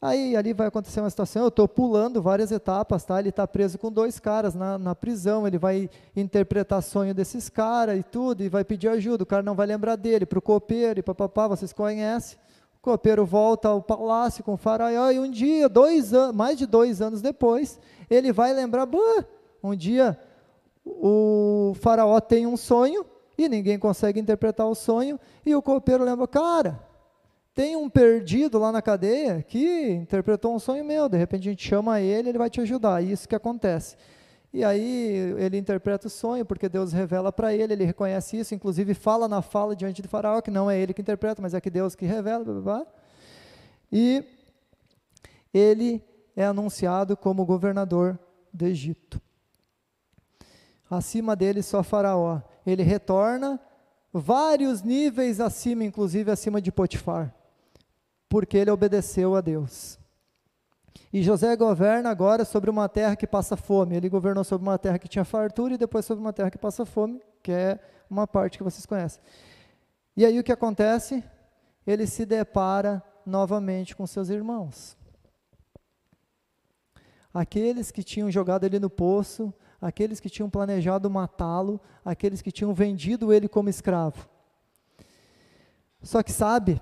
aí 0.00 0.36
ali 0.36 0.52
vai 0.52 0.68
acontecer 0.68 1.00
uma 1.00 1.10
situação, 1.10 1.42
eu 1.42 1.48
estou 1.48 1.66
pulando 1.66 2.22
várias 2.22 2.52
etapas, 2.52 3.04
tá? 3.04 3.18
Ele 3.18 3.30
está 3.30 3.46
preso 3.46 3.78
com 3.78 3.90
dois 3.90 4.18
caras 4.20 4.54
na, 4.54 4.78
na 4.78 4.94
prisão, 4.94 5.46
ele 5.46 5.58
vai 5.58 5.90
interpretar 6.14 6.82
sonho 6.82 7.14
desses 7.14 7.48
caras 7.48 7.98
e 7.98 8.02
tudo, 8.02 8.42
e 8.42 8.48
vai 8.48 8.64
pedir 8.64 8.88
ajuda, 8.88 9.24
o 9.24 9.26
cara 9.26 9.42
não 9.42 9.54
vai 9.54 9.66
lembrar 9.66 9.96
dele, 9.96 10.24
para 10.24 10.38
o 10.38 10.42
copeiro 10.42 11.00
e 11.00 11.02
papapá, 11.02 11.48
vocês 11.48 11.72
conhecem. 11.72 12.38
O 12.76 12.80
copeiro 12.80 13.26
volta 13.26 13.68
ao 13.68 13.82
palácio 13.82 14.44
com 14.44 14.54
o 14.54 14.56
faraó, 14.56 15.10
e 15.10 15.18
um 15.18 15.30
dia, 15.30 15.68
dois 15.68 16.14
anos, 16.14 16.34
mais 16.34 16.56
de 16.56 16.64
dois 16.64 17.02
anos 17.02 17.20
depois, 17.20 17.78
ele 18.08 18.32
vai 18.32 18.52
lembrar, 18.52 18.88
um 19.62 19.74
dia 19.74 20.18
o 20.86 21.74
faraó 21.80 22.20
tem 22.20 22.46
um 22.46 22.56
sonho, 22.56 23.04
e 23.36 23.48
ninguém 23.48 23.78
consegue 23.78 24.18
interpretar 24.18 24.66
o 24.66 24.74
sonho, 24.74 25.18
e 25.44 25.54
o 25.54 25.62
copeiro 25.62 26.04
lembra, 26.04 26.26
cara, 26.26 26.87
tem 27.58 27.74
um 27.74 27.90
perdido 27.90 28.56
lá 28.56 28.70
na 28.70 28.80
cadeia 28.80 29.42
que 29.42 29.90
interpretou 29.90 30.54
um 30.54 30.60
sonho 30.60 30.84
meu, 30.84 31.08
de 31.08 31.18
repente 31.18 31.48
a 31.48 31.50
gente 31.50 31.68
chama 31.68 32.00
ele, 32.00 32.28
ele 32.28 32.38
vai 32.38 32.48
te 32.48 32.60
ajudar, 32.60 33.02
e 33.02 33.10
isso 33.10 33.28
que 33.28 33.34
acontece. 33.34 33.96
E 34.52 34.62
aí 34.62 35.34
ele 35.36 35.58
interpreta 35.58 36.06
o 36.06 36.10
sonho, 36.10 36.46
porque 36.46 36.68
Deus 36.68 36.92
revela 36.92 37.32
para 37.32 37.52
ele, 37.52 37.72
ele 37.72 37.84
reconhece 37.84 38.38
isso, 38.38 38.54
inclusive 38.54 38.94
fala 38.94 39.26
na 39.26 39.42
fala 39.42 39.74
diante 39.74 40.00
de 40.00 40.06
Faraó, 40.06 40.40
que 40.40 40.52
não 40.52 40.70
é 40.70 40.78
ele 40.78 40.94
que 40.94 41.02
interpreta, 41.02 41.42
mas 41.42 41.52
é 41.52 41.60
que 41.60 41.68
Deus 41.68 41.96
que 41.96 42.06
revela, 42.06 42.44
blá, 42.44 42.54
blá, 42.54 42.62
blá. 42.62 42.86
e 43.90 44.24
ele 45.52 46.00
é 46.36 46.44
anunciado 46.44 47.16
como 47.16 47.44
governador 47.44 48.16
do 48.54 48.66
Egito. 48.66 49.20
Acima 50.88 51.34
dele 51.34 51.60
só 51.60 51.82
Faraó 51.82 52.40
ele 52.64 52.84
retorna 52.84 53.60
vários 54.12 54.80
níveis 54.80 55.40
acima, 55.40 55.82
inclusive 55.82 56.30
acima 56.30 56.62
de 56.62 56.70
Potifar, 56.70 57.34
porque 58.28 58.56
ele 58.56 58.70
obedeceu 58.70 59.34
a 59.34 59.40
Deus. 59.40 59.98
E 61.12 61.22
José 61.22 61.56
governa 61.56 62.10
agora 62.10 62.44
sobre 62.44 62.68
uma 62.68 62.88
terra 62.88 63.16
que 63.16 63.26
passa 63.26 63.56
fome. 63.56 63.96
Ele 63.96 64.08
governou 64.08 64.44
sobre 64.44 64.68
uma 64.68 64.78
terra 64.78 64.98
que 64.98 65.08
tinha 65.08 65.24
fartura 65.24 65.74
e 65.74 65.78
depois 65.78 66.04
sobre 66.04 66.22
uma 66.22 66.32
terra 66.32 66.50
que 66.50 66.58
passa 66.58 66.84
fome, 66.84 67.22
que 67.42 67.50
é 67.50 67.78
uma 68.10 68.26
parte 68.26 68.58
que 68.58 68.64
vocês 68.64 68.84
conhecem. 68.84 69.22
E 70.16 70.24
aí 70.26 70.38
o 70.38 70.44
que 70.44 70.52
acontece? 70.52 71.24
Ele 71.86 72.06
se 72.06 72.26
depara 72.26 73.02
novamente 73.24 73.96
com 73.96 74.06
seus 74.06 74.28
irmãos. 74.28 74.96
Aqueles 77.32 77.90
que 77.90 78.02
tinham 78.02 78.30
jogado 78.30 78.64
ele 78.64 78.78
no 78.78 78.90
poço, 78.90 79.52
aqueles 79.80 80.20
que 80.20 80.28
tinham 80.28 80.50
planejado 80.50 81.08
matá-lo, 81.08 81.80
aqueles 82.04 82.42
que 82.42 82.50
tinham 82.50 82.74
vendido 82.74 83.32
ele 83.32 83.48
como 83.48 83.68
escravo. 83.70 84.28
Só 86.02 86.22
que 86.22 86.32
sabe, 86.32 86.80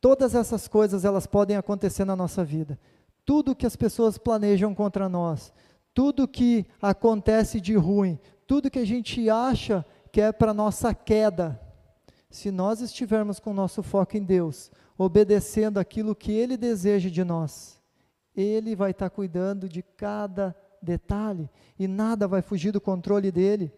todas 0.00 0.34
essas 0.34 0.68
coisas 0.68 1.04
elas 1.04 1.26
podem 1.26 1.56
acontecer 1.56 2.04
na 2.04 2.16
nossa 2.16 2.44
vida. 2.44 2.78
Tudo 3.24 3.54
que 3.54 3.66
as 3.66 3.76
pessoas 3.76 4.16
planejam 4.16 4.74
contra 4.74 5.08
nós, 5.08 5.52
tudo 5.92 6.28
que 6.28 6.66
acontece 6.80 7.60
de 7.60 7.74
ruim, 7.74 8.18
tudo 8.46 8.70
que 8.70 8.78
a 8.78 8.86
gente 8.86 9.28
acha 9.28 9.84
que 10.10 10.20
é 10.20 10.32
para 10.32 10.54
nossa 10.54 10.94
queda, 10.94 11.60
se 12.30 12.50
nós 12.50 12.80
estivermos 12.80 13.40
com 13.40 13.50
o 13.50 13.54
nosso 13.54 13.82
foco 13.82 14.16
em 14.16 14.22
Deus, 14.22 14.70
obedecendo 14.96 15.78
aquilo 15.78 16.14
que 16.14 16.32
Ele 16.32 16.56
deseja 16.56 17.10
de 17.10 17.24
nós, 17.24 17.80
Ele 18.34 18.74
vai 18.74 18.92
estar 18.92 19.10
cuidando 19.10 19.68
de 19.68 19.82
cada 19.82 20.54
detalhe 20.82 21.50
e 21.78 21.86
nada 21.86 22.28
vai 22.28 22.42
fugir 22.42 22.72
do 22.72 22.80
controle 22.80 23.30
dele. 23.30 23.72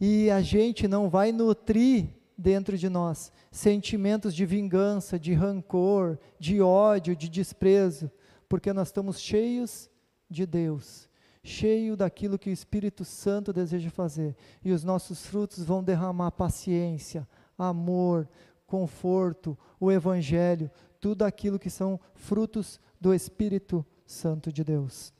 E 0.00 0.30
a 0.30 0.42
gente 0.42 0.86
não 0.86 1.08
vai 1.08 1.32
nutrir 1.32 2.08
dentro 2.36 2.76
de 2.76 2.88
nós 2.88 3.32
sentimentos 3.50 4.34
de 4.34 4.44
vingança, 4.44 5.18
de 5.18 5.32
rancor, 5.32 6.18
de 6.38 6.60
ódio, 6.60 7.16
de 7.16 7.28
desprezo, 7.28 8.10
porque 8.48 8.72
nós 8.72 8.88
estamos 8.88 9.18
cheios 9.18 9.90
de 10.28 10.44
Deus, 10.44 11.08
cheio 11.42 11.96
daquilo 11.96 12.38
que 12.38 12.50
o 12.50 12.52
Espírito 12.52 13.04
Santo 13.04 13.52
deseja 13.52 13.90
fazer. 13.90 14.36
E 14.62 14.72
os 14.72 14.84
nossos 14.84 15.24
frutos 15.24 15.64
vão 15.64 15.82
derramar 15.82 16.32
paciência, 16.32 17.26
amor, 17.56 18.28
conforto, 18.66 19.56
o 19.80 19.90
evangelho, 19.90 20.70
tudo 21.00 21.22
aquilo 21.22 21.58
que 21.58 21.70
são 21.70 21.98
frutos 22.14 22.80
do 23.00 23.14
Espírito 23.14 23.86
Santo 24.04 24.52
de 24.52 24.62
Deus. 24.64 25.12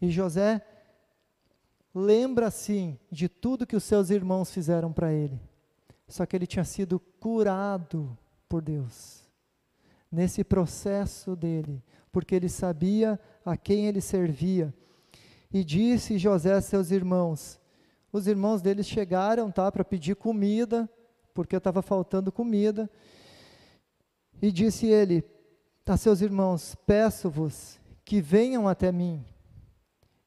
E 0.00 0.10
José 0.10 0.60
lembra 1.94 2.50
sim 2.50 2.98
de 3.10 3.28
tudo 3.28 3.66
que 3.66 3.76
os 3.76 3.84
seus 3.84 4.10
irmãos 4.10 4.50
fizeram 4.50 4.92
para 4.92 5.12
ele. 5.12 5.40
Só 6.08 6.26
que 6.26 6.36
ele 6.36 6.46
tinha 6.46 6.64
sido 6.64 6.98
curado 6.98 8.16
por 8.48 8.62
Deus. 8.62 9.22
Nesse 10.10 10.44
processo 10.44 11.34
dele, 11.34 11.82
porque 12.10 12.34
ele 12.34 12.48
sabia 12.48 13.18
a 13.44 13.56
quem 13.56 13.86
ele 13.86 14.00
servia. 14.00 14.74
E 15.50 15.64
disse 15.64 16.18
José 16.18 16.52
a 16.52 16.60
seus 16.60 16.90
irmãos: 16.90 17.58
os 18.12 18.26
irmãos 18.26 18.60
deles 18.60 18.86
chegaram, 18.86 19.50
tá, 19.50 19.72
para 19.72 19.82
pedir 19.82 20.16
comida, 20.16 20.88
porque 21.32 21.56
estava 21.56 21.80
faltando 21.80 22.30
comida. 22.30 22.90
E 24.40 24.52
disse 24.52 24.86
ele 24.86 25.24
a 25.86 25.96
seus 25.96 26.20
irmãos: 26.20 26.74
Peço-vos 26.86 27.80
que 28.04 28.20
venham 28.20 28.68
até 28.68 28.92
mim 28.92 29.24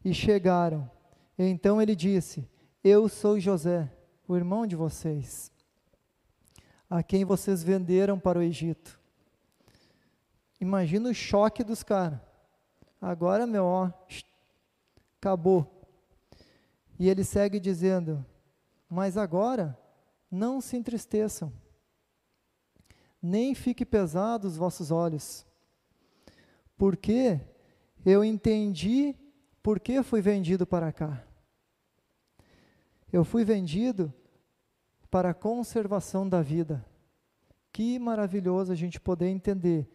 e 0.04 0.14
chegaram. 0.14 0.90
Então 1.38 1.82
ele 1.82 1.96
disse: 1.96 2.48
Eu 2.84 3.10
sou 3.10 3.40
José, 3.40 3.92
o 4.28 4.36
irmão 4.36 4.66
de 4.66 4.76
vocês, 4.76 5.52
a 6.90 7.04
quem 7.04 7.26
vocês 7.26 7.62
venderam 7.62 8.20
para 8.20 8.40
o 8.40 8.42
Egito. 8.42 9.00
Imagina 10.60 11.10
o 11.10 11.14
choque 11.14 11.64
dos 11.64 11.84
caras. 11.84 12.20
Agora, 13.02 13.46
meu, 13.46 13.66
ó, 13.66 13.92
acabou. 15.20 15.86
E 16.98 17.10
ele 17.10 17.24
segue 17.24 17.60
dizendo: 17.60 18.26
Mas 18.90 19.18
agora, 19.18 19.78
não 20.32 20.62
se 20.62 20.78
entristeçam, 20.78 21.52
nem 23.22 23.54
fique 23.54 23.86
pesado 23.86 24.48
os 24.48 24.56
vossos 24.56 24.92
olhos, 24.92 25.46
porque 26.78 27.40
eu 28.06 28.24
entendi 28.24 29.16
por 29.66 29.80
que 29.80 30.04
fui 30.04 30.22
vendido 30.22 30.64
para 30.68 30.92
cá. 30.92 31.24
Eu 33.12 33.26
fui 33.26 33.44
vendido 33.44 34.14
para 35.10 35.32
a 35.32 35.34
conservação 35.34 36.30
da 36.30 36.40
vida. 36.40 36.86
Que 37.74 37.98
maravilhoso 37.98 38.72
a 38.72 38.76
gente 38.76 39.02
poder 39.02 39.28
entender 39.28 39.90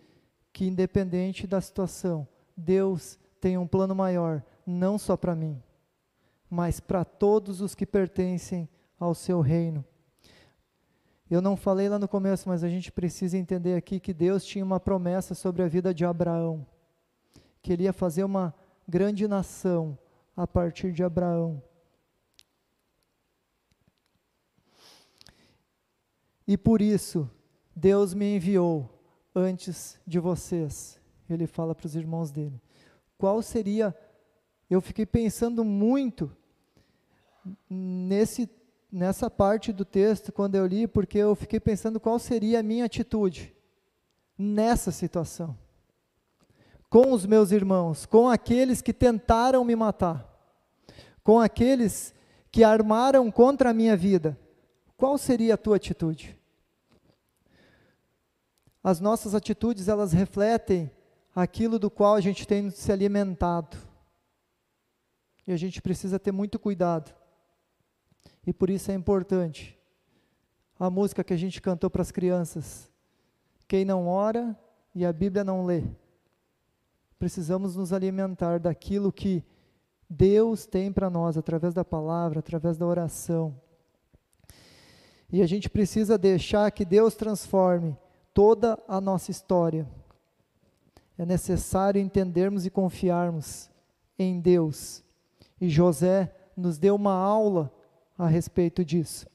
que, 0.52 0.66
independente 0.66 1.46
da 1.46 1.60
situação, 1.60 2.26
Deus 2.56 3.16
tem 3.40 3.56
um 3.56 3.64
plano 3.64 3.94
maior, 3.94 4.42
não 4.66 4.98
só 4.98 5.16
para 5.16 5.36
mim, 5.36 5.62
mas 6.50 6.80
para 6.80 7.04
todos 7.04 7.60
os 7.60 7.72
que 7.72 7.86
pertencem 7.86 8.68
ao 8.98 9.14
seu 9.14 9.40
reino. 9.40 9.84
Eu 11.30 11.40
não 11.40 11.56
falei 11.56 11.88
lá 11.88 11.96
no 11.96 12.08
começo, 12.08 12.48
mas 12.48 12.64
a 12.64 12.68
gente 12.68 12.90
precisa 12.90 13.38
entender 13.38 13.76
aqui 13.76 14.00
que 14.00 14.12
Deus 14.12 14.44
tinha 14.44 14.64
uma 14.64 14.80
promessa 14.80 15.32
sobre 15.32 15.62
a 15.62 15.68
vida 15.68 15.94
de 15.94 16.04
Abraão, 16.04 16.66
que 17.62 17.72
ele 17.72 17.84
ia 17.84 17.92
fazer 17.92 18.24
uma 18.24 18.52
grande 18.90 19.28
nação 19.28 19.96
a 20.36 20.46
partir 20.46 20.92
de 20.92 21.04
Abraão. 21.04 21.62
E 26.46 26.58
por 26.58 26.82
isso, 26.82 27.30
Deus 27.74 28.12
me 28.12 28.34
enviou 28.34 28.90
antes 29.32 29.98
de 30.04 30.18
vocês. 30.18 31.00
Ele 31.28 31.46
fala 31.46 31.74
para 31.74 31.86
os 31.86 31.94
irmãos 31.94 32.32
dele. 32.32 32.60
Qual 33.16 33.40
seria. 33.40 33.96
Eu 34.68 34.80
fiquei 34.80 35.06
pensando 35.06 35.64
muito 35.64 36.36
nesse, 37.68 38.50
nessa 38.90 39.30
parte 39.30 39.72
do 39.72 39.84
texto 39.84 40.32
quando 40.32 40.56
eu 40.56 40.66
li, 40.66 40.86
porque 40.88 41.18
eu 41.18 41.34
fiquei 41.34 41.60
pensando 41.60 42.00
qual 42.00 42.18
seria 42.18 42.60
a 42.60 42.62
minha 42.62 42.84
atitude 42.84 43.54
nessa 44.36 44.90
situação. 44.90 45.56
Com 46.90 47.12
os 47.12 47.24
meus 47.24 47.52
irmãos, 47.52 48.04
com 48.04 48.28
aqueles 48.28 48.82
que 48.82 48.92
tentaram 48.92 49.64
me 49.64 49.74
matar, 49.74 50.28
com 51.22 51.40
aqueles 51.40 52.12
que 52.50 52.64
armaram 52.64 53.30
contra 53.30 53.70
a 53.70 53.74
minha 53.74 53.96
vida. 53.96 54.38
Qual 54.96 55.16
seria 55.16 55.54
a 55.54 55.56
tua 55.56 55.76
atitude? 55.76 56.36
As 58.82 58.98
nossas 58.98 59.34
atitudes, 59.34 59.88
elas 59.88 60.12
refletem 60.12 60.90
aquilo 61.34 61.78
do 61.78 61.90
qual 61.90 62.16
a 62.16 62.20
gente 62.20 62.46
tem 62.46 62.70
se 62.70 62.90
alimentado. 62.90 63.76
E 65.46 65.52
a 65.52 65.56
gente 65.56 65.80
precisa 65.80 66.18
ter 66.18 66.32
muito 66.32 66.58
cuidado. 66.58 67.14
E 68.46 68.52
por 68.52 68.68
isso 68.68 68.90
é 68.90 68.94
importante 68.94 69.78
a 70.78 70.88
música 70.90 71.22
que 71.22 71.32
a 71.32 71.36
gente 71.36 71.60
cantou 71.60 71.90
para 71.90 72.02
as 72.02 72.10
crianças. 72.10 72.90
Quem 73.68 73.84
não 73.84 74.08
ora 74.08 74.58
e 74.94 75.04
a 75.04 75.12
Bíblia 75.12 75.44
não 75.44 75.64
lê. 75.64 75.84
Precisamos 77.20 77.76
nos 77.76 77.92
alimentar 77.92 78.58
daquilo 78.58 79.12
que 79.12 79.44
Deus 80.08 80.64
tem 80.64 80.90
para 80.90 81.10
nós 81.10 81.36
através 81.36 81.74
da 81.74 81.84
palavra, 81.84 82.38
através 82.38 82.78
da 82.78 82.86
oração. 82.86 83.54
E 85.30 85.42
a 85.42 85.46
gente 85.46 85.68
precisa 85.68 86.16
deixar 86.16 86.70
que 86.70 86.82
Deus 86.82 87.14
transforme 87.14 87.94
toda 88.32 88.82
a 88.88 89.02
nossa 89.02 89.30
história. 89.30 89.86
É 91.18 91.26
necessário 91.26 92.00
entendermos 92.00 92.64
e 92.64 92.70
confiarmos 92.70 93.70
em 94.18 94.40
Deus. 94.40 95.04
E 95.60 95.68
José 95.68 96.34
nos 96.56 96.78
deu 96.78 96.94
uma 96.94 97.12
aula 97.12 97.70
a 98.16 98.26
respeito 98.26 98.82
disso. 98.82 99.26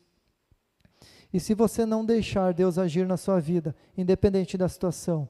E 1.31 1.39
se 1.39 1.53
você 1.53 1.85
não 1.85 2.03
deixar 2.03 2.51
Deus 2.51 2.79
agir 2.79 3.05
na 3.05 3.15
sua 3.15 3.39
vida, 3.39 3.75
independente 3.95 4.57
da 4.57 4.67
situação, 4.67 5.29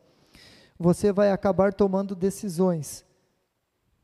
você 0.78 1.12
vai 1.12 1.32
acabar 1.32 1.74
tomando 1.74 2.16
decisões 2.16 3.06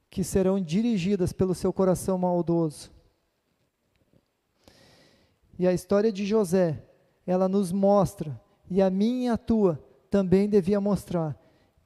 que 0.09 0.23
serão 0.23 0.59
dirigidas 0.59 1.31
pelo 1.31 1.55
seu 1.55 1.71
coração 1.71 2.17
maldoso. 2.17 2.91
E 5.57 5.67
a 5.67 5.73
história 5.73 6.11
de 6.11 6.25
José, 6.25 6.83
ela 7.25 7.47
nos 7.47 7.71
mostra 7.71 8.39
e 8.69 8.81
a 8.81 8.89
minha 8.89 9.31
e 9.31 9.33
a 9.33 9.37
tua 9.37 9.83
também 10.09 10.49
devia 10.49 10.81
mostrar 10.81 11.37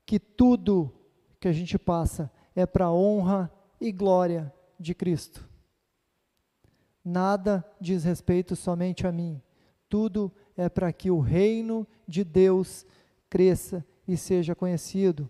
que 0.06 0.20
tudo 0.20 0.94
que 1.40 1.48
a 1.48 1.52
gente 1.52 1.78
passa 1.78 2.32
é 2.56 2.66
para 2.66 2.86
a 2.86 2.94
honra 2.94 3.52
e 3.80 3.92
glória 3.92 4.54
de 4.80 4.94
Cristo. 4.96 5.48
Nada 7.04 7.64
diz 7.80 8.04
respeito 8.04 8.56
somente 8.56 9.06
a 9.06 9.12
mim. 9.12 9.42
Tudo 9.90 10.32
é 10.58 10.70
para 10.70 10.92
que 10.92 11.12
o 11.12 11.20
reino 11.20 11.88
de 12.08 12.24
Deus 12.24 12.86
cresça 13.30 13.86
e 14.08 14.16
seja 14.18 14.56
conhecido. 14.56 15.30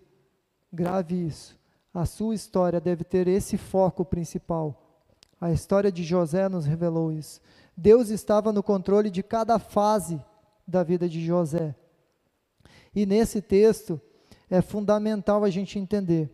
Grave 0.71 1.15
isso. 1.25 1.57
A 1.93 2.05
sua 2.05 2.35
história 2.35 2.81
deve 2.81 3.03
ter 3.03 3.27
esse 3.27 3.57
foco 3.57 4.03
principal. 4.03 4.81
A 5.39 5.51
história 5.51 5.91
de 5.91 6.03
José 6.03 6.49
nos 6.49 6.65
revelou 6.65 7.11
isso. 7.11 7.39
Deus 7.75 8.09
estava 8.09 8.51
no 8.51 8.63
controle 8.63 9.09
de 9.09 9.21
cada 9.23 9.59
fase 9.59 10.21
da 10.67 10.83
vida 10.83 11.07
de 11.07 11.25
José. 11.25 11.75
E 12.93 13.05
nesse 13.05 13.41
texto 13.41 13.99
é 14.49 14.61
fundamental 14.61 15.43
a 15.43 15.49
gente 15.49 15.77
entender 15.77 16.29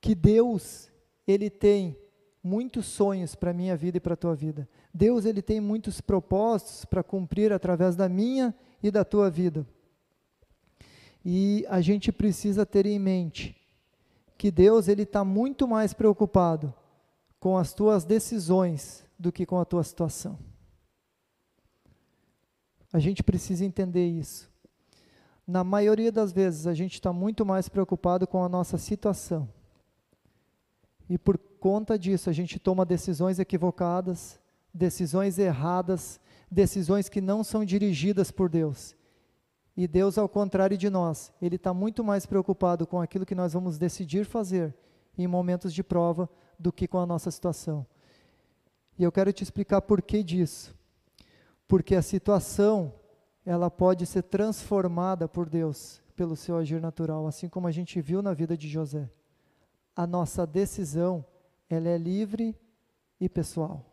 que 0.00 0.14
Deus, 0.14 0.90
ele 1.26 1.48
tem 1.48 1.96
muitos 2.42 2.86
sonhos 2.86 3.34
para 3.34 3.50
a 3.50 3.54
minha 3.54 3.76
vida 3.76 3.98
e 3.98 4.00
para 4.00 4.14
a 4.14 4.16
tua 4.16 4.34
vida. 4.34 4.68
Deus, 4.92 5.24
ele 5.24 5.40
tem 5.40 5.60
muitos 5.60 6.00
propósitos 6.00 6.84
para 6.84 7.02
cumprir 7.02 7.52
através 7.52 7.94
da 7.94 8.08
minha 8.08 8.54
e 8.82 8.90
da 8.90 9.04
tua 9.04 9.30
vida. 9.30 9.66
E 11.24 11.64
a 11.68 11.80
gente 11.80 12.10
precisa 12.10 12.66
ter 12.66 12.86
em 12.86 12.98
mente 12.98 13.56
que 14.36 14.50
Deus, 14.50 14.88
ele 14.88 15.02
está 15.02 15.24
muito 15.24 15.68
mais 15.68 15.92
preocupado 15.92 16.74
com 17.38 17.56
as 17.56 17.72
tuas 17.72 18.04
decisões 18.04 19.04
do 19.18 19.30
que 19.30 19.46
com 19.46 19.58
a 19.58 19.64
tua 19.64 19.84
situação. 19.84 20.38
A 22.92 22.98
gente 22.98 23.22
precisa 23.22 23.64
entender 23.64 24.06
isso. 24.06 24.50
Na 25.46 25.64
maioria 25.64 26.10
das 26.10 26.32
vezes, 26.32 26.66
a 26.66 26.74
gente 26.74 26.94
está 26.94 27.12
muito 27.12 27.46
mais 27.46 27.68
preocupado 27.68 28.26
com 28.26 28.44
a 28.44 28.48
nossa 28.48 28.76
situação. 28.78 29.48
E 31.08 31.16
por 31.16 31.38
conta 31.38 31.98
disso, 31.98 32.28
a 32.28 32.32
gente 32.32 32.58
toma 32.58 32.84
decisões 32.84 33.38
equivocadas, 33.38 34.40
decisões 34.74 35.38
erradas, 35.38 36.20
decisões 36.50 37.08
que 37.08 37.20
não 37.20 37.44
são 37.44 37.64
dirigidas 37.64 38.30
por 38.30 38.48
Deus. 38.48 38.96
E 39.76 39.88
Deus, 39.88 40.18
ao 40.18 40.28
contrário 40.28 40.76
de 40.76 40.90
nós, 40.90 41.32
Ele 41.40 41.56
está 41.56 41.72
muito 41.72 42.04
mais 42.04 42.26
preocupado 42.26 42.86
com 42.86 43.00
aquilo 43.00 43.26
que 43.26 43.34
nós 43.34 43.52
vamos 43.52 43.78
decidir 43.78 44.24
fazer 44.24 44.74
em 45.16 45.26
momentos 45.26 45.72
de 45.72 45.82
prova 45.82 46.28
do 46.58 46.72
que 46.72 46.86
com 46.86 46.98
a 46.98 47.06
nossa 47.06 47.30
situação. 47.30 47.86
E 48.98 49.02
eu 49.02 49.10
quero 49.10 49.32
te 49.32 49.42
explicar 49.42 49.80
por 49.82 50.02
que 50.02 50.22
disso 50.22 50.74
porque 51.72 51.94
a 51.94 52.02
situação 52.02 52.92
ela 53.46 53.70
pode 53.70 54.04
ser 54.04 54.24
transformada 54.24 55.26
por 55.26 55.48
Deus 55.48 56.02
pelo 56.14 56.36
seu 56.36 56.58
agir 56.58 56.82
natural, 56.82 57.26
assim 57.26 57.48
como 57.48 57.66
a 57.66 57.70
gente 57.70 57.98
viu 57.98 58.20
na 58.20 58.34
vida 58.34 58.58
de 58.58 58.68
José. 58.68 59.08
A 59.96 60.06
nossa 60.06 60.46
decisão, 60.46 61.24
ela 61.70 61.88
é 61.88 61.96
livre 61.96 62.54
e 63.18 63.26
pessoal. 63.26 63.86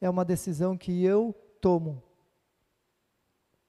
É 0.00 0.10
uma 0.10 0.24
decisão 0.24 0.76
que 0.76 1.04
eu 1.04 1.32
tomo. 1.60 2.02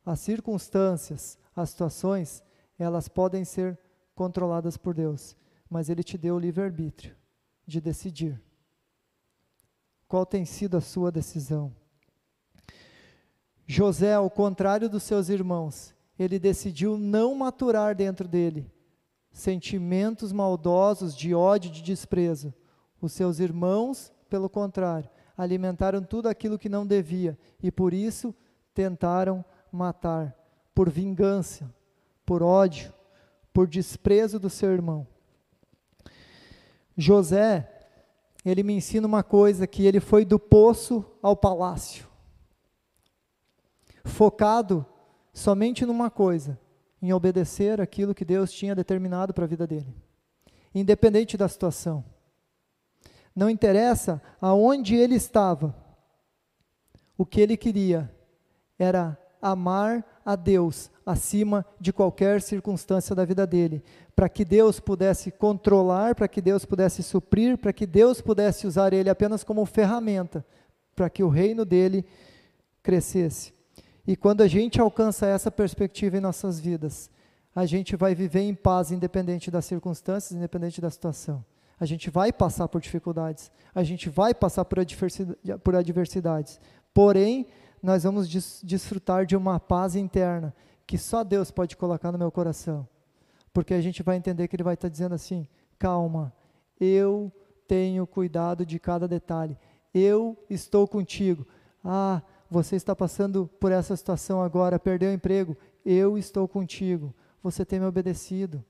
As 0.06 0.20
circunstâncias, 0.20 1.38
as 1.56 1.72
situações, 1.72 2.44
elas 2.78 3.08
podem 3.08 3.44
ser 3.44 3.80
controladas 4.14 4.78
por 4.78 4.94
Deus, 4.94 5.36
mas 5.70 5.90
ele 5.90 6.04
te 6.04 6.18
deu 6.18 6.36
o 6.36 6.40
livre-arbítrio 6.40 7.16
de 7.66 7.82
decidir. 7.82 8.42
Qual 10.08 10.26
tem 10.26 10.46
sido 10.46 10.78
a 10.78 10.82
sua 10.82 11.12
decisão? 11.12 11.76
José, 13.66 14.14
ao 14.14 14.30
contrário 14.30 14.88
dos 14.88 15.02
seus 15.04 15.28
irmãos, 15.28 15.94
ele 16.20 16.38
decidiu 16.38 16.98
não 16.98 17.34
maturar 17.34 17.96
dentro 17.96 18.28
dele 18.28 18.72
sentimentos 19.32 20.32
maldosos 20.32 21.16
de 21.16 21.34
ódio, 21.34 21.70
de 21.70 21.82
desprezo. 21.82 22.54
Os 23.02 23.12
seus 23.12 23.40
irmãos, 23.40 24.14
pelo 24.30 24.50
contrário, 24.50 25.10
alimentaram 25.36 26.02
tudo 26.02 26.30
aquilo 26.30 26.58
que 26.58 26.70
não 26.70 26.88
devia 26.88 27.38
e 27.62 27.70
por 27.70 27.94
isso 27.94 28.34
tentaram 28.74 29.44
matar, 29.76 30.36
por 30.74 30.90
vingança, 30.90 31.74
por 32.26 32.42
ódio, 32.42 32.94
por 33.54 33.68
desprezo 33.68 34.40
do 34.40 34.50
seu 34.50 34.72
irmão. 34.72 35.08
José, 36.98 37.70
ele 38.44 38.64
me 38.64 38.74
ensina 38.74 39.06
uma 39.06 39.24
coisa 39.24 39.68
que 39.68 39.86
ele 39.86 40.00
foi 40.00 40.24
do 40.24 40.40
poço 40.40 41.06
ao 41.22 41.36
palácio. 41.36 42.08
Focado 44.04 44.86
somente 45.34 45.86
numa 45.86 46.10
coisa, 46.10 46.60
em 47.02 47.12
obedecer 47.12 47.82
aquilo 47.82 48.16
que 48.16 48.24
Deus 48.24 48.52
tinha 48.52 48.76
determinado 48.76 49.34
para 49.34 49.46
a 49.46 49.48
vida 49.48 49.68
dele. 49.68 49.94
Independente 50.74 51.38
da 51.38 51.48
situação. 51.48 52.04
Não 53.36 53.50
interessa 53.50 54.22
aonde 54.40 54.96
ele 54.96 55.16
estava. 55.16 55.76
O 57.18 57.26
que 57.26 57.42
ele 57.42 57.58
queria 57.58 58.14
era 58.78 59.18
amar 59.52 60.04
a 60.26 60.36
Deus 60.36 60.90
acima 61.06 61.64
de 61.80 61.94
qualquer 61.94 62.42
circunstância 62.42 63.16
da 63.16 63.24
vida 63.24 63.46
dele, 63.46 63.84
para 64.16 64.28
que 64.28 64.44
Deus 64.44 64.80
pudesse 64.80 65.30
controlar, 65.30 66.16
para 66.16 66.28
que 66.28 66.42
Deus 66.42 66.66
pudesse 66.66 67.04
suprir, 67.04 67.58
para 67.58 67.72
que 67.72 67.86
Deus 67.86 68.22
pudesse 68.22 68.66
usar 68.66 68.92
ele 68.92 69.10
apenas 69.10 69.44
como 69.44 69.64
ferramenta, 69.66 70.44
para 70.96 71.10
que 71.10 71.24
o 71.24 71.30
reino 71.30 71.64
dele 71.64 72.04
crescesse. 72.82 73.54
E 74.08 74.16
quando 74.16 74.42
a 74.42 74.48
gente 74.48 74.82
alcança 74.82 75.28
essa 75.28 75.52
perspectiva 75.52 76.18
em 76.18 76.22
nossas 76.22 76.60
vidas, 76.60 77.12
a 77.56 77.68
gente 77.68 77.96
vai 77.96 78.16
viver 78.16 78.42
em 78.42 78.56
paz, 78.56 78.92
independente 78.92 79.52
das 79.52 79.66
circunstâncias, 79.66 80.32
independente 80.32 80.82
da 80.82 80.90
situação. 80.90 81.46
A 81.80 81.86
gente 81.86 82.10
vai 82.10 82.34
passar 82.34 82.68
por 82.68 82.82
dificuldades, 82.82 83.52
a 83.74 83.84
gente 83.84 84.10
vai 84.10 84.34
passar 84.34 84.66
por 84.66 84.80
adversidades, 84.80 85.38
por 85.64 85.76
adversidades. 85.76 86.60
porém, 86.94 87.46
nós 87.86 88.04
vamos 88.04 88.28
des 88.28 88.62
desfrutar 88.64 89.28
de 89.28 89.36
uma 89.36 89.60
paz 89.60 89.96
interna 89.96 90.54
que 90.88 90.98
só 90.98 91.24
Deus 91.24 91.52
pode 91.52 91.78
colocar 91.78 92.12
no 92.12 92.18
meu 92.18 92.32
coração. 92.32 92.88
Porque 93.54 93.76
a 93.76 93.82
gente 93.82 94.02
vai 94.02 94.18
entender 94.18 94.48
que 94.48 94.56
Ele 94.56 94.64
vai 94.64 94.74
estar 94.74 94.90
dizendo 94.90 95.14
assim: 95.14 95.48
calma, 95.78 96.34
eu 96.80 97.32
tenho 97.68 98.08
cuidado 98.08 98.66
de 98.66 98.80
cada 98.80 99.08
detalhe, 99.08 99.56
eu 99.94 100.36
estou 100.50 100.88
contigo. 100.88 101.48
Ah, 101.84 102.24
você 102.50 102.76
está 102.76 102.96
passando 102.96 103.48
por 103.60 103.72
essa 103.72 103.96
situação 103.96 104.42
agora, 104.42 104.80
perdeu 104.80 105.12
o 105.12 105.14
emprego, 105.14 105.56
eu 105.86 106.18
estou 106.18 106.48
contigo. 106.48 107.14
Você 107.44 107.64
tem 107.64 107.80
me 107.80 107.86
obedecido. 107.86 108.66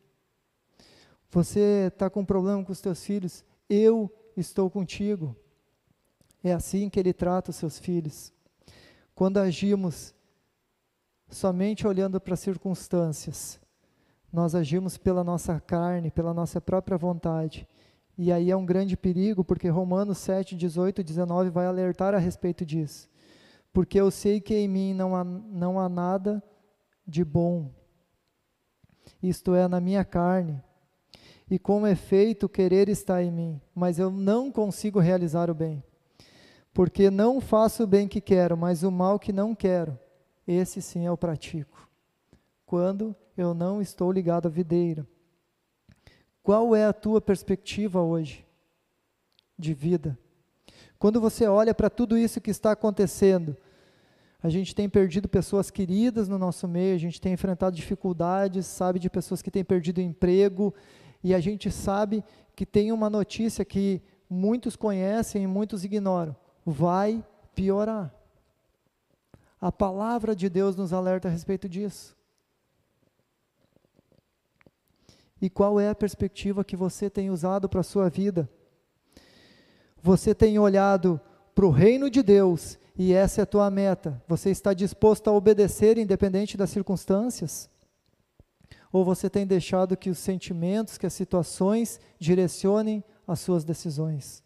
Você 1.31 1.89
está 1.91 2.09
com 2.09 2.19
um 2.19 2.25
problema 2.25 2.63
com 2.65 2.71
os 2.71 2.81
teus 2.81 3.03
filhos, 3.03 3.45
eu 3.69 4.11
estou 4.35 4.69
contigo. 4.69 5.33
É 6.43 6.51
assim 6.51 6.89
que 6.89 6.99
Ele 6.99 7.13
trata 7.13 7.51
os 7.51 7.55
seus 7.55 7.79
filhos. 7.79 8.34
Quando 9.15 9.37
agimos 9.37 10.13
somente 11.29 11.87
olhando 11.87 12.19
para 12.19 12.33
as 12.33 12.41
circunstâncias, 12.41 13.57
nós 14.31 14.53
agimos 14.53 14.97
pela 14.97 15.23
nossa 15.23 15.57
carne, 15.57 16.11
pela 16.11 16.33
nossa 16.33 16.59
própria 16.59 16.97
vontade. 16.97 17.65
E 18.17 18.29
aí 18.29 18.51
é 18.51 18.57
um 18.57 18.65
grande 18.65 18.97
perigo, 18.97 19.41
porque 19.41 19.69
Romanos 19.69 20.17
7, 20.17 20.57
18 20.57 20.99
e 20.99 21.03
19 21.03 21.49
vai 21.49 21.65
alertar 21.65 22.13
a 22.13 22.17
respeito 22.17 22.65
disso. 22.65 23.09
Porque 23.71 23.99
eu 23.99 24.11
sei 24.11 24.41
que 24.41 24.53
em 24.53 24.67
mim 24.67 24.93
não 24.93 25.15
há, 25.15 25.23
não 25.23 25.79
há 25.79 25.87
nada 25.87 26.43
de 27.07 27.23
bom, 27.23 27.71
isto 29.23 29.55
é, 29.55 29.65
na 29.67 29.79
minha 29.79 30.03
carne. 30.03 30.61
E 31.49 31.57
com 31.57 31.87
efeito, 31.87 32.49
querer 32.49 32.89
está 32.89 33.23
em 33.23 33.31
mim, 33.31 33.61
mas 33.73 33.97
eu 33.97 34.11
não 34.11 34.51
consigo 34.51 34.99
realizar 34.99 35.49
o 35.49 35.53
bem 35.53 35.81
porque 36.75 37.09
não 37.09 37.39
faço 37.39 37.83
o 37.83 37.87
bem 37.87 38.05
que 38.05 38.19
quero, 38.19 38.57
mas 38.57 38.83
o 38.83 38.91
mal 38.91 39.17
que 39.17 39.31
não 39.31 39.55
quero, 39.55 39.97
esse 40.45 40.81
sim 40.81 41.05
eu 41.05 41.15
pratico. 41.15 41.89
Quando 42.65 43.15
eu 43.37 43.53
não 43.53 43.81
estou 43.81 44.11
ligado 44.11 44.47
à 44.47 44.49
videira. 44.49 45.07
Qual 46.43 46.75
é 46.75 46.85
a 46.85 46.91
tua 46.91 47.21
perspectiva 47.21 48.01
hoje 48.01 48.45
de 49.57 49.73
vida? 49.73 50.19
Quando 50.99 51.21
você 51.21 51.47
olha 51.47 51.73
para 51.73 51.89
tudo 51.89 52.17
isso 52.17 52.41
que 52.41 52.51
está 52.51 52.73
acontecendo, 52.73 53.55
a 54.43 54.49
gente 54.49 54.75
tem 54.75 54.89
perdido 54.89 55.29
pessoas 55.29 55.71
queridas 55.71 56.27
no 56.27 56.37
nosso 56.37 56.67
meio, 56.67 56.95
a 56.95 56.99
gente 56.99 57.21
tem 57.21 57.31
enfrentado 57.31 57.73
dificuldades, 57.73 58.65
sabe 58.65 58.99
de 58.99 59.09
pessoas 59.09 59.41
que 59.41 59.49
têm 59.49 59.63
perdido 59.63 60.01
emprego, 60.01 60.73
e 61.23 61.33
a 61.33 61.39
gente 61.39 61.71
sabe 61.71 62.21
que 62.53 62.65
tem 62.65 62.91
uma 62.91 63.09
notícia 63.09 63.63
que 63.63 64.01
muitos 64.29 64.75
conhecem 64.75 65.43
e 65.43 65.47
muitos 65.47 65.85
ignoram 65.85 66.35
vai 66.65 67.23
piorar. 67.53 68.13
A 69.61 69.71
palavra 69.71 70.35
de 70.35 70.49
Deus 70.49 70.75
nos 70.75 70.91
alerta 70.91 71.27
a 71.27 71.31
respeito 71.31 71.69
disso. 71.69 72.15
E 75.41 75.49
qual 75.49 75.79
é 75.79 75.89
a 75.89 75.95
perspectiva 75.95 76.63
que 76.63 76.75
você 76.75 77.09
tem 77.09 77.29
usado 77.29 77.69
para 77.69 77.81
a 77.81 77.83
sua 77.83 78.09
vida? 78.09 78.49
Você 80.01 80.33
tem 80.33 80.57
olhado 80.57 81.19
para 81.53 81.65
o 81.65 81.71
reino 81.71 82.09
de 82.09 82.23
Deus 82.23 82.77
e 82.97 83.13
essa 83.13 83.41
é 83.41 83.43
a 83.43 83.47
tua 83.47 83.69
meta. 83.69 84.21
Você 84.27 84.49
está 84.49 84.73
disposto 84.73 85.27
a 85.29 85.33
obedecer 85.33 85.97
independente 85.97 86.55
das 86.55 86.69
circunstâncias? 86.69 87.69
Ou 88.91 89.03
você 89.03 89.29
tem 89.29 89.45
deixado 89.45 89.97
que 89.97 90.09
os 90.09 90.17
sentimentos, 90.17 90.97
que 90.97 91.05
as 91.05 91.13
situações 91.13 91.99
direcionem 92.19 93.03
as 93.27 93.39
suas 93.39 93.63
decisões? 93.63 94.44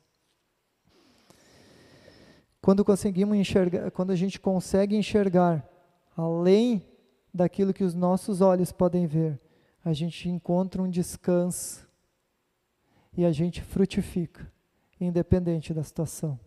Quando 2.61 2.83
conseguimos 2.83 3.37
enxergar, 3.37 3.89
quando 3.91 4.11
a 4.11 4.15
gente 4.15 4.39
consegue 4.39 4.95
enxergar 4.95 5.67
além 6.15 6.85
daquilo 7.33 7.73
que 7.73 7.83
os 7.83 7.93
nossos 7.93 8.41
olhos 8.41 8.71
podem 8.71 9.07
ver, 9.07 9.39
a 9.83 9.93
gente 9.93 10.29
encontra 10.29 10.81
um 10.81 10.89
descanso 10.89 11.87
e 13.15 13.23
a 13.25 13.31
gente 13.31 13.61
frutifica, 13.61 14.51
independente 14.99 15.73
da 15.73 15.83
situação. 15.83 16.39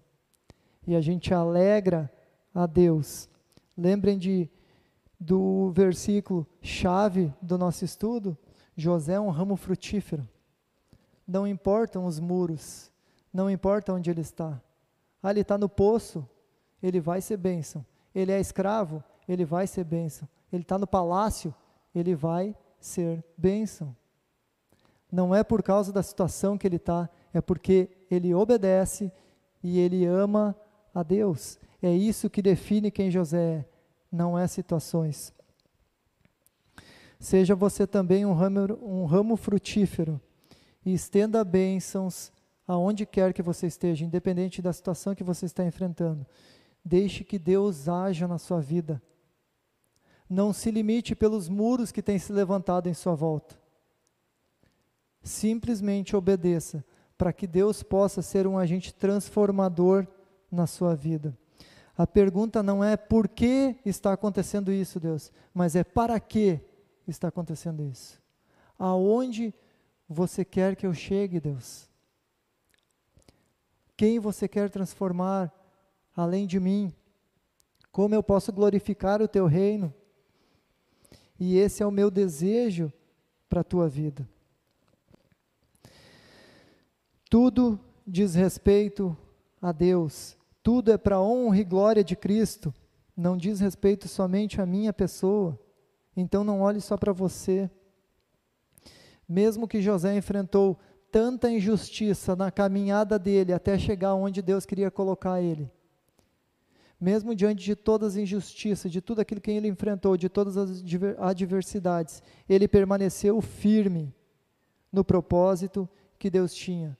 E 0.86 0.94
a 0.94 1.00
gente 1.00 1.32
alegra 1.32 2.12
a 2.54 2.66
Deus. 2.66 3.28
Lembrem 3.76 4.18
de 4.18 4.50
do 5.18 5.70
versículo 5.70 6.44
chave 6.60 7.32
do 7.40 7.56
nosso 7.56 7.84
estudo, 7.84 8.36
José 8.76 9.14
é 9.14 9.20
um 9.20 9.30
ramo 9.30 9.54
frutífero. 9.56 10.28
Não 11.26 11.46
importam 11.46 12.06
os 12.06 12.18
muros, 12.18 12.90
não 13.32 13.48
importa 13.48 13.92
onde 13.92 14.10
ele 14.10 14.20
está. 14.20 14.60
Ah, 15.22 15.30
ele 15.30 15.40
está 15.40 15.56
no 15.56 15.68
poço, 15.68 16.28
ele 16.82 17.00
vai 17.00 17.20
ser 17.20 17.36
bênção. 17.36 17.84
Ele 18.14 18.32
é 18.32 18.40
escravo, 18.40 19.02
ele 19.28 19.44
vai 19.44 19.66
ser 19.66 19.84
bênção. 19.84 20.28
Ele 20.52 20.62
está 20.62 20.78
no 20.78 20.86
palácio, 20.86 21.54
ele 21.94 22.14
vai 22.14 22.56
ser 22.80 23.24
bênção. 23.36 23.96
Não 25.10 25.34
é 25.34 25.44
por 25.44 25.62
causa 25.62 25.92
da 25.92 26.02
situação 26.02 26.58
que 26.58 26.66
ele 26.66 26.76
está, 26.76 27.08
é 27.32 27.40
porque 27.40 27.90
ele 28.10 28.34
obedece 28.34 29.12
e 29.62 29.78
ele 29.78 30.04
ama 30.04 30.56
a 30.94 31.02
Deus. 31.02 31.58
É 31.82 31.92
isso 31.92 32.30
que 32.30 32.42
define 32.42 32.90
quem 32.90 33.10
José 33.10 33.38
é, 33.38 33.64
não 34.10 34.38
é 34.38 34.46
situações. 34.46 35.32
Seja 37.18 37.54
você 37.54 37.86
também 37.86 38.26
um 38.26 38.32
ramo, 38.32 38.78
um 38.82 39.04
ramo 39.04 39.36
frutífero 39.36 40.20
e 40.84 40.92
estenda 40.92 41.44
bênçãos 41.44 42.32
aonde 42.66 43.04
quer 43.06 43.32
que 43.32 43.42
você 43.42 43.66
esteja, 43.66 44.04
independente 44.04 44.62
da 44.62 44.72
situação 44.72 45.14
que 45.14 45.24
você 45.24 45.46
está 45.46 45.64
enfrentando. 45.64 46.26
Deixe 46.84 47.24
que 47.24 47.38
Deus 47.38 47.88
haja 47.88 48.26
na 48.26 48.38
sua 48.38 48.60
vida. 48.60 49.02
Não 50.28 50.52
se 50.52 50.70
limite 50.70 51.14
pelos 51.14 51.48
muros 51.48 51.92
que 51.92 52.02
têm 52.02 52.18
se 52.18 52.32
levantado 52.32 52.88
em 52.88 52.94
sua 52.94 53.14
volta. 53.14 53.60
Simplesmente 55.22 56.16
obedeça 56.16 56.84
para 57.16 57.32
que 57.32 57.46
Deus 57.46 57.82
possa 57.82 58.22
ser 58.22 58.46
um 58.46 58.58
agente 58.58 58.92
transformador 58.92 60.06
na 60.50 60.66
sua 60.66 60.94
vida. 60.94 61.36
A 61.96 62.06
pergunta 62.06 62.62
não 62.62 62.82
é 62.82 62.96
por 62.96 63.28
que 63.28 63.76
está 63.84 64.12
acontecendo 64.12 64.72
isso, 64.72 64.98
Deus, 64.98 65.30
mas 65.52 65.76
é 65.76 65.84
para 65.84 66.18
que 66.18 66.58
está 67.06 67.28
acontecendo 67.28 67.84
isso. 67.84 68.20
Aonde 68.78 69.54
você 70.08 70.44
quer 70.44 70.74
que 70.74 70.86
eu 70.86 70.94
chegue, 70.94 71.38
Deus? 71.38 71.91
Quem 74.02 74.18
você 74.18 74.48
quer 74.48 74.68
transformar 74.68 75.54
além 76.16 76.44
de 76.44 76.58
mim? 76.58 76.92
Como 77.92 78.16
eu 78.16 78.20
posso 78.20 78.52
glorificar 78.52 79.22
o 79.22 79.28
teu 79.28 79.46
reino? 79.46 79.94
E 81.38 81.56
esse 81.56 81.84
é 81.84 81.86
o 81.86 81.90
meu 81.92 82.10
desejo 82.10 82.92
para 83.48 83.60
a 83.60 83.64
tua 83.64 83.88
vida. 83.88 84.28
Tudo 87.30 87.78
diz 88.04 88.34
respeito 88.34 89.16
a 89.60 89.70
Deus, 89.70 90.36
tudo 90.64 90.90
é 90.90 90.98
para 90.98 91.14
a 91.14 91.22
honra 91.22 91.58
e 91.58 91.64
glória 91.64 92.02
de 92.02 92.16
Cristo, 92.16 92.74
não 93.16 93.36
diz 93.36 93.60
respeito 93.60 94.08
somente 94.08 94.60
à 94.60 94.66
minha 94.66 94.92
pessoa. 94.92 95.56
Então 96.16 96.42
não 96.42 96.60
olhe 96.60 96.80
só 96.80 96.96
para 96.96 97.12
você. 97.12 97.70
Mesmo 99.28 99.68
que 99.68 99.80
José 99.80 100.16
enfrentou 100.16 100.76
tanta 101.12 101.50
injustiça 101.50 102.34
na 102.34 102.50
caminhada 102.50 103.18
dele 103.18 103.52
até 103.52 103.78
chegar 103.78 104.14
onde 104.14 104.40
Deus 104.40 104.64
queria 104.64 104.90
colocar 104.90 105.42
ele. 105.42 105.70
Mesmo 106.98 107.34
diante 107.34 107.62
de 107.62 107.76
todas 107.76 108.14
as 108.14 108.16
injustiças, 108.16 108.90
de 108.90 109.02
tudo 109.02 109.20
aquilo 109.20 109.40
que 109.40 109.50
ele 109.50 109.68
enfrentou, 109.68 110.16
de 110.16 110.30
todas 110.30 110.56
as 110.56 110.82
adversidades, 111.18 112.22
ele 112.48 112.66
permaneceu 112.66 113.40
firme 113.42 114.14
no 114.90 115.04
propósito 115.04 115.86
que 116.18 116.30
Deus 116.30 116.54
tinha. 116.54 116.96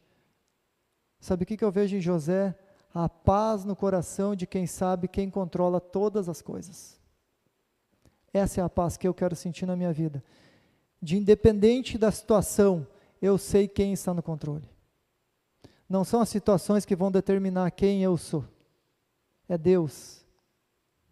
Sabe 1.19 1.45
o 1.45 1.47
que, 1.47 1.65
eu 1.65 1.71
vejo 1.71 1.97
em 1.97 2.01
José? 2.01 2.55
A 2.93 3.09
paz 3.09 3.65
no 3.65 3.75
coração 3.75 4.35
de 4.37 4.47
quem 4.47 4.67
sabe 4.67 5.09
quem 5.09 5.31
controla 5.31 5.81
todas 5.81 6.29
as 6.29 6.43
coisas. 6.43 7.01
Essa 8.35 8.61
é 8.61 8.65
a 8.65 8.69
paz 8.69 8.97
que 8.97 9.09
eu 9.09 9.15
quero 9.15 9.37
sentir 9.37 9.65
na 9.65 9.77
minha 9.77 9.93
vida. 9.93 10.23
De 11.01 11.17
independente 11.17 11.97
da 11.97 12.11
situação, 12.11 12.87
eu 13.23 13.39
sei 13.39 13.69
quem 13.69 13.93
está 13.93 14.13
no 14.13 14.23
controle. 14.23 14.69
Não 15.89 16.05
são 16.05 16.21
as 16.21 16.29
situações 16.29 16.85
que 16.85 16.97
vão 16.97 17.13
determinar 17.13 17.71
quem 17.71 18.03
eu 18.03 18.17
sou. 18.17 18.45
É 19.49 19.57
Deus 19.57 20.27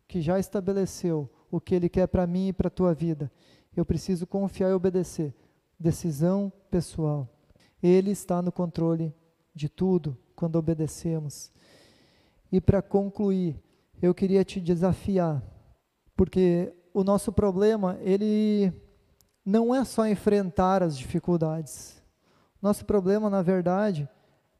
que 0.08 0.20
já 0.20 0.40
estabeleceu 0.40 1.30
o 1.50 1.60
que 1.60 1.72
Ele 1.72 1.88
quer 1.88 2.08
para 2.08 2.26
mim 2.26 2.48
e 2.48 2.52
para 2.52 2.66
a 2.66 2.70
tua 2.70 2.92
vida. 2.92 3.30
Eu 3.76 3.86
preciso 3.86 4.26
confiar 4.26 4.70
e 4.70 4.72
obedecer. 4.72 5.32
Decisão 5.78 6.52
pessoal. 6.68 7.28
Ele 7.80 8.10
está 8.10 8.42
no 8.42 8.50
controle 8.50 9.14
de 9.54 9.68
tudo 9.68 10.18
quando 10.34 10.56
obedecemos. 10.56 11.52
E 12.50 12.60
para 12.60 12.82
concluir, 12.82 13.62
eu 14.02 14.12
queria 14.12 14.44
te 14.44 14.60
desafiar, 14.60 15.42
porque 16.16 16.74
o 16.92 17.04
nosso 17.04 17.32
problema, 17.32 17.98
ele 18.00 18.72
não 19.44 19.74
é 19.74 19.84
só 19.84 20.06
enfrentar 20.06 20.82
as 20.82 20.98
dificuldades. 20.98 21.99
Nosso 22.60 22.84
problema, 22.84 23.30
na 23.30 23.42
verdade, 23.42 24.08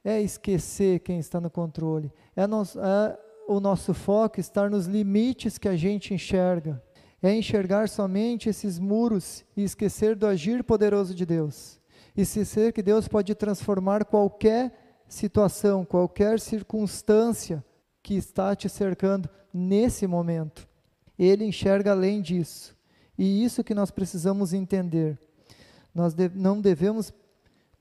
é 0.05 0.21
esquecer 0.21 1.01
quem 1.01 1.19
está 1.19 1.41
no 1.41 1.51
controle. 1.51 2.13
É, 2.35 2.43
é 2.43 3.19
o 3.47 3.61
nosso 3.61 3.93
foco 3.93 4.41
estar 4.41 4.71
nos 4.71 4.87
limites 4.87 5.59
que 5.59 5.69
a 5.69 5.77
gente 5.77 6.15
enxerga. 6.15 6.83
É 7.23 7.35
enxergar 7.35 7.89
somente 7.89 8.49
esses 8.49 8.79
muros 8.79 9.45
e 9.57 9.63
esquecer 9.63 10.17
do 10.17 10.27
agir 10.27 10.65
poderoso 10.65 11.15
de 11.15 11.27
Deus. 11.27 11.79
E 12.17 12.23
esquecer 12.23 12.73
que 12.73 12.83
Deus 12.83 13.07
pode 13.07 13.35
transformar 13.35 14.05
qualquer 14.07 14.73
situação, 15.07 15.85
qualquer 15.85 16.41
circunstância 16.41 17.63
que 18.03 18.15
está 18.15 18.57
te 18.57 18.69
cercando 18.69 19.29
nesse 19.53 20.07
momento. 20.07 20.67
Ele 21.19 21.45
enxerga 21.45 21.91
além 21.91 22.23
disso. 22.23 22.75
E 23.19 23.45
isso 23.45 23.63
que 23.63 23.75
nós 23.75 23.91
precisamos 23.91 24.55
entender. 24.55 25.19
Nós 25.95 26.15
de 26.15 26.31
não 26.31 26.61
devemos 26.61 27.13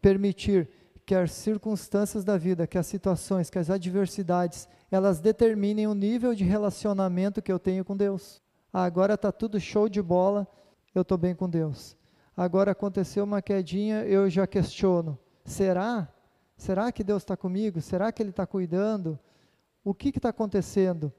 permitir 0.01 0.69
que 1.05 1.15
as 1.15 1.31
circunstâncias 1.31 2.23
da 2.23 2.37
vida, 2.37 2.67
que 2.67 2.77
as 2.77 2.85
situações, 2.87 3.49
que 3.49 3.57
as 3.57 3.69
adversidades, 3.69 4.67
elas 4.91 5.19
determinem 5.19 5.87
o 5.87 5.95
nível 5.95 6.35
de 6.35 6.43
relacionamento 6.43 7.41
que 7.41 7.51
eu 7.51 7.59
tenho 7.59 7.83
com 7.83 7.97
Deus. 7.97 8.41
Ah, 8.71 8.83
agora 8.83 9.15
está 9.15 9.31
tudo 9.31 9.59
show 9.59 9.89
de 9.89 10.01
bola, 10.01 10.47
eu 10.93 11.01
estou 11.01 11.17
bem 11.17 11.33
com 11.33 11.49
Deus. 11.49 11.97
Agora 12.37 12.71
aconteceu 12.71 13.23
uma 13.23 13.41
quedinha, 13.41 14.03
eu 14.03 14.29
já 14.29 14.45
questiono. 14.45 15.17
Será? 15.43 16.07
Será 16.55 16.91
que 16.91 17.03
Deus 17.03 17.23
está 17.23 17.35
comigo? 17.35 17.81
Será 17.81 18.11
que 18.11 18.21
Ele 18.21 18.29
está 18.29 18.45
cuidando? 18.45 19.19
O 19.83 19.93
que 19.93 20.09
está 20.09 20.29
acontecendo? 20.29 21.11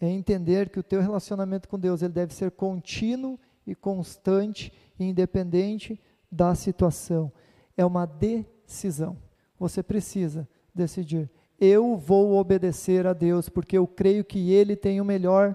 é 0.00 0.08
entender 0.08 0.70
que 0.70 0.80
o 0.80 0.82
teu 0.82 1.00
relacionamento 1.00 1.68
com 1.68 1.78
Deus 1.78 2.02
ele 2.02 2.12
deve 2.12 2.34
ser 2.34 2.50
contínuo 2.50 3.38
e 3.66 3.74
constante, 3.74 4.72
independente 4.98 6.00
da 6.30 6.54
situação. 6.54 7.32
É 7.76 7.84
uma 7.84 8.06
decisão. 8.06 9.16
Você 9.58 9.82
precisa 9.82 10.48
decidir. 10.74 11.30
Eu 11.60 11.96
vou 11.96 12.36
obedecer 12.36 13.06
a 13.06 13.12
Deus 13.12 13.48
porque 13.48 13.78
eu 13.78 13.86
creio 13.86 14.24
que 14.24 14.52
Ele 14.52 14.76
tem 14.76 15.00
o 15.00 15.04
melhor 15.04 15.54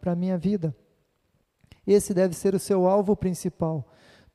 para 0.00 0.12
a 0.12 0.16
minha 0.16 0.36
vida. 0.36 0.74
Esse 1.86 2.12
deve 2.12 2.34
ser 2.34 2.54
o 2.54 2.58
seu 2.58 2.86
alvo 2.86 3.16
principal. 3.16 3.88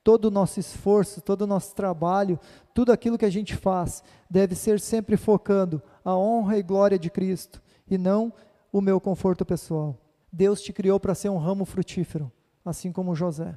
Todo 0.03 0.25
o 0.25 0.31
nosso 0.31 0.59
esforço, 0.59 1.21
todo 1.21 1.43
o 1.43 1.47
nosso 1.47 1.75
trabalho, 1.75 2.39
tudo 2.73 2.91
aquilo 2.91 3.17
que 3.17 3.25
a 3.25 3.29
gente 3.29 3.55
faz, 3.55 4.03
deve 4.29 4.55
ser 4.55 4.79
sempre 4.79 5.15
focando 5.15 5.81
a 6.03 6.17
honra 6.17 6.57
e 6.57 6.63
glória 6.63 6.99
de 6.99 7.09
Cristo 7.09 7.61
e 7.87 7.97
não 7.97 8.33
o 8.71 8.81
meu 8.81 8.99
conforto 8.99 9.45
pessoal. 9.45 9.97
Deus 10.31 10.61
te 10.61 10.73
criou 10.73 10.99
para 10.99 11.13
ser 11.13 11.29
um 11.29 11.37
ramo 11.37 11.63
frutífero, 11.63 12.31
assim 12.65 12.91
como 12.91 13.15
José. 13.15 13.55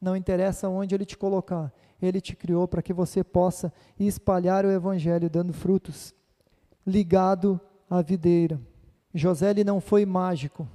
Não 0.00 0.16
interessa 0.16 0.68
onde 0.68 0.94
ele 0.94 1.04
te 1.04 1.16
colocar, 1.16 1.72
ele 2.00 2.20
te 2.20 2.36
criou 2.36 2.66
para 2.68 2.82
que 2.82 2.92
você 2.92 3.22
possa 3.22 3.72
espalhar 3.98 4.64
o 4.64 4.70
evangelho 4.70 5.30
dando 5.30 5.52
frutos, 5.52 6.14
ligado 6.86 7.60
à 7.88 8.02
videira. 8.02 8.60
José 9.12 9.50
ele 9.50 9.64
não 9.64 9.80
foi 9.80 10.04
mágico 10.04 10.68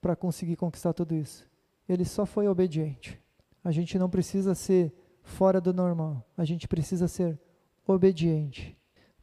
para 0.00 0.14
conseguir 0.14 0.56
conquistar 0.56 0.92
tudo 0.92 1.14
isso. 1.14 1.48
Ele 1.88 2.04
só 2.04 2.26
foi 2.26 2.48
obediente. 2.48 3.20
A 3.64 3.70
gente 3.70 3.98
não 3.98 4.08
precisa 4.08 4.54
ser 4.54 4.92
fora 5.22 5.60
do 5.60 5.74
normal, 5.74 6.24
a 6.36 6.44
gente 6.44 6.66
precisa 6.66 7.06
ser 7.06 7.38
obediente, 7.86 8.76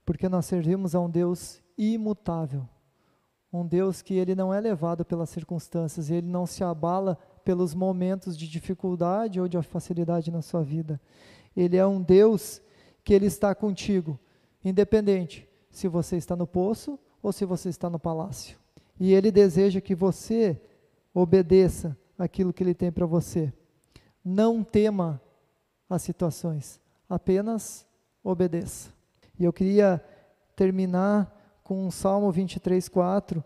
porque 0.06 0.30
nós 0.30 0.46
servimos 0.46 0.94
a 0.94 1.00
um 1.00 1.10
Deus 1.10 1.62
imutável 1.78 2.68
um 3.56 3.66
Deus 3.66 4.02
que 4.02 4.14
ele 4.16 4.36
não 4.36 4.54
é 4.54 4.60
levado 4.60 5.06
pelas 5.06 5.30
circunstâncias, 5.30 6.10
ele 6.10 6.28
não 6.28 6.46
se 6.46 6.64
abala 6.64 7.18
pelos 7.46 7.76
momentos 7.76 8.36
de 8.36 8.50
dificuldade 8.50 9.40
ou 9.40 9.48
de 9.48 9.62
facilidade 9.62 10.32
na 10.32 10.42
sua 10.42 10.64
vida. 10.64 11.00
Ele 11.56 11.78
é 11.78 11.86
um 11.86 12.02
Deus 12.02 12.60
que 13.04 13.14
ele 13.14 13.28
está 13.28 13.54
contigo, 13.54 14.20
independente 14.64 15.48
se 15.70 15.88
você 15.88 16.18
está 16.18 16.36
no 16.36 16.48
poço 16.48 17.00
ou 17.22 17.32
se 17.32 17.46
você 17.46 17.70
está 17.70 17.88
no 17.88 18.00
palácio. 18.00 18.58
E 19.00 19.14
ele 19.14 19.32
deseja 19.32 19.80
que 19.80 19.94
você 19.94 20.60
obedeça 21.14 21.96
aquilo 22.18 22.52
que 22.52 22.64
ele 22.64 22.74
tem 22.74 22.92
para 22.92 23.06
você. 23.06 23.54
Não 24.24 24.64
tema 24.64 25.22
as 25.88 26.02
situações, 26.02 26.82
apenas 27.08 27.86
obedeça. 28.24 28.90
E 29.38 29.44
eu 29.44 29.54
queria 29.54 30.04
terminar 30.56 31.32
com 31.64 31.86
o 31.86 31.92
Salmo 31.92 32.32
23, 32.32 32.90
4, 32.90 33.44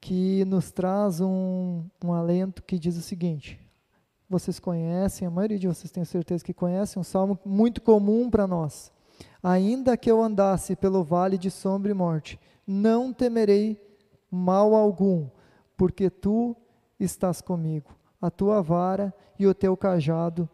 que 0.00 0.44
nos 0.46 0.70
traz 0.70 1.20
um, 1.20 1.84
um 2.02 2.12
alento 2.12 2.62
que 2.62 2.78
diz 2.78 2.96
o 2.96 3.02
seguinte: 3.02 3.60
vocês 4.28 4.58
conhecem, 4.58 5.26
a 5.26 5.30
maioria 5.30 5.58
de 5.58 5.68
vocês 5.68 5.90
tem 5.90 6.04
certeza 6.04 6.44
que 6.44 6.54
conhecem, 6.54 7.00
um 7.00 7.04
salmo 7.04 7.38
muito 7.44 7.82
comum 7.82 8.30
para 8.30 8.46
nós. 8.46 8.92
Ainda 9.42 9.96
que 9.96 10.10
eu 10.10 10.22
andasse 10.22 10.76
pelo 10.76 11.02
vale 11.02 11.36
de 11.36 11.50
sombra 11.50 11.90
e 11.90 11.94
morte, 11.94 12.38
não 12.66 13.12
temerei 13.12 13.80
mal 14.30 14.74
algum, 14.74 15.28
porque 15.76 16.08
tu 16.08 16.56
estás 16.98 17.40
comigo. 17.40 17.90
A 18.20 18.30
tua 18.30 18.62
vara 18.62 19.14
e 19.38 19.46
o 19.46 19.54
teu 19.54 19.76
cajado 19.76 20.48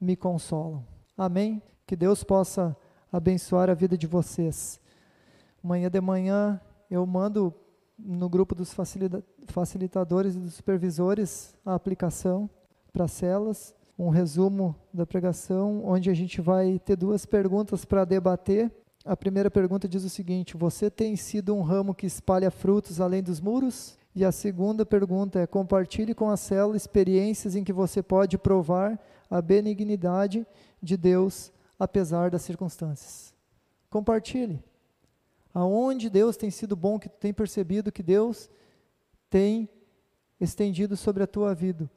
me 0.00 0.16
consolam. 0.16 0.84
Amém? 1.16 1.62
Que 1.86 1.94
Deus 1.94 2.24
possa 2.24 2.76
abençoar 3.12 3.70
a 3.70 3.74
vida 3.74 3.96
de 3.96 4.06
vocês. 4.06 4.80
Amanhã 5.62 5.88
de 5.88 6.00
manhã 6.00 6.60
eu 6.90 7.06
mando 7.06 7.54
no 8.04 8.28
grupo 8.28 8.54
dos 8.54 8.74
facilitadores 9.46 10.34
e 10.34 10.38
dos 10.38 10.54
supervisores 10.54 11.54
a 11.64 11.74
aplicação 11.74 12.50
para 12.92 13.06
celas, 13.06 13.74
um 13.98 14.08
resumo 14.08 14.74
da 14.92 15.06
pregação, 15.06 15.84
onde 15.84 16.10
a 16.10 16.14
gente 16.14 16.40
vai 16.40 16.78
ter 16.78 16.96
duas 16.96 17.24
perguntas 17.24 17.84
para 17.84 18.04
debater. 18.04 18.70
A 19.04 19.16
primeira 19.16 19.50
pergunta 19.50 19.88
diz 19.88 20.04
o 20.04 20.10
seguinte: 20.10 20.56
Você 20.56 20.90
tem 20.90 21.16
sido 21.16 21.54
um 21.54 21.62
ramo 21.62 21.94
que 21.94 22.06
espalha 22.06 22.50
frutos 22.50 23.00
além 23.00 23.22
dos 23.22 23.40
muros? 23.40 23.96
E 24.14 24.24
a 24.24 24.32
segunda 24.32 24.84
pergunta 24.84 25.38
é: 25.38 25.46
compartilhe 25.46 26.14
com 26.14 26.28
a 26.28 26.36
célula 26.36 26.76
experiências 26.76 27.54
em 27.54 27.64
que 27.64 27.72
você 27.72 28.02
pode 28.02 28.36
provar 28.36 28.98
a 29.30 29.40
benignidade 29.40 30.46
de 30.82 30.96
Deus 30.96 31.52
apesar 31.78 32.30
das 32.30 32.42
circunstâncias. 32.42 33.32
Compartilhe 33.88 34.62
aonde 35.52 36.08
Deus 36.08 36.36
tem 36.36 36.50
sido 36.50 36.74
bom, 36.74 36.98
que 36.98 37.08
tu 37.08 37.16
tem 37.18 37.32
percebido 37.32 37.92
que 37.92 38.02
Deus 38.02 38.50
tem 39.28 39.68
estendido 40.40 40.96
sobre 40.96 41.22
a 41.22 41.26
tua 41.26 41.54
vida. 41.54 41.90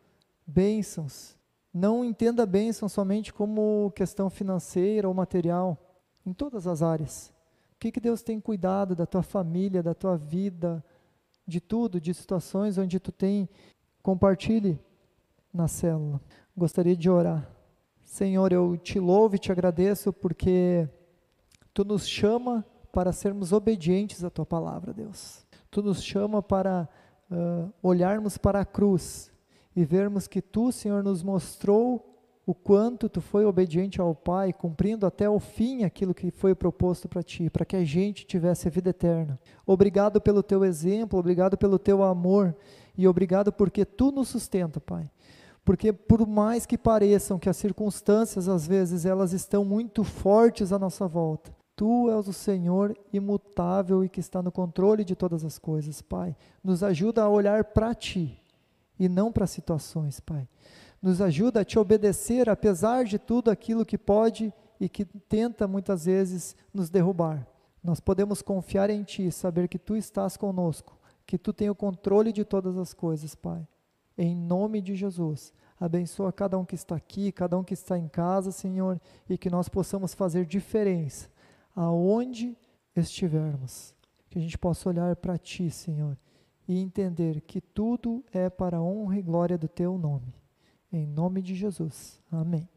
Bênçãos. 0.45 1.35
Não 1.73 2.05
entenda 2.05 2.45
bênção 2.45 2.87
somente 2.87 3.33
como 3.33 3.91
questão 3.95 4.29
financeira 4.29 5.07
ou 5.07 5.13
material, 5.13 5.77
em 6.25 6.31
todas 6.31 6.67
as 6.67 6.81
áreas. 6.81 7.33
O 7.73 7.79
que, 7.79 7.91
que 7.91 7.99
Deus 7.99 8.21
tem 8.21 8.39
cuidado 8.39 8.95
da 8.95 9.05
tua 9.05 9.21
família, 9.21 9.83
da 9.83 9.93
tua 9.93 10.15
vida, 10.15 10.83
de 11.45 11.59
tudo, 11.59 11.99
de 11.99 12.13
situações 12.13 12.77
onde 12.77 12.99
tu 12.99 13.11
tem. 13.11 13.49
Compartilhe 14.01 14.79
na 15.53 15.67
célula. 15.67 16.21
Gostaria 16.55 16.95
de 16.95 17.09
orar. 17.09 17.49
Senhor, 18.03 18.51
eu 18.51 18.77
te 18.77 18.99
louvo 18.99 19.35
e 19.35 19.39
te 19.39 19.51
agradeço 19.51 20.13
porque 20.13 20.87
tu 21.73 21.83
nos 21.83 22.07
chama 22.07 22.65
para 22.95 23.11
sermos 23.11 23.51
obedientes 23.51 24.23
à 24.23 24.29
tua 24.29 24.45
palavra, 24.45 24.93
Deus. 24.93 25.45
Tu 25.69 25.83
nos 25.83 26.01
chama 26.01 26.41
para 26.41 26.87
uh, 27.29 27.69
olharmos 27.83 28.37
para 28.37 28.61
a 28.61 28.65
cruz 28.65 29.29
e 29.75 29.83
vermos 29.83 30.29
que 30.29 30.41
tu, 30.41 30.71
Senhor, 30.71 31.03
nos 31.03 31.21
mostrou 31.21 32.17
o 32.45 32.55
quanto 32.55 33.09
tu 33.09 33.19
foi 33.19 33.43
obediente 33.43 33.99
ao 33.99 34.15
Pai, 34.15 34.53
cumprindo 34.53 35.05
até 35.05 35.29
o 35.29 35.41
fim 35.41 35.83
aquilo 35.83 36.13
que 36.13 36.31
foi 36.31 36.55
proposto 36.55 37.09
para 37.09 37.21
ti, 37.21 37.49
para 37.49 37.65
que 37.65 37.75
a 37.75 37.83
gente 37.83 38.25
tivesse 38.25 38.69
a 38.69 38.71
vida 38.71 38.91
eterna. 38.91 39.37
Obrigado 39.67 40.21
pelo 40.21 40.41
teu 40.41 40.63
exemplo, 40.63 41.19
obrigado 41.19 41.57
pelo 41.57 41.77
teu 41.77 42.01
amor 42.01 42.55
e 42.97 43.05
obrigado 43.05 43.51
porque 43.51 43.83
tu 43.83 44.09
nos 44.09 44.29
sustenta, 44.29 44.79
Pai. 44.79 45.11
Porque 45.65 45.91
por 45.91 46.25
mais 46.25 46.65
que 46.65 46.77
pareçam 46.77 47.37
que 47.37 47.49
as 47.49 47.57
circunstâncias 47.57 48.47
às 48.47 48.65
vezes 48.65 49.05
elas 49.05 49.33
estão 49.33 49.65
muito 49.65 50.01
fortes 50.01 50.71
à 50.71 50.79
nossa 50.79 51.05
volta, 51.05 51.53
Tu 51.75 52.09
és 52.09 52.27
o 52.27 52.33
Senhor 52.33 52.97
imutável 53.11 54.03
e 54.03 54.07
que 54.07 54.21
está 54.21 54.41
no 54.41 54.51
controle 54.51 55.03
de 55.03 55.15
todas 55.15 55.43
as 55.43 55.59
coisas, 55.59 56.01
Pai. 56.01 56.35
Nos 56.63 56.81
ajuda 56.81 57.23
a 57.23 57.29
olhar 57.29 57.65
para 57.65 57.93
Ti 57.93 58.41
e 58.97 59.09
não 59.09 59.31
para 59.31 59.45
situações, 59.45 60.21
Pai. 60.21 60.47
Nos 61.01 61.21
ajuda 61.21 61.61
a 61.61 61.65
Te 61.65 61.77
obedecer, 61.77 62.49
apesar 62.49 63.03
de 63.03 63.19
tudo 63.19 63.51
aquilo 63.51 63.85
que 63.85 63.97
pode 63.97 64.53
e 64.79 64.87
que 64.87 65.03
tenta 65.03 65.67
muitas 65.67 66.05
vezes 66.05 66.55
nos 66.73 66.89
derrubar. 66.89 67.45
Nós 67.83 67.99
podemos 67.99 68.41
confiar 68.41 68.89
em 68.89 69.03
Ti, 69.03 69.29
saber 69.29 69.67
que 69.67 69.77
Tu 69.77 69.97
estás 69.97 70.37
conosco, 70.37 70.97
que 71.25 71.37
Tu 71.37 71.51
tem 71.51 71.69
o 71.69 71.75
controle 71.75 72.31
de 72.31 72.45
todas 72.45 72.77
as 72.77 72.93
coisas, 72.93 73.35
Pai. 73.35 73.67
Em 74.17 74.33
nome 74.33 74.79
de 74.79 74.95
Jesus. 74.95 75.53
Abençoa 75.77 76.31
cada 76.31 76.57
um 76.57 76.63
que 76.63 76.75
está 76.75 76.95
aqui, 76.95 77.33
cada 77.33 77.57
um 77.57 77.63
que 77.65 77.73
está 77.73 77.97
em 77.97 78.07
casa, 78.07 78.49
Senhor, 78.49 78.97
e 79.29 79.37
que 79.37 79.49
nós 79.49 79.67
possamos 79.67 80.13
fazer 80.13 80.45
diferença 80.45 81.34
aonde 81.75 82.57
estivermos. 82.95 83.93
Que 84.29 84.39
a 84.39 84.41
gente 84.41 84.57
possa 84.57 84.89
olhar 84.89 85.15
para 85.15 85.37
Ti, 85.37 85.69
Senhor, 85.69 86.17
e 86.67 86.77
entender 86.77 87.41
que 87.41 87.61
tudo 87.61 88.23
é 88.31 88.49
para 88.49 88.77
a 88.77 88.83
honra 88.83 89.19
e 89.19 89.21
glória 89.21 89.57
do 89.57 89.67
Teu 89.67 89.97
nome. 89.97 90.33
Em 90.91 91.05
nome 91.05 91.41
de 91.41 91.55
Jesus. 91.55 92.21
Amém. 92.31 92.74